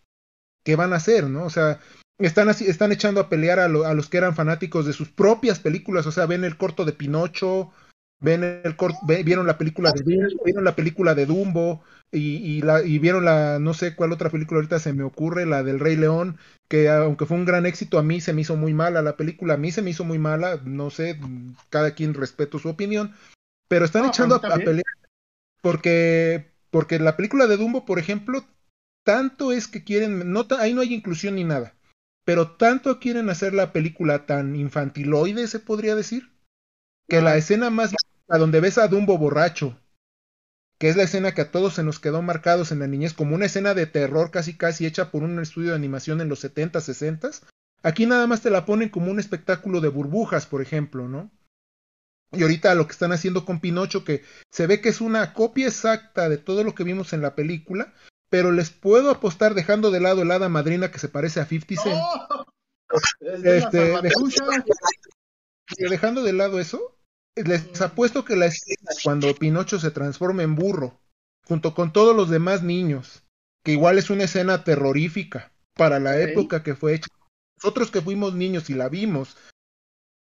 [0.65, 1.45] ¿qué van a hacer, no?
[1.45, 1.81] O sea,
[2.19, 5.59] están, así, están echando a pelear a, a, los que eran fanáticos de sus propias
[5.59, 7.73] películas, o sea, ven el corto de Pinocho,
[8.23, 12.83] ven el corto, vieron la película de vieron la película de Dumbo y, y, la,
[12.83, 15.97] y vieron la, no sé cuál otra película ahorita se me ocurre, la del Rey
[15.97, 19.17] León, que aunque fue un gran éxito, a mí se me hizo muy mala la
[19.17, 21.19] película, a mí se me hizo muy mala, no sé,
[21.69, 23.15] cada quien respeto su opinión,
[23.69, 24.85] pero están echando a, a, pelear
[25.61, 28.45] porque, porque la película de Dumbo, por ejemplo,
[29.05, 31.75] tanto es que quieren, no, ahí no hay inclusión ni nada,
[32.25, 36.31] pero tanto quieren hacer la película tan infantiloide, se podría decir,
[37.09, 37.95] que la escena más
[38.33, 39.79] a donde ves a Dumbo borracho,
[40.79, 43.35] que es la escena que a todos se nos quedó marcados en la niñez como
[43.35, 46.81] una escena de terror casi casi hecha por un estudio de animación en los 70,
[46.81, 47.31] 60,
[47.83, 51.31] aquí nada más te la ponen como un espectáculo de burbujas, por ejemplo, ¿no?
[52.33, 55.67] Y ahorita lo que están haciendo con Pinocho, que se ve que es una copia
[55.67, 57.93] exacta de todo lo que vimos en la película,
[58.31, 61.83] pero les puedo apostar dejando de lado el hada madrina que se parece a 50
[61.83, 62.01] Cent.
[63.45, 63.93] este,
[65.91, 66.97] dejando, de lado eso,
[67.37, 71.01] les apuesto que la escena cuando Pinocho se transforma en burro,
[71.47, 73.25] junto con todos los demás niños,
[73.65, 77.09] que igual es una escena terrorífica para la época que fue hecha.
[77.57, 79.37] Nosotros que fuimos niños y la vimos,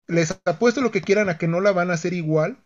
[0.07, 2.57] les apuesto lo que quieran a que no la van a hacer igual,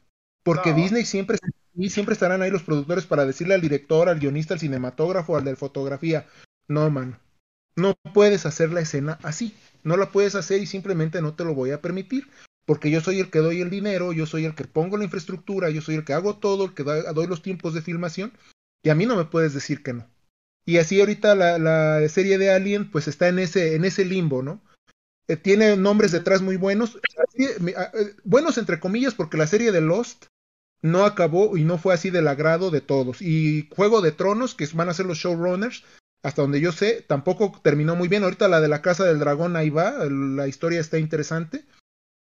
[0.43, 1.37] porque Disney siempre
[1.75, 5.45] y siempre estarán ahí los productores para decirle al director, al guionista, al cinematógrafo, al
[5.45, 6.27] de fotografía,
[6.67, 7.19] no, mano,
[7.75, 11.55] no puedes hacer la escena así, no la puedes hacer y simplemente no te lo
[11.55, 12.27] voy a permitir,
[12.69, 15.71] porque yo soy el que doy el dinero, yo soy el que pongo la infraestructura,
[15.71, 18.31] yo soy el que hago todo, el que doy los tiempos de filmación,
[18.83, 20.07] y a mí no me puedes decir que no.
[20.67, 24.61] Y así ahorita la, serie de Alien pues está en ese, en ese limbo, ¿no?
[25.27, 26.99] Eh, tiene nombres detrás muy buenos,
[27.39, 30.27] eh, buenos entre comillas, porque la serie de Lost
[30.83, 33.19] no acabó y no fue así del agrado de todos.
[33.23, 35.85] Y Juego de Tronos, que van a ser los showrunners,
[36.21, 38.23] hasta donde yo sé, tampoco terminó muy bien.
[38.23, 41.65] Ahorita la de la Casa del Dragón ahí va, la historia está interesante.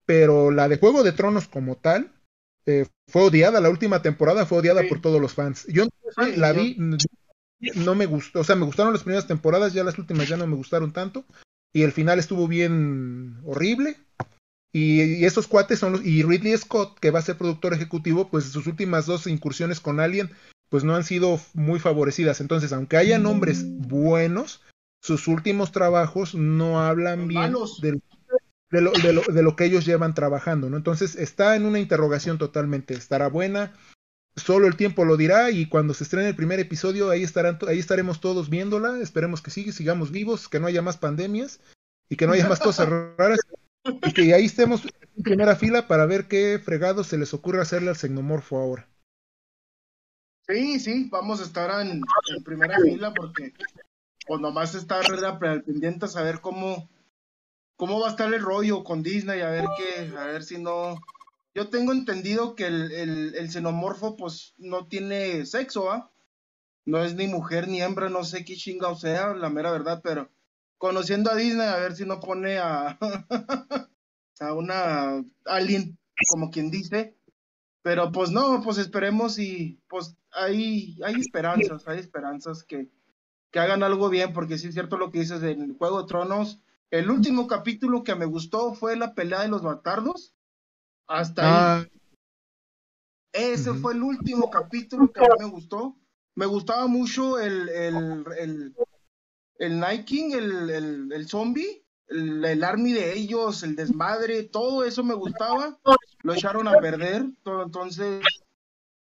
[0.08, 2.10] Pero la de Juego de Tronos como tal,
[2.64, 5.66] eh, fue odiada, la última temporada fue odiada por todos los fans.
[5.68, 5.84] Yo
[6.34, 6.78] la vi,
[7.74, 10.46] no me gustó, o sea, me gustaron las primeras temporadas, ya las últimas ya no
[10.46, 11.26] me gustaron tanto.
[11.74, 13.98] Y el final estuvo bien horrible.
[14.72, 18.44] Y, esos cuates son los, y Ridley Scott, que va a ser productor ejecutivo, pues
[18.44, 20.30] sus últimas dos incursiones con Alien,
[20.70, 22.40] pues no han sido muy favorecidas.
[22.40, 24.62] Entonces, aunque haya nombres buenos,
[25.02, 27.52] sus últimos trabajos no hablan bien
[28.70, 30.76] de, lo, de, lo, que ellos llevan trabajando, ¿no?
[30.76, 32.94] Entonces, está en una interrogación totalmente.
[32.94, 33.72] ¿Estará buena?
[34.36, 37.78] Solo el tiempo lo dirá y cuando se estrene el primer episodio, ahí, estarán, ahí
[37.78, 38.98] estaremos todos viéndola.
[39.00, 41.60] Esperemos que siga, sigamos vivos, que no haya más pandemias
[42.08, 43.40] y que no haya más cosas raras
[43.84, 44.84] y que ahí estemos
[45.16, 48.88] en primera fila para ver qué fregado se les ocurre hacerle al xenomorfo ahora.
[50.46, 52.02] Sí, sí, vamos a estar en,
[52.44, 53.52] primera fila porque
[54.26, 55.04] pues nomás estar
[55.38, 56.88] pendiente a saber cómo,
[57.78, 60.96] cómo va a estar el rollo con Disney, a ver qué, a ver si no.
[61.54, 66.10] Yo tengo entendido que el, el, xenomorfo pues no tiene sexo, ¿ah?
[66.84, 70.00] No es ni mujer ni hembra, no sé qué chinga o sea, la mera verdad,
[70.02, 70.28] pero
[70.76, 72.98] conociendo a Disney, a ver si no pone a,
[74.40, 75.98] a una alguien,
[76.30, 77.16] como quien dice.
[77.82, 82.88] Pero pues no, pues esperemos y pues hay, hay esperanzas, hay esperanzas que,
[83.52, 86.60] que hagan algo bien, porque sí es cierto lo que dices en Juego de Tronos.
[86.90, 90.34] El último capítulo que me gustó fue la pelea de los batardos.
[91.06, 91.84] Hasta ahí.
[91.84, 91.98] Ah.
[93.32, 95.96] Ese fue el último capítulo que a mí me gustó.
[96.34, 98.74] Me gustaba mucho el, el, el,
[99.58, 105.04] el Nike, el, el, el zombie, el, el, army de ellos, el desmadre, todo eso
[105.04, 105.78] me gustaba.
[106.22, 108.22] Lo echaron a perder, todo, entonces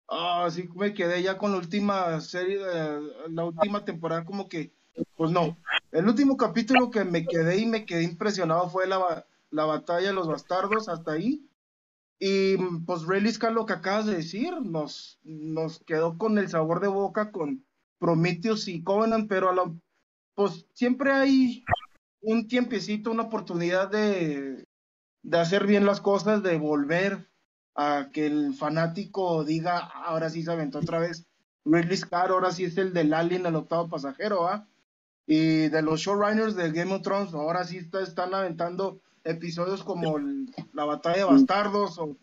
[0.07, 2.59] así me quedé ya con la última serie,
[3.29, 4.73] la última temporada como que,
[5.15, 5.57] pues no.
[5.91, 10.13] El último capítulo que me quedé y me quedé impresionado fue la, la batalla de
[10.13, 11.49] los bastardos hasta ahí.
[12.19, 16.87] Y pues Reliska lo que acabas de decir, nos, nos quedó con el sabor de
[16.87, 17.65] boca con
[17.99, 19.73] Prometheus y Covenant, pero a
[20.33, 21.63] pues siempre hay
[22.21, 24.65] un tiempecito, una oportunidad de,
[25.23, 27.29] de hacer bien las cosas, de volver
[27.75, 31.27] a que el fanático diga, ahora sí se aventó otra vez
[31.65, 34.67] Ridley Scott, ahora sí es el del Alien, el octavo pasajero, ¿ah?
[35.27, 40.19] Y de los showrunners de Game of Thrones, ahora sí están aventando episodios como
[40.73, 42.17] la batalla de bastardos o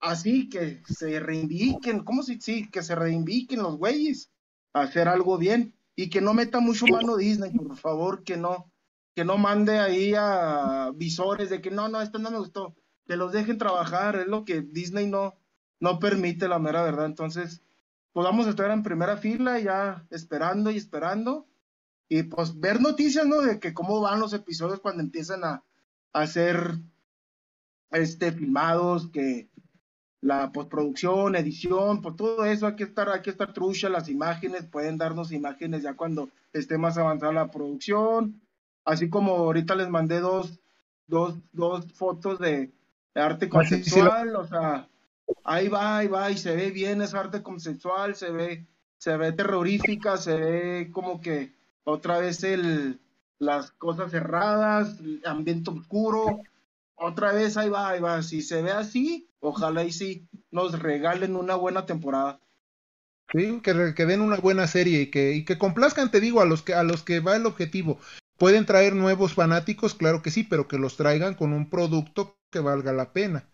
[0.00, 4.30] así que se reivindiquen, ¿cómo si sí, que se reivindiquen los güeyes
[4.74, 8.70] a hacer algo bien y que no meta mucho mano Disney, por favor, que no,
[9.14, 12.74] que no mande ahí a visores de que no, no, esto no me gustó,
[13.06, 15.38] que los dejen trabajar, es lo que Disney no,
[15.80, 17.06] no permite, la mera verdad.
[17.06, 17.62] Entonces,
[18.12, 21.46] pues estar en primera fila ya esperando y esperando
[22.14, 23.40] y pues ver noticias, ¿no?
[23.40, 25.64] De que cómo van los episodios cuando empiezan a,
[26.12, 26.74] a ser
[27.90, 29.48] este, filmados, que
[30.20, 34.66] la postproducción, edición, por todo eso hay que estar, hay que estar trucha, las imágenes,
[34.66, 38.42] pueden darnos imágenes ya cuando esté más avanzada la producción,
[38.84, 40.60] así como ahorita les mandé dos,
[41.06, 42.74] dos, dos fotos de,
[43.14, 44.86] arte ah, conceptual, o sea,
[45.44, 48.66] ahí va, ahí va, y se ve bien esa arte conceptual, se ve,
[48.98, 53.00] se ve terrorífica, se ve como que otra vez el,
[53.38, 56.40] las cosas cerradas, ambiente oscuro,
[56.94, 58.22] otra vez ahí va, ahí va.
[58.22, 62.40] Si se ve así, ojalá y sí nos regalen una buena temporada.
[63.32, 66.44] Sí, que, que den una buena serie y que, y que complazcan, te digo, a
[66.44, 67.98] los que, a los que va el objetivo.
[68.36, 72.58] Pueden traer nuevos fanáticos, claro que sí, pero que los traigan con un producto que
[72.58, 73.48] valga la pena.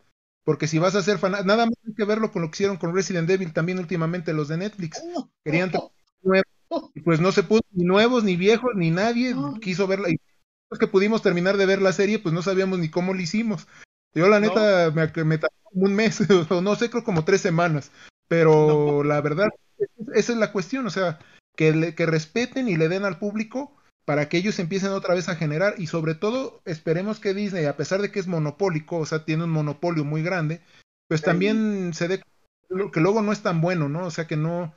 [0.44, 2.78] Porque si vas a hacer fanático, nada más hay que verlo con lo que hicieron
[2.78, 5.02] con Resident Evil también últimamente los de Netflix.
[5.44, 5.70] Querían
[6.22, 6.57] nuevos,
[6.94, 10.10] y pues no se pudo, ni nuevos, ni viejos, ni nadie quiso verla.
[10.10, 10.18] Y
[10.78, 13.66] que pudimos terminar de ver la serie, pues no sabíamos ni cómo lo hicimos.
[14.14, 16.18] Yo la neta me, me tardó un mes,
[16.50, 17.90] o no sé, creo como tres semanas.
[18.28, 19.48] Pero la verdad,
[20.14, 21.18] esa es la cuestión, o sea,
[21.56, 23.74] que, que respeten y le den al público
[24.04, 27.76] para que ellos empiecen otra vez a generar y sobre todo esperemos que Disney, a
[27.76, 30.62] pesar de que es monopólico, o sea, tiene un monopolio muy grande,
[31.08, 32.22] pues también se dé
[32.92, 34.06] que luego no es tan bueno, ¿no?
[34.06, 34.74] O sea, que no,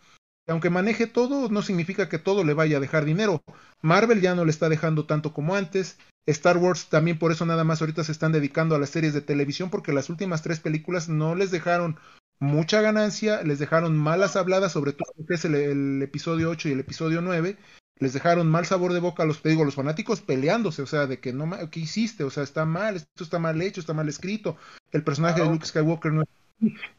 [0.52, 3.44] aunque maneje todo, no significa que todo le vaya a dejar dinero.
[3.82, 5.98] Marvel ya no le está dejando tanto como antes.
[6.28, 9.22] Star Wars también por eso nada más ahorita se están dedicando a las series de
[9.22, 11.98] televisión porque las últimas tres películas no les dejaron
[12.40, 16.80] mucha ganancia, les dejaron malas habladas, sobre todo que es el, episodio 8 y el
[16.80, 17.58] episodio 9,
[18.00, 21.06] les dejaron mal sabor de boca a los, te digo, los fanáticos peleándose, o sea,
[21.06, 22.24] de que no, ¿qué hiciste?
[22.24, 24.58] O sea, está mal, esto está mal hecho, está mal escrito,
[24.92, 26.24] el personaje de Luke Skywalker no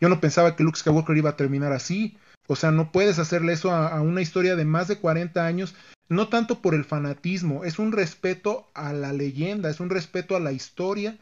[0.00, 3.52] yo no pensaba que Luke Skywalker iba a terminar así, o sea, no puedes hacerle
[3.52, 5.74] eso a, una historia de más de 40 años,
[6.08, 10.40] no tanto por el fanatismo, es un respeto a la leyenda, es un respeto a
[10.40, 11.18] la historia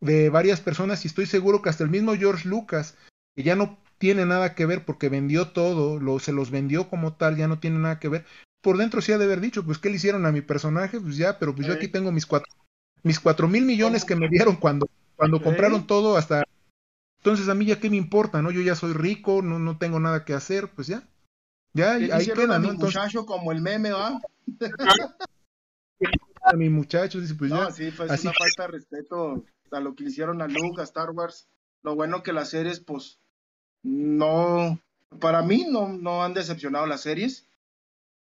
[0.00, 2.96] de varias personas y estoy seguro que hasta el mismo George Lucas,
[3.36, 7.12] que ya no tiene nada que ver porque vendió todo, lo, se los vendió como
[7.12, 8.24] tal, ya no tiene nada que ver.
[8.62, 11.00] Por dentro sí ha de haber dicho, pues, ¿qué le hicieron a mi personaje?
[11.00, 12.50] Pues ya, pero pues yo aquí tengo mis cuatro,
[13.02, 16.44] mis cuatro mil millones que me dieron cuando, cuando compraron todo hasta
[17.20, 18.50] entonces a mí ya qué me importa, ¿no?
[18.50, 21.06] Yo ya soy rico, no, no tengo nada que hacer, pues ya.
[21.74, 22.72] Ya, ahí queda, ¿no?
[22.72, 24.18] muchacho como el meme, ¿va?
[26.42, 29.94] a mi muchacho, dice, pues no, sí, fue pues, una falta de respeto a lo
[29.94, 31.46] que le hicieron a Luke, a Star Wars.
[31.82, 33.20] Lo bueno que las series, pues,
[33.82, 34.80] no,
[35.20, 37.46] para mí no, no han decepcionado las series.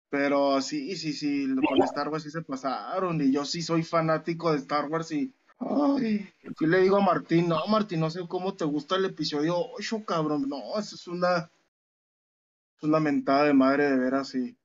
[0.09, 3.21] Pero sí, sí, sí, con Star Wars sí se pasaron.
[3.21, 7.49] Y yo sí soy fanático de Star Wars y Ay, aquí le digo a Martín,
[7.49, 10.47] no, Martín, no sé cómo te gusta el episodio 8, cabrón.
[10.47, 11.51] No, eso es una,
[12.77, 14.55] es una mentada de madre de veras y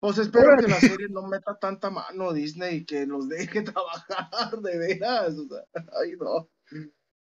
[0.00, 4.58] pues espero que la serie no meta tanta mano Disney y que los deje trabajar
[4.60, 5.34] de veras.
[5.38, 5.64] O sea,
[6.02, 6.48] ay, no.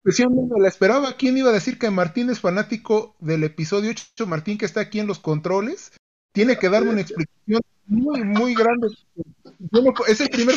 [0.01, 1.15] Pues sí, me la esperaba.
[1.15, 4.25] ¿Quién iba a decir que Martín es fanático del episodio 8?
[4.25, 5.91] Martín, que está aquí en los controles,
[6.31, 8.87] tiene que darme una explicación muy, muy grande.
[10.07, 10.55] es el primer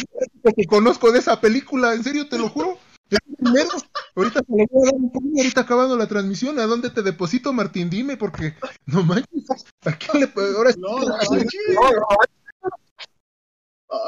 [0.56, 2.78] que conozco de esa película, en serio, te lo juro.
[3.10, 3.70] Es el primero.
[4.14, 6.58] Ahorita te lo voy a dar un ahorita acabando la transmisión.
[6.58, 7.90] ¿A dónde te deposito, Martín?
[7.90, 8.54] Dime, porque
[8.86, 9.66] no manches.
[9.84, 11.16] ¿A quién le Ahora no, no,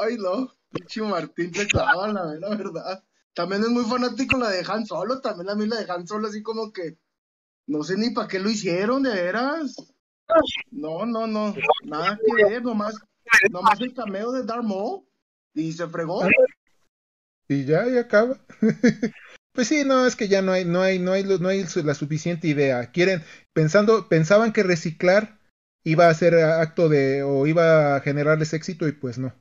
[0.01, 0.51] Ay, no.
[0.69, 3.03] Pinche Martín te clava, la, la verdad.
[3.33, 5.21] También es muy fanático la de Han Solo.
[5.21, 6.97] También a mí la de Han Solo, así como que.
[7.67, 9.75] No sé ni para qué lo hicieron, de veras.
[10.71, 11.55] No, no, no.
[11.85, 12.95] Nada que ver, nomás
[13.51, 15.03] Nomás el cameo de Darth Maul
[15.53, 16.27] y se fregó.
[17.47, 18.39] Y ya, y acaba.
[19.53, 21.93] pues sí, no, es que ya no hay, no hay, no hay, no hay la
[21.93, 22.91] suficiente idea.
[22.91, 23.23] Quieren,
[23.53, 25.39] pensando, pensaban que reciclar
[25.83, 29.33] iba a ser acto de, o iba a generarles éxito y pues no.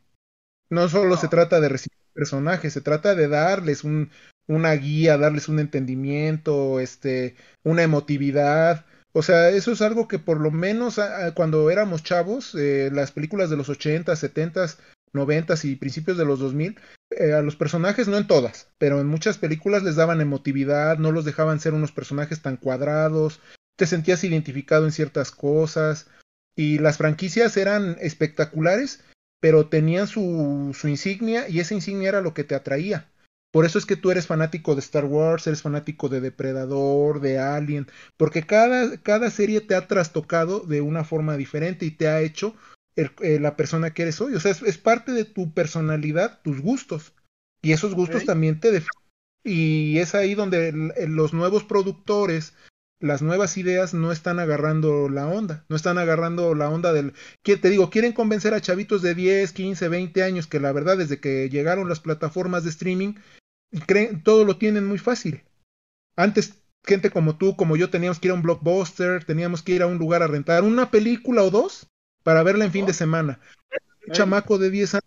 [0.70, 4.10] No solo se trata de reciclar personajes, se trata de darles un,
[4.46, 8.86] una guía, darles un entendimiento, este, una emotividad,
[9.16, 12.90] o sea, eso es algo que por lo menos ah, ah, cuando éramos chavos, eh,
[12.92, 14.66] las películas de los 80, 70,
[15.14, 16.78] 90 y principios de los 2000,
[17.12, 21.12] eh, a los personajes, no en todas, pero en muchas películas les daban emotividad, no
[21.12, 23.40] los dejaban ser unos personajes tan cuadrados,
[23.76, 26.08] te sentías identificado en ciertas cosas
[26.54, 29.02] y las franquicias eran espectaculares,
[29.40, 33.08] pero tenían su, su insignia y esa insignia era lo que te atraía.
[33.56, 37.38] Por eso es que tú eres fanático de Star Wars, eres fanático de Depredador, de
[37.38, 37.86] Alien,
[38.18, 42.54] porque cada, cada serie te ha trastocado de una forma diferente y te ha hecho
[42.96, 44.34] eh, la persona que eres hoy.
[44.34, 47.14] O sea, es, parte de tu personalidad, tus gustos.
[47.62, 48.90] Y esos gustos también te definen.
[49.42, 50.72] Y es ahí donde
[51.08, 52.52] los nuevos productores,
[53.00, 57.14] las nuevas ideas no están agarrando la onda, no están agarrando la onda del...
[57.42, 60.98] Que te digo, quieren convencer a chavitos de 10, 15, 20 años que la verdad
[60.98, 63.14] desde que llegaron las plataformas de streaming
[63.86, 65.42] creen, todo lo tienen muy fácil.
[66.16, 69.82] Antes, gente como tú, como yo, teníamos que ir a un blockbuster, teníamos que ir
[69.82, 71.88] a un lugar a rentar una película o dos
[72.22, 73.40] para verla en fin de semana.
[74.06, 75.04] Un chamaco de 10 años,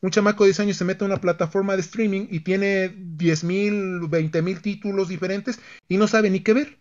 [0.00, 3.44] un chamaco de 10 años se mete a una plataforma de streaming y tiene 10
[3.44, 6.78] mil, 20 mil títulos diferentes y no sabe ni qué ver.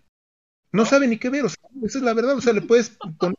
[0.71, 2.89] No sabe ni qué ver, o sea, esa es la verdad, o sea, le puedes
[3.17, 3.37] poner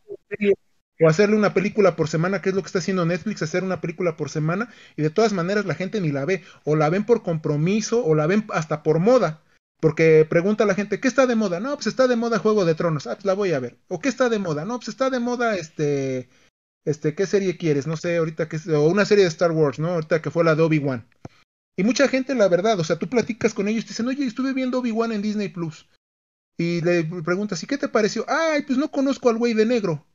[1.01, 3.81] o hacerle una película por semana, que es lo que está haciendo Netflix, hacer una
[3.81, 7.05] película por semana, y de todas maneras la gente ni la ve, o la ven
[7.05, 9.41] por compromiso, o la ven hasta por moda.
[9.79, 11.59] Porque pregunta a la gente, ¿qué está de moda?
[11.61, 13.07] No, pues está de moda Juego de Tronos.
[13.07, 13.77] Ah, pues la voy a ver.
[13.87, 14.65] ¿O qué está de moda?
[14.65, 16.27] No, pues está de moda este,
[16.85, 17.87] este, ¿qué serie quieres?
[17.87, 19.89] No sé, ahorita que o una serie de Star Wars, ¿no?
[19.91, 21.07] Ahorita que fue la de Obi-Wan.
[21.77, 24.53] Y mucha gente, la verdad, o sea, tú platicas con ellos y dicen, oye, estuve
[24.53, 25.87] viendo Obi-Wan en Disney Plus.
[26.57, 28.25] Y le preguntas, ¿y qué te pareció?
[28.27, 30.05] Ay, pues no conozco al güey de negro.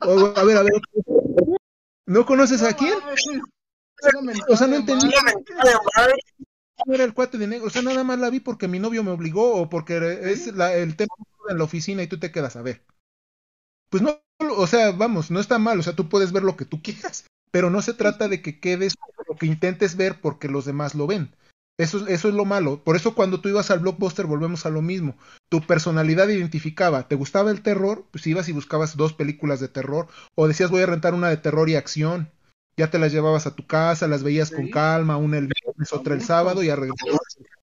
[0.00, 0.72] A ver, a ver.
[2.06, 2.94] ¿No conoces a quién?
[4.48, 5.10] O sea, no entendí.
[6.86, 7.66] No era el cuate de negro.
[7.66, 9.96] O sea, nada más la vi porque mi novio me obligó o porque
[10.30, 11.14] es el tema
[11.48, 12.84] en la oficina y tú te quedas a ver.
[13.88, 15.78] Pues no, o sea, vamos, no está mal.
[15.80, 17.24] O sea, tú puedes ver lo que tú quieras.
[17.50, 18.94] Pero no se trata de que quedes
[19.28, 21.34] lo que intentes ver porque los demás lo ven.
[21.78, 22.82] Eso, eso es lo malo.
[22.82, 25.16] Por eso cuando tú ibas al blockbuster volvemos a lo mismo.
[25.48, 27.06] Tu personalidad identificaba.
[27.06, 28.06] ¿Te gustaba el terror?
[28.10, 30.08] Pues ibas y buscabas dos películas de terror.
[30.34, 32.30] O decías voy a rentar una de terror y acción.
[32.78, 36.14] Ya te las llevabas a tu casa, las veías con calma, una el viernes, otra
[36.14, 36.76] el sábado y a,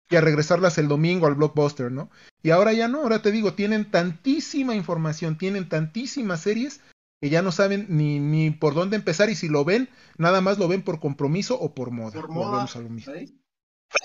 [0.10, 2.10] y a regresarlas el domingo al blockbuster, ¿no?
[2.42, 6.82] Y ahora ya no, ahora te digo, tienen tantísima información, tienen tantísimas series
[7.22, 10.58] que ya no saben ni, ni por dónde empezar y si lo ven, nada más
[10.58, 12.20] lo ven por compromiso o por moda.
[12.20, 12.64] Por moda.
[12.64, 13.14] A lo mismo.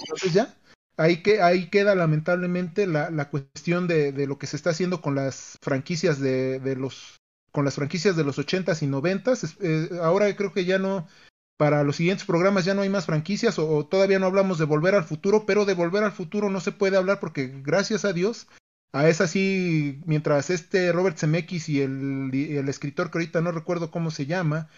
[0.00, 0.54] Entonces ya,
[0.96, 5.00] ahí, que, ahí queda lamentablemente la, la cuestión de, de, lo que se está haciendo
[5.00, 7.20] con las franquicias de, de los
[7.52, 9.56] con las franquicias de los ochentas y noventas.
[9.60, 11.08] Eh, ahora creo que ya no,
[11.56, 14.94] para los siguientes programas ya no hay más franquicias o, todavía no hablamos de Volver
[14.94, 18.46] al Futuro, pero de Volver al Futuro no se puede hablar porque gracias a Dios
[18.92, 23.90] a esa sí, mientras este Robert Zemeckis y el, el escritor que ahorita no recuerdo
[23.90, 24.68] cómo se llama,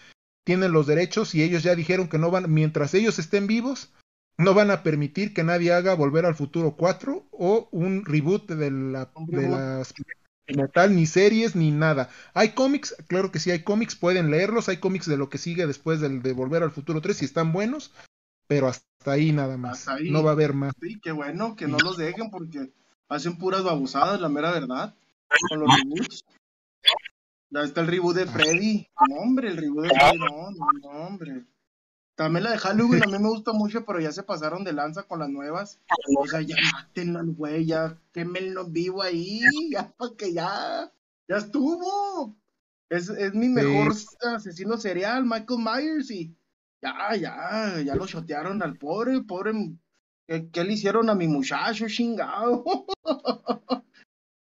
[0.43, 3.91] tienen los derechos y ellos ya dijeron que no van, mientras ellos estén vivos,
[4.37, 8.71] no van a permitir que nadie haga Volver al Futuro 4 o un reboot de,
[8.71, 9.93] la, de las
[10.73, 12.09] tal, ni series, ni nada.
[12.33, 15.67] Hay cómics, claro que sí hay cómics, pueden leerlos, hay cómics de lo que sigue
[15.67, 17.91] después del de Volver al Futuro 3 si están buenos,
[18.47, 19.85] pero hasta ahí nada más.
[20.01, 20.73] No va a haber más.
[20.81, 22.71] Sí, qué bueno que no los dejen porque
[23.07, 24.95] hacen puras babosadas, la mera verdad,
[25.49, 26.25] con los reboots.
[27.49, 28.87] Ya está el reboot de Freddy.
[29.09, 31.45] No, hombre, el reboot de Freddy, no, no, hombre.
[32.15, 35.03] También la de Halloween a mí me gusta mucho, pero ya se pasaron de lanza
[35.03, 35.79] con las nuevas.
[36.17, 40.91] O sea, ya maten al güey, ya quémenlo vivo ahí, ya porque ya,
[41.27, 42.35] ya estuvo.
[42.89, 43.93] Es, es mi mejor
[44.35, 46.35] asesino serial, Michael Myers, y
[46.81, 49.53] ya, ya, ya lo chotearon al pobre, pobre
[50.27, 52.63] ¿Qué, le hicieron a mi muchacho, chingado?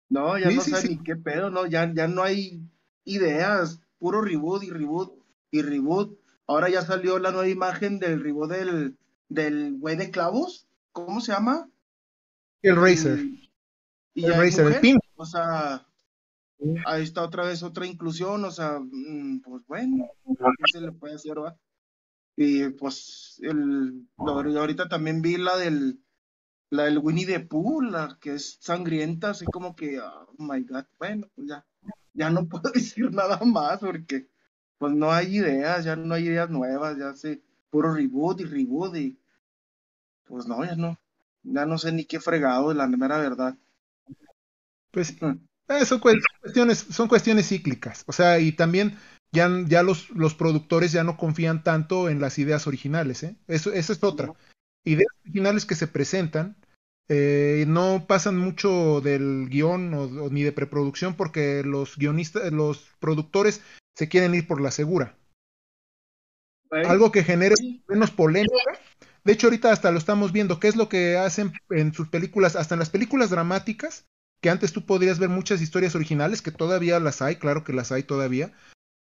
[0.09, 2.61] no, ya no sé ni qué pedo, no, ya, ya no hay
[3.03, 5.13] ideas, puro reboot y reboot
[5.49, 6.20] y reboot.
[6.51, 8.97] Ahora ya salió la nueva imagen del reboot del,
[9.29, 11.69] del güey de clavos, ¿cómo se llama?
[12.61, 13.19] El Racer.
[14.15, 14.99] el Racer, el pin.
[15.15, 15.87] O sea,
[16.85, 21.15] ahí está otra vez otra inclusión, o sea, mm, pues bueno, ¿qué se le puede
[21.15, 21.39] hacer?
[21.39, 21.57] ¿va?
[22.35, 26.01] Y pues el, ahorita también vi la del
[26.69, 30.83] la del Winnie the Pooh, la que es sangrienta, así como que, oh my god,
[30.99, 31.65] bueno, pues ya,
[32.13, 34.27] ya no puedo decir nada más porque
[34.81, 38.95] pues no hay ideas, ya no hay ideas nuevas, ya sé, puro reboot y reboot
[38.95, 39.19] y
[40.25, 40.99] pues no, ya no,
[41.43, 43.55] ya no sé ni qué fregado, la mera verdad.
[44.89, 48.97] Pues eh, son cuestiones, son cuestiones cíclicas, o sea, y también
[49.31, 53.21] ya, ya los, los, productores ya no confían tanto en las ideas originales.
[53.21, 53.35] ¿eh?
[53.47, 54.33] Eso, esa es otra.
[54.83, 56.55] Ideas originales que se presentan
[57.07, 63.61] eh, no pasan mucho del guion o, ni de preproducción porque los guionistas, los productores
[63.95, 65.17] se quieren ir por la segura.
[66.71, 67.55] Algo que genere
[67.87, 68.55] menos polémica.
[69.23, 70.59] De hecho, ahorita hasta lo estamos viendo.
[70.59, 72.55] ¿Qué es lo que hacen en sus películas?
[72.55, 74.05] Hasta en las películas dramáticas,
[74.41, 77.91] que antes tú podrías ver muchas historias originales, que todavía las hay, claro que las
[77.91, 78.51] hay todavía,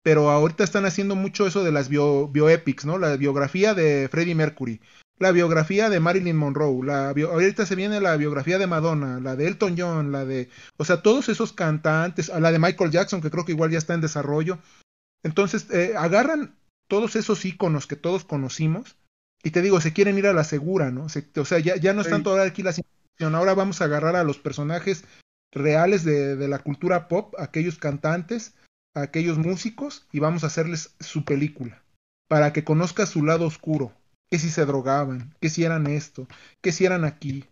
[0.02, 2.98] pero ahorita están haciendo mucho eso de las bio, bioepics, ¿no?
[2.98, 4.80] La biografía de Freddie Mercury,
[5.18, 9.46] la biografía de Marilyn Monroe, la ahorita se viene la biografía de Madonna, la de
[9.46, 13.44] Elton John, la de, o sea, todos esos cantantes, la de Michael Jackson, que creo
[13.44, 14.58] que igual ya está en desarrollo.
[15.22, 16.56] Entonces, eh, agarran
[16.88, 18.96] todos esos iconos que todos conocimos
[19.42, 21.04] y te digo, se quieren ir a la segura, ¿no?
[21.04, 24.24] o sea, ya, ya no están tanto aquí la situación, ahora vamos a agarrar a
[24.24, 25.04] los personajes
[25.52, 28.54] reales de, de la cultura pop, aquellos cantantes,
[28.94, 31.82] a aquellos músicos y vamos a hacerles su película
[32.28, 33.92] para que conozca su lado oscuro,
[34.30, 36.28] que si se drogaban, que si eran esto,
[36.60, 37.44] que si eran aquí.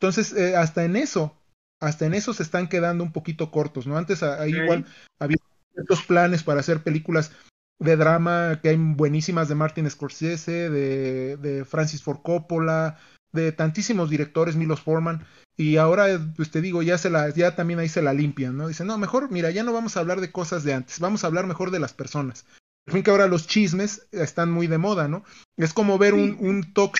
[0.00, 1.34] Entonces, eh, hasta en eso,
[1.80, 3.96] hasta en eso se están quedando un poquito cortos, ¿no?
[3.96, 4.86] Antes ahí igual
[5.18, 5.38] había
[5.78, 7.30] ciertos planes para hacer películas
[7.78, 12.98] de drama que hay buenísimas de Martin Scorsese, de, de Francis Ford Coppola,
[13.32, 15.24] de tantísimos directores, Milos Forman,
[15.56, 18.68] y ahora, pues te digo, ya se la, ya también ahí se la limpian, ¿no?
[18.68, 21.26] Dicen, no, mejor, mira, ya no vamos a hablar de cosas de antes, vamos a
[21.28, 22.44] hablar mejor de las personas.
[22.86, 25.24] Al fin que ahora los chismes están muy de moda, ¿no?
[25.56, 26.96] Es como ver un, un, talk,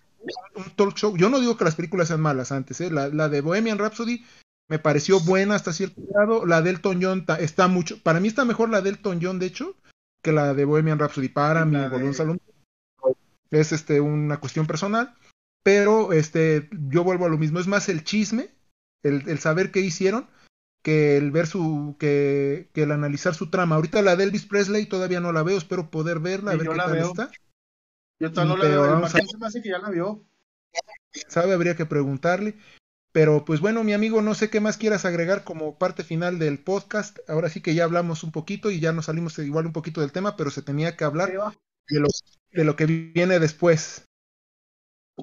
[0.55, 1.16] un talk show.
[1.16, 2.90] Yo no digo que las películas sean malas antes, ¿eh?
[2.90, 4.24] La, la de Bohemian Rhapsody
[4.68, 6.47] me pareció buena hasta cierto grado.
[6.47, 9.47] La de Elton John está mucho, para mí está mejor la de Elton John, de
[9.47, 9.74] hecho,
[10.22, 11.28] que la de Bohemian Rhapsody.
[11.28, 12.14] Para mí, de...
[12.14, 12.40] Salón
[13.50, 15.14] es este una cuestión personal,
[15.62, 18.50] pero este yo vuelvo a lo mismo, es más el chisme,
[19.02, 20.28] el, el saber qué hicieron,
[20.82, 23.76] que el ver su, que, que, el analizar su trama.
[23.76, 26.76] Ahorita la de Elvis Presley todavía no la veo, espero poder verla, a ver qué
[26.76, 27.30] tal está.
[28.20, 29.08] Yo todavía no la veo, a...
[29.08, 30.24] se me hace que ya la vio.
[31.28, 32.56] Sabe, habría que preguntarle.
[33.12, 36.58] Pero pues bueno, mi amigo, no sé qué más quieras agregar como parte final del
[36.58, 37.18] podcast.
[37.28, 40.12] Ahora sí que ya hablamos un poquito y ya nos salimos igual un poquito del
[40.12, 41.30] tema, pero se tenía que hablar
[41.88, 42.08] de lo,
[42.52, 44.04] de lo que viene después.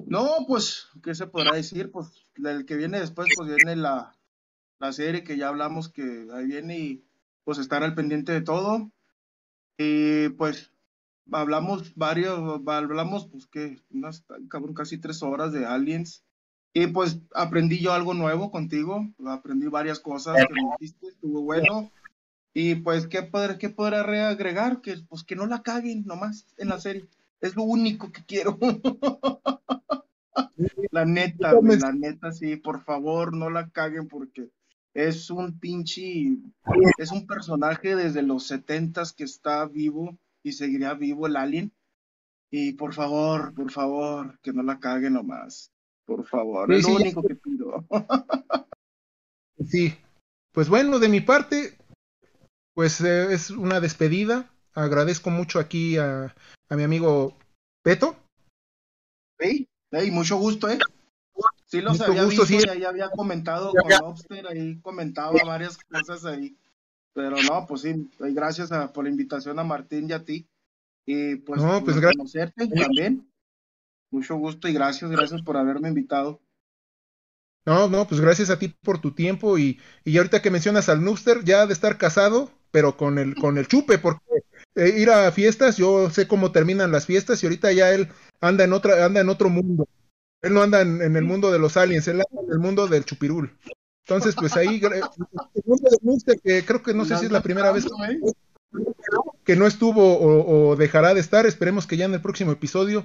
[0.06, 1.90] No, pues, ¿qué se podrá decir?
[1.90, 4.14] Pues, el que viene después, pues viene la,
[4.78, 7.04] la serie que ya hablamos que ahí viene y
[7.44, 8.90] pues estar al pendiente de todo.
[9.78, 10.72] Y pues
[11.32, 16.24] hablamos varios, hablamos pues que unas cabrón, casi tres horas de Aliens.
[16.78, 20.36] Y pues aprendí yo algo nuevo contigo, aprendí varias cosas
[20.78, 21.90] estuvo bueno.
[22.52, 24.82] Y pues, ¿qué poder, qué poder agregar?
[24.82, 27.08] Que pues que no la caguen nomás en la serie.
[27.40, 28.58] Es lo único que quiero.
[30.90, 34.50] la neta, la neta, sí, por favor, no la caguen porque
[34.92, 36.36] es un pinche,
[36.98, 41.72] es un personaje desde los setentas que está vivo y seguiría vivo el alien.
[42.50, 45.72] Y por favor, por favor, que no la caguen nomás.
[46.06, 47.84] Por favor, es lo único que pido.
[49.68, 49.94] sí,
[50.52, 51.76] pues bueno, de mi parte,
[52.74, 54.50] pues eh, es una despedida.
[54.72, 56.34] Agradezco mucho aquí a,
[56.68, 57.36] a mi amigo
[57.82, 58.16] Peto.
[59.38, 60.78] Sí, hey, mucho gusto, ¿eh?
[61.66, 62.58] Sí los había visto, sí.
[62.64, 66.56] y ahí había comentado con Lobster, ahí comentaba varias cosas ahí.
[67.12, 70.46] Pero no, pues sí, gracias a, por la invitación a Martín y a ti.
[71.04, 72.16] Y pues, no, pues gracias.
[72.16, 73.28] conocerte también.
[74.16, 76.40] Mucho gusto y gracias, gracias por haberme invitado.
[77.66, 81.04] No, no, pues gracias a ti por tu tiempo y, y ahorita que mencionas al
[81.04, 84.22] Nuster, ya de estar casado, pero con el, con el chupe, porque
[84.74, 88.08] eh, ir a fiestas, yo sé cómo terminan las fiestas y ahorita ya él
[88.40, 89.86] anda en otra, anda en otro mundo.
[90.40, 93.04] Él no anda en, el mundo de los aliens, él anda en el mundo del
[93.04, 93.54] chupirul.
[94.06, 97.84] Entonces, pues ahí, que creo que no sé si es la primera vez
[99.44, 103.04] que no estuvo o, dejará de estar, esperemos que ya en el próximo episodio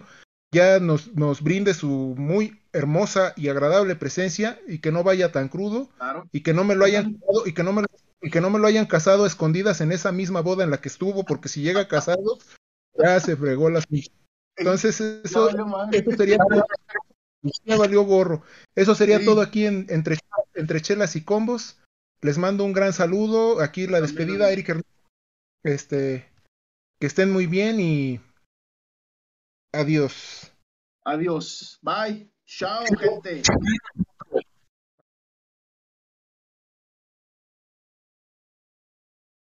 [0.51, 5.47] ya nos, nos brinde su muy hermosa y agradable presencia y que no vaya tan
[5.49, 5.89] crudo
[6.31, 7.83] y que no me lo hayan y que no me
[8.21, 10.89] y que no me lo hayan casado escondidas en esa misma boda en la que
[10.89, 12.37] estuvo, porque si llega casado,
[12.93, 13.85] ya se fregó las
[14.55, 16.37] Entonces, eso, eso sería
[17.65, 18.43] me valió gorro.
[18.75, 20.17] Eso sería todo aquí en, entre,
[20.53, 21.79] entre chelas y combos.
[22.21, 23.59] Les mando un gran saludo.
[23.59, 24.79] Aquí la despedida, Eric
[25.63, 26.29] Este,
[26.99, 28.21] que estén muy bien y
[29.73, 30.51] adiós.
[31.05, 31.79] Adiós.
[31.81, 32.29] Bye.
[32.45, 33.43] Chao, gente.